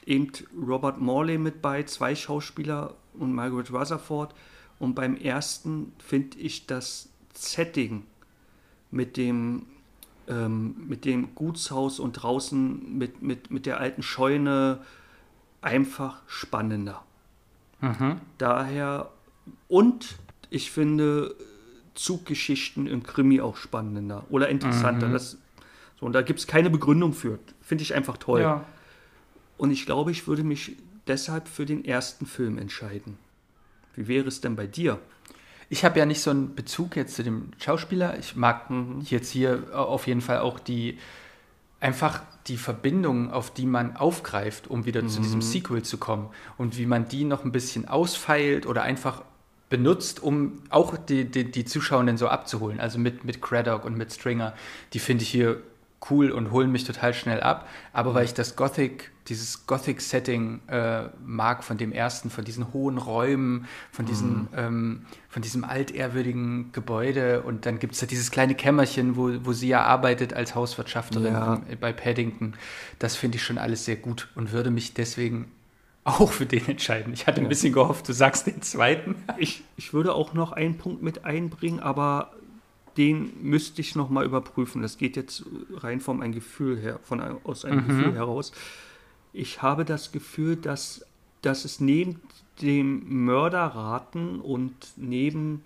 eben 0.06 0.30
Robert 0.68 1.00
Morley 1.00 1.38
mit 1.38 1.62
bei, 1.62 1.84
zwei 1.84 2.14
Schauspieler 2.14 2.94
und 3.14 3.32
Margaret 3.34 3.72
Rutherford. 3.72 4.36
Und 4.80 4.96
beim 4.96 5.16
ersten 5.16 5.94
finde 5.98 6.38
ich 6.40 6.68
das 6.68 7.08
Setting 7.34 8.04
mit 8.92 9.16
dem, 9.16 9.68
ähm, 10.28 10.76
mit 10.90 11.06
dem 11.06 11.36
Gutshaus 11.36 12.02
und 12.02 12.14
draußen 12.14 12.98
mit, 12.98 13.22
mit, 13.22 13.50
mit 13.50 13.66
der 13.66 13.80
alten 13.80 14.04
Scheune 14.04 14.82
einfach 15.62 16.22
spannender. 16.28 17.06
Daher, 18.38 19.10
und 19.68 20.16
ich 20.50 20.72
finde 20.72 21.36
Zuggeschichten 21.96 22.88
im 22.88 23.04
Krimi 23.04 23.42
auch 23.42 23.58
spannender 23.58 24.26
oder 24.30 24.50
interessanter. 24.50 25.10
Das, 25.10 25.38
so, 26.00 26.06
und 26.06 26.14
da 26.14 26.22
gibt 26.22 26.40
es 26.40 26.48
keine 26.48 26.70
Begründung 26.70 27.14
für. 27.14 27.40
Finde 27.62 27.84
ich 27.84 27.94
einfach 27.94 28.18
toll. 28.18 28.62
Und 29.58 29.72
ich 29.72 29.86
glaube, 29.86 30.12
ich 30.12 30.28
würde 30.28 30.44
mich 30.44 30.78
deshalb 31.08 31.48
für 31.48 31.66
den 31.66 31.86
ersten 31.86 32.26
Film 32.26 32.58
entscheiden. 32.58 33.18
Wie 33.96 34.08
wäre 34.08 34.28
es 34.28 34.42
denn 34.42 34.56
bei 34.56 34.66
dir? 34.66 35.00
Ich 35.70 35.86
habe 35.86 36.00
ja 36.00 36.06
nicht 36.06 36.22
so 36.22 36.30
einen 36.32 36.56
Bezug 36.56 36.96
jetzt 36.96 37.16
zu 37.16 37.24
dem 37.24 37.52
Schauspieler. 37.58 38.18
Ich 38.18 38.36
mag 38.36 38.70
jetzt 39.02 39.30
hier 39.32 39.64
auf 39.74 40.08
jeden 40.08 40.22
Fall 40.22 40.40
auch 40.40 40.60
die 40.60 40.98
einfach 41.84 42.22
die 42.48 42.58
Verbindungen, 42.58 43.30
auf 43.30 43.52
die 43.54 43.66
man 43.66 43.96
aufgreift, 43.96 44.68
um 44.68 44.86
wieder 44.86 45.06
zu 45.08 45.22
diesem 45.22 45.42
Sequel 45.42 45.84
zu 45.84 45.98
kommen. 45.98 46.30
Und 46.58 46.78
wie 46.78 46.86
man 46.86 47.08
die 47.08 47.26
noch 47.26 47.44
ein 47.44 47.52
bisschen 47.52 47.88
ausfeilt 47.88 48.66
oder 48.66 48.84
einfach 48.84 49.24
benutzt, 49.70 50.22
um 50.22 50.62
auch 50.70 50.98
die, 50.98 51.26
die, 51.26 51.50
die 51.50 51.66
Zuschauenden 51.66 52.18
so 52.18 52.28
abzuholen. 52.28 52.80
Also 52.80 53.00
mit, 53.00 53.24
mit 53.26 53.42
Craddock 53.42 53.86
und 53.86 53.98
mit 53.98 54.14
Stringer, 54.14 54.54
die 54.94 55.00
finde 55.00 55.24
ich 55.24 55.30
hier 55.30 55.62
cool 56.10 56.32
und 56.32 56.52
holen 56.52 56.72
mich 56.72 56.84
total 56.84 57.14
schnell 57.14 57.42
ab. 57.42 57.68
Aber 57.94 58.14
weil 58.14 58.26
ich 58.26 58.34
das 58.34 58.56
Gothic, 58.56 59.12
dieses 59.28 59.66
Gothic-Setting 59.68 60.62
äh, 60.68 61.04
mag 61.26 61.64
von 61.64 61.78
dem 61.78 61.92
ersten, 61.94 62.30
von 62.30 62.44
diesen 62.44 62.74
hohen 62.74 62.98
Räumen, 62.98 63.68
von, 63.92 64.06
diesen, 64.06 64.48
ähm, 64.56 65.06
von 65.30 65.42
diesem 65.42 65.64
altehrwürdigen 65.64 66.72
Gebäude 66.74 67.42
und 67.44 67.66
dann 67.66 67.80
gibt 67.80 67.94
es 67.94 68.02
ja 68.02 68.08
dieses 68.08 68.32
kleine 68.32 68.56
Kämmerchen, 68.56 69.16
wo, 69.16 69.32
wo 69.46 69.54
sie 69.54 69.70
ja 69.70 69.84
arbeitet 69.84 70.34
als 70.34 70.56
Hauswirtschafterin 70.56 71.34
Ja. 71.34 71.62
im- 71.70 71.80
bei 71.80 71.94
Paddington. 71.94 72.54
Das 73.00 73.16
finde 73.16 73.38
ich 73.38 73.44
schon 73.44 73.58
alles 73.58 73.86
sehr 73.86 73.96
gut 73.96 74.28
und 74.36 74.52
würde 74.52 74.72
mich 74.72 74.94
deswegen 74.94 75.52
auch 76.04 76.32
für 76.34 76.46
den 76.46 76.68
entscheiden. 76.68 77.14
Ich 77.14 77.28
hatte 77.28 77.40
ein 77.40 77.48
bisschen 77.48 77.72
gehofft, 77.72 78.10
du 78.10 78.14
sagst 78.14 78.46
den 78.48 78.62
zweiten. 78.62 79.16
Ich, 79.38 79.64
ich 79.78 79.94
würde 79.94 80.14
auch 80.14 80.34
noch 80.34 80.52
einen 80.52 80.78
Punkt 80.78 81.02
mit 81.02 81.24
einbringen, 81.24 81.80
aber 81.80 82.34
den 82.98 83.32
müsste 83.42 83.82
ich 83.82 83.96
noch 83.96 84.10
mal 84.10 84.26
überprüfen. 84.26 84.82
Das 84.82 84.98
geht 84.98 85.16
jetzt 85.16 85.46
rein 85.76 86.00
von 86.00 86.22
einem 86.22 86.34
Gefühl 86.34 86.80
her, 86.80 87.00
von 87.04 87.22
aus 87.44 87.66
einem 87.66 87.88
Gefühl 87.88 88.14
heraus. 88.16 88.52
Ich 89.34 89.62
habe 89.62 89.84
das 89.86 90.12
Gefühl, 90.12 90.56
dass, 90.56 91.06
dass 91.42 91.66
es 91.66 91.80
neben 91.80 92.22
dem 92.62 93.26
Mörderraten 93.26 94.40
und 94.40 94.74
neben, 94.96 95.64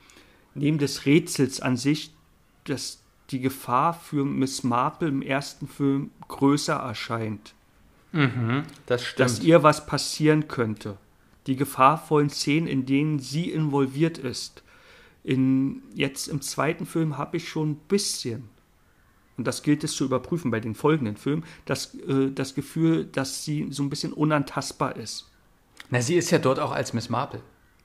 neben 0.54 0.78
des 0.78 1.06
Rätsels 1.06 1.60
an 1.60 1.76
sich, 1.76 2.14
dass 2.64 3.02
die 3.30 3.42
Gefahr 3.42 3.94
für 3.94 4.24
Miss 4.24 4.64
Marple 4.64 5.10
im 5.10 5.22
ersten 5.22 5.68
Film 5.68 6.12
größer 6.28 6.76
erscheint. 6.76 7.54
Das 8.86 9.16
dass 9.16 9.42
ihr 9.42 9.64
was 9.64 9.86
passieren 9.86 10.48
könnte. 10.48 10.98
Die 11.46 11.56
gefahrvollen 11.56 12.30
Szenen, 12.30 12.68
in 12.68 12.86
denen 12.86 13.20
sie 13.20 13.50
involviert 13.50 14.18
ist. 14.18 14.64
In, 15.28 15.84
jetzt 15.94 16.30
im 16.30 16.42
zweiten 16.42 16.86
Film 16.86 17.18
habe 17.18 17.36
ich 17.36 17.50
schon 17.50 17.72
ein 17.72 17.76
bisschen, 17.90 18.48
und 19.38 19.46
das 19.46 19.62
gilt 19.62 19.84
es 19.84 19.94
zu 19.94 20.06
überprüfen 20.06 20.52
bei 20.52 20.62
den 20.62 20.74
folgenden 20.74 21.18
Filmen, 21.18 21.44
das, 21.66 21.94
äh, 21.96 22.32
das 22.32 22.56
Gefühl, 22.56 23.04
dass 23.06 23.44
sie 23.44 23.68
so 23.70 23.84
ein 23.84 23.90
bisschen 23.90 24.14
unantastbar 24.14 24.96
ist. 24.96 25.30
Na, 25.90 26.02
sie 26.02 26.16
ist 26.16 26.32
ja 26.32 26.40
dort 26.40 26.60
auch 26.60 26.72
als 26.72 26.94
Miss 26.94 27.10
Marple. 27.10 27.42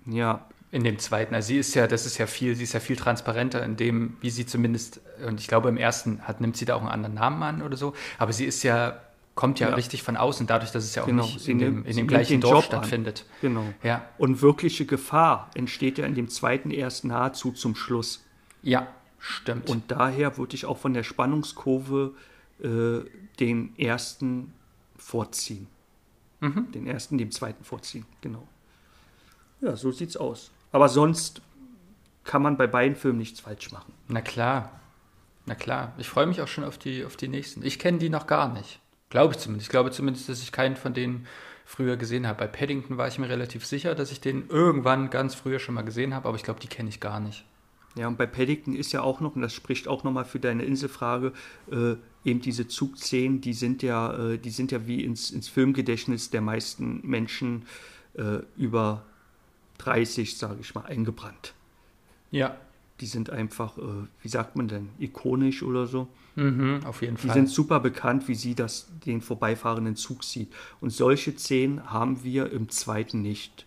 Ja, 0.06 0.46
In 0.70 0.84
dem 0.84 0.98
zweiten. 0.98 1.34
Also 1.34 1.48
sie 1.48 1.58
ist 1.58 1.74
ja, 1.74 1.86
das 1.86 2.06
ist 2.06 2.16
ja 2.16 2.26
viel, 2.26 2.54
sie 2.54 2.62
ist 2.62 2.72
ja 2.72 2.80
viel 2.80 2.96
transparenter 2.96 3.62
in 3.62 3.76
dem, 3.76 4.16
wie 4.20 4.30
sie 4.30 4.46
zumindest, 4.46 5.00
und 5.26 5.38
ich 5.40 5.48
glaube 5.48 5.68
im 5.68 5.76
ersten 5.76 6.22
hat, 6.22 6.40
nimmt 6.40 6.56
sie 6.56 6.64
da 6.64 6.76
auch 6.76 6.80
einen 6.80 6.88
anderen 6.88 7.14
Namen 7.16 7.42
an 7.42 7.62
oder 7.62 7.76
so, 7.76 7.92
aber 8.18 8.32
sie 8.32 8.46
ist 8.46 8.62
ja, 8.62 9.00
kommt 9.34 9.60
ja, 9.60 9.68
Ja. 9.70 9.74
richtig 9.74 10.02
von 10.02 10.16
außen, 10.16 10.46
dadurch, 10.46 10.72
dass 10.72 10.84
es 10.84 10.94
ja 10.94 11.02
auch 11.02 11.06
Genau, 11.06 11.24
nicht 11.24 11.48
in 11.48 11.58
dem, 11.58 11.84
in 11.86 11.96
dem 11.96 12.06
gleichen 12.06 12.40
Dorf 12.40 12.52
Job 12.52 12.74
an. 12.74 12.78
stattfindet. 12.80 13.24
genau. 13.40 13.64
Ja, 13.82 14.04
Und 14.18 14.42
wirkliche 14.42 14.84
Gefahr 14.86 15.50
entsteht 15.54 15.98
ja 15.98 16.06
in 16.06 16.14
dem 16.14 16.28
zweiten 16.28 16.70
erst 16.70 17.04
nahezu 17.04 17.52
zum 17.52 17.74
Schluss. 17.74 18.24
ja, 18.62 18.86
stimmt. 19.18 19.70
Und 19.70 19.90
daher 19.90 20.36
würde 20.36 20.54
ich 20.56 20.66
auch 20.66 20.78
von 20.78 20.94
der 20.94 21.02
Spannungskurve 21.04 22.12
äh, 22.62 23.08
den 23.40 23.78
ersten 23.78 24.52
vorziehen. 24.96 25.66
Den 26.40 26.88
ersten, 26.88 27.18
den 27.18 27.30
zweiten 27.30 27.62
vorziehen, 27.62 28.04
genau. 28.20 28.48
Ja, 29.60 29.76
so 29.76 29.92
sieht's 29.92 30.16
aus. 30.16 30.50
Aber 30.72 30.88
sonst 30.88 31.40
kann 32.24 32.42
man 32.42 32.56
bei 32.56 32.66
beiden 32.66 32.96
Filmen 32.96 33.18
nichts 33.20 33.38
falsch 33.38 33.70
machen. 33.70 33.92
Na 34.08 34.20
klar, 34.20 34.72
na 35.46 35.54
klar. 35.54 35.92
Ich 35.98 36.08
freue 36.08 36.26
mich 36.26 36.40
auch 36.40 36.48
schon 36.48 36.64
auf 36.64 36.78
die, 36.78 37.04
auf 37.04 37.16
die 37.16 37.28
nächsten. 37.28 37.64
Ich 37.64 37.78
kenne 37.78 37.98
die 37.98 38.10
noch 38.10 38.26
gar 38.26 38.52
nicht. 38.52 38.80
Glaube 39.12 39.34
ich 39.34 39.40
zumindest. 39.40 39.66
Ich 39.66 39.70
glaube 39.70 39.90
zumindest, 39.90 40.30
dass 40.30 40.42
ich 40.42 40.52
keinen 40.52 40.74
von 40.74 40.94
denen 40.94 41.26
früher 41.66 41.98
gesehen 41.98 42.26
habe. 42.26 42.38
Bei 42.38 42.46
Paddington 42.46 42.96
war 42.96 43.08
ich 43.08 43.18
mir 43.18 43.28
relativ 43.28 43.66
sicher, 43.66 43.94
dass 43.94 44.10
ich 44.10 44.22
den 44.22 44.48
irgendwann 44.48 45.10
ganz 45.10 45.34
früher 45.34 45.58
schon 45.58 45.74
mal 45.74 45.82
gesehen 45.82 46.14
habe, 46.14 46.28
aber 46.28 46.36
ich 46.38 46.42
glaube, 46.44 46.60
die 46.60 46.66
kenne 46.66 46.88
ich 46.88 46.98
gar 46.98 47.20
nicht. 47.20 47.44
Ja, 47.94 48.08
und 48.08 48.16
bei 48.16 48.24
Paddington 48.24 48.74
ist 48.74 48.90
ja 48.92 49.02
auch 49.02 49.20
noch, 49.20 49.36
und 49.36 49.42
das 49.42 49.52
spricht 49.52 49.86
auch 49.86 50.02
nochmal 50.02 50.24
für 50.24 50.40
deine 50.40 50.64
Inselfrage, 50.64 51.34
äh, 51.70 51.96
eben 52.24 52.40
diese 52.40 52.68
Zugszenen, 52.68 53.42
die 53.42 53.52
sind 53.52 53.82
ja, 53.82 54.30
äh, 54.30 54.38
die 54.38 54.48
sind 54.48 54.72
ja 54.72 54.86
wie 54.86 55.04
ins, 55.04 55.30
ins 55.30 55.46
Filmgedächtnis 55.46 56.30
der 56.30 56.40
meisten 56.40 57.06
Menschen 57.06 57.66
äh, 58.14 58.38
über 58.56 59.04
30, 59.76 60.38
sage 60.38 60.60
ich 60.62 60.74
mal, 60.74 60.86
eingebrannt. 60.86 61.52
Ja, 62.30 62.56
Die 63.02 63.06
sind 63.06 63.28
einfach, 63.28 63.76
äh, 63.76 64.06
wie 64.22 64.28
sagt 64.28 64.56
man 64.56 64.68
denn, 64.68 64.88
ikonisch 64.98 65.62
oder 65.62 65.86
so. 65.86 66.08
Mhm, 66.34 66.80
auf 66.84 67.02
jeden 67.02 67.16
Die 67.16 67.26
Fall. 67.26 67.34
sind 67.34 67.48
super 67.48 67.80
bekannt, 67.80 68.28
wie 68.28 68.34
sie 68.34 68.54
das, 68.54 68.88
den 69.04 69.20
vorbeifahrenden 69.20 69.96
Zug 69.96 70.24
sieht. 70.24 70.52
Und 70.80 70.90
solche 70.90 71.36
Szenen 71.36 71.90
haben 71.90 72.24
wir 72.24 72.52
im 72.52 72.68
zweiten 72.68 73.22
nicht. 73.22 73.66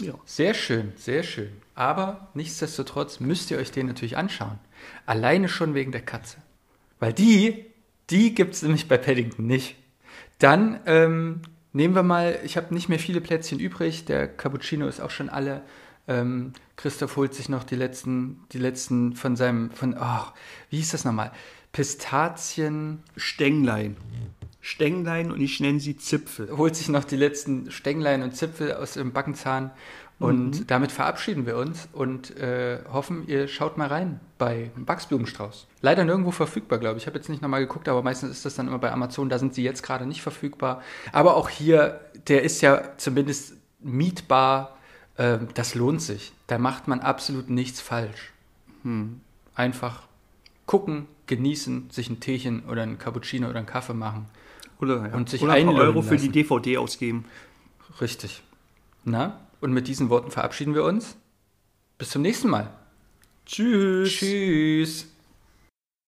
Ja. 0.00 0.14
Sehr 0.24 0.54
schön, 0.54 0.92
sehr 0.96 1.22
schön. 1.22 1.52
Aber 1.74 2.28
nichtsdestotrotz 2.34 3.20
müsst 3.20 3.50
ihr 3.50 3.58
euch 3.58 3.70
den 3.70 3.86
natürlich 3.86 4.16
anschauen. 4.16 4.58
Alleine 5.06 5.48
schon 5.48 5.74
wegen 5.74 5.92
der 5.92 6.02
Katze. 6.02 6.38
Weil 7.00 7.12
die, 7.12 7.66
die 8.10 8.34
gibt 8.34 8.54
es 8.54 8.62
nämlich 8.62 8.88
bei 8.88 8.98
Paddington 8.98 9.46
nicht. 9.46 9.76
Dann 10.38 10.80
ähm, 10.86 11.42
nehmen 11.72 11.94
wir 11.94 12.02
mal, 12.02 12.38
ich 12.44 12.56
habe 12.56 12.74
nicht 12.74 12.88
mehr 12.88 12.98
viele 12.98 13.20
Plätzchen 13.20 13.60
übrig. 13.60 14.04
Der 14.04 14.28
Cappuccino 14.28 14.86
ist 14.86 15.00
auch 15.00 15.10
schon 15.10 15.28
alle. 15.28 15.62
Ähm, 16.06 16.52
Christoph 16.76 17.16
holt 17.16 17.34
sich 17.34 17.48
noch 17.48 17.64
die 17.64 17.76
letzten, 17.76 18.44
die 18.52 18.58
letzten 18.58 19.14
von 19.14 19.36
seinem, 19.36 19.70
von, 19.70 19.96
oh, 19.98 20.24
wie 20.70 20.76
hieß 20.76 20.90
das 20.90 21.04
nochmal? 21.04 21.32
Pistazien, 21.72 23.02
Stänglein. 23.16 23.96
Stänglein 24.60 25.30
und 25.30 25.40
ich 25.40 25.60
nenne 25.60 25.80
sie 25.80 25.96
Zipfel. 25.96 26.56
holt 26.56 26.74
sich 26.76 26.88
noch 26.88 27.04
die 27.04 27.16
letzten 27.16 27.70
Stänglein 27.70 28.22
und 28.22 28.34
Zipfel 28.34 28.72
aus 28.74 28.94
dem 28.94 29.12
Backenzahn. 29.12 29.70
Und 30.20 30.70
damit 30.70 30.92
verabschieden 30.92 31.44
wir 31.44 31.56
uns 31.56 31.88
und 31.92 32.36
äh, 32.38 32.78
hoffen, 32.90 33.26
ihr 33.26 33.48
schaut 33.48 33.76
mal 33.76 33.88
rein 33.88 34.20
bei 34.38 34.70
Wachsblumenstrauß. 34.76 35.66
Leider 35.82 36.04
nirgendwo 36.04 36.30
verfügbar, 36.30 36.78
glaube 36.78 36.96
ich. 36.96 37.02
Ich 37.02 37.06
habe 37.08 37.18
jetzt 37.18 37.28
nicht 37.28 37.42
nochmal 37.42 37.60
geguckt, 37.60 37.88
aber 37.88 38.02
meistens 38.02 38.30
ist 38.30 38.44
das 38.44 38.54
dann 38.54 38.68
immer 38.68 38.78
bei 38.78 38.92
Amazon. 38.92 39.28
Da 39.28 39.38
sind 39.38 39.54
sie 39.54 39.64
jetzt 39.64 39.82
gerade 39.82 40.06
nicht 40.06 40.22
verfügbar. 40.22 40.82
Aber 41.12 41.36
auch 41.36 41.48
hier, 41.48 42.00
der 42.28 42.42
ist 42.42 42.60
ja 42.60 42.96
zumindest 42.96 43.56
mietbar. 43.80 44.73
Ähm, 45.18 45.48
das 45.54 45.74
lohnt 45.74 46.02
sich. 46.02 46.32
Da 46.46 46.58
macht 46.58 46.88
man 46.88 47.00
absolut 47.00 47.50
nichts 47.50 47.80
falsch. 47.80 48.32
Einfach 49.54 50.02
gucken, 50.66 51.06
genießen, 51.26 51.88
sich 51.90 52.10
ein 52.10 52.20
Teechen 52.20 52.64
oder 52.64 52.82
ein 52.82 52.98
Cappuccino 52.98 53.48
oder 53.48 53.58
einen 53.58 53.66
Kaffee 53.66 53.94
machen. 53.94 54.26
Oder, 54.78 55.08
ja. 55.08 55.14
Und 55.14 55.30
sich 55.30 55.42
oder 55.42 55.54
ein 55.54 55.66
paar 55.66 55.76
Euro 55.76 56.02
für 56.02 56.16
die. 56.16 56.28
DVD 56.28 56.76
ausgeben. 56.78 57.24
Richtig. 58.00 58.42
Na, 59.04 59.40
und 59.60 59.72
mit 59.72 59.88
diesen 59.88 60.10
Worten 60.10 60.30
verabschieden 60.30 60.74
wir 60.74 60.84
uns. 60.84 61.16
Bis 61.96 62.10
zum 62.10 62.22
nächsten 62.22 62.48
Mal. 62.48 62.70
Tschüss. 63.46 64.10
Tschüss. 64.10 65.13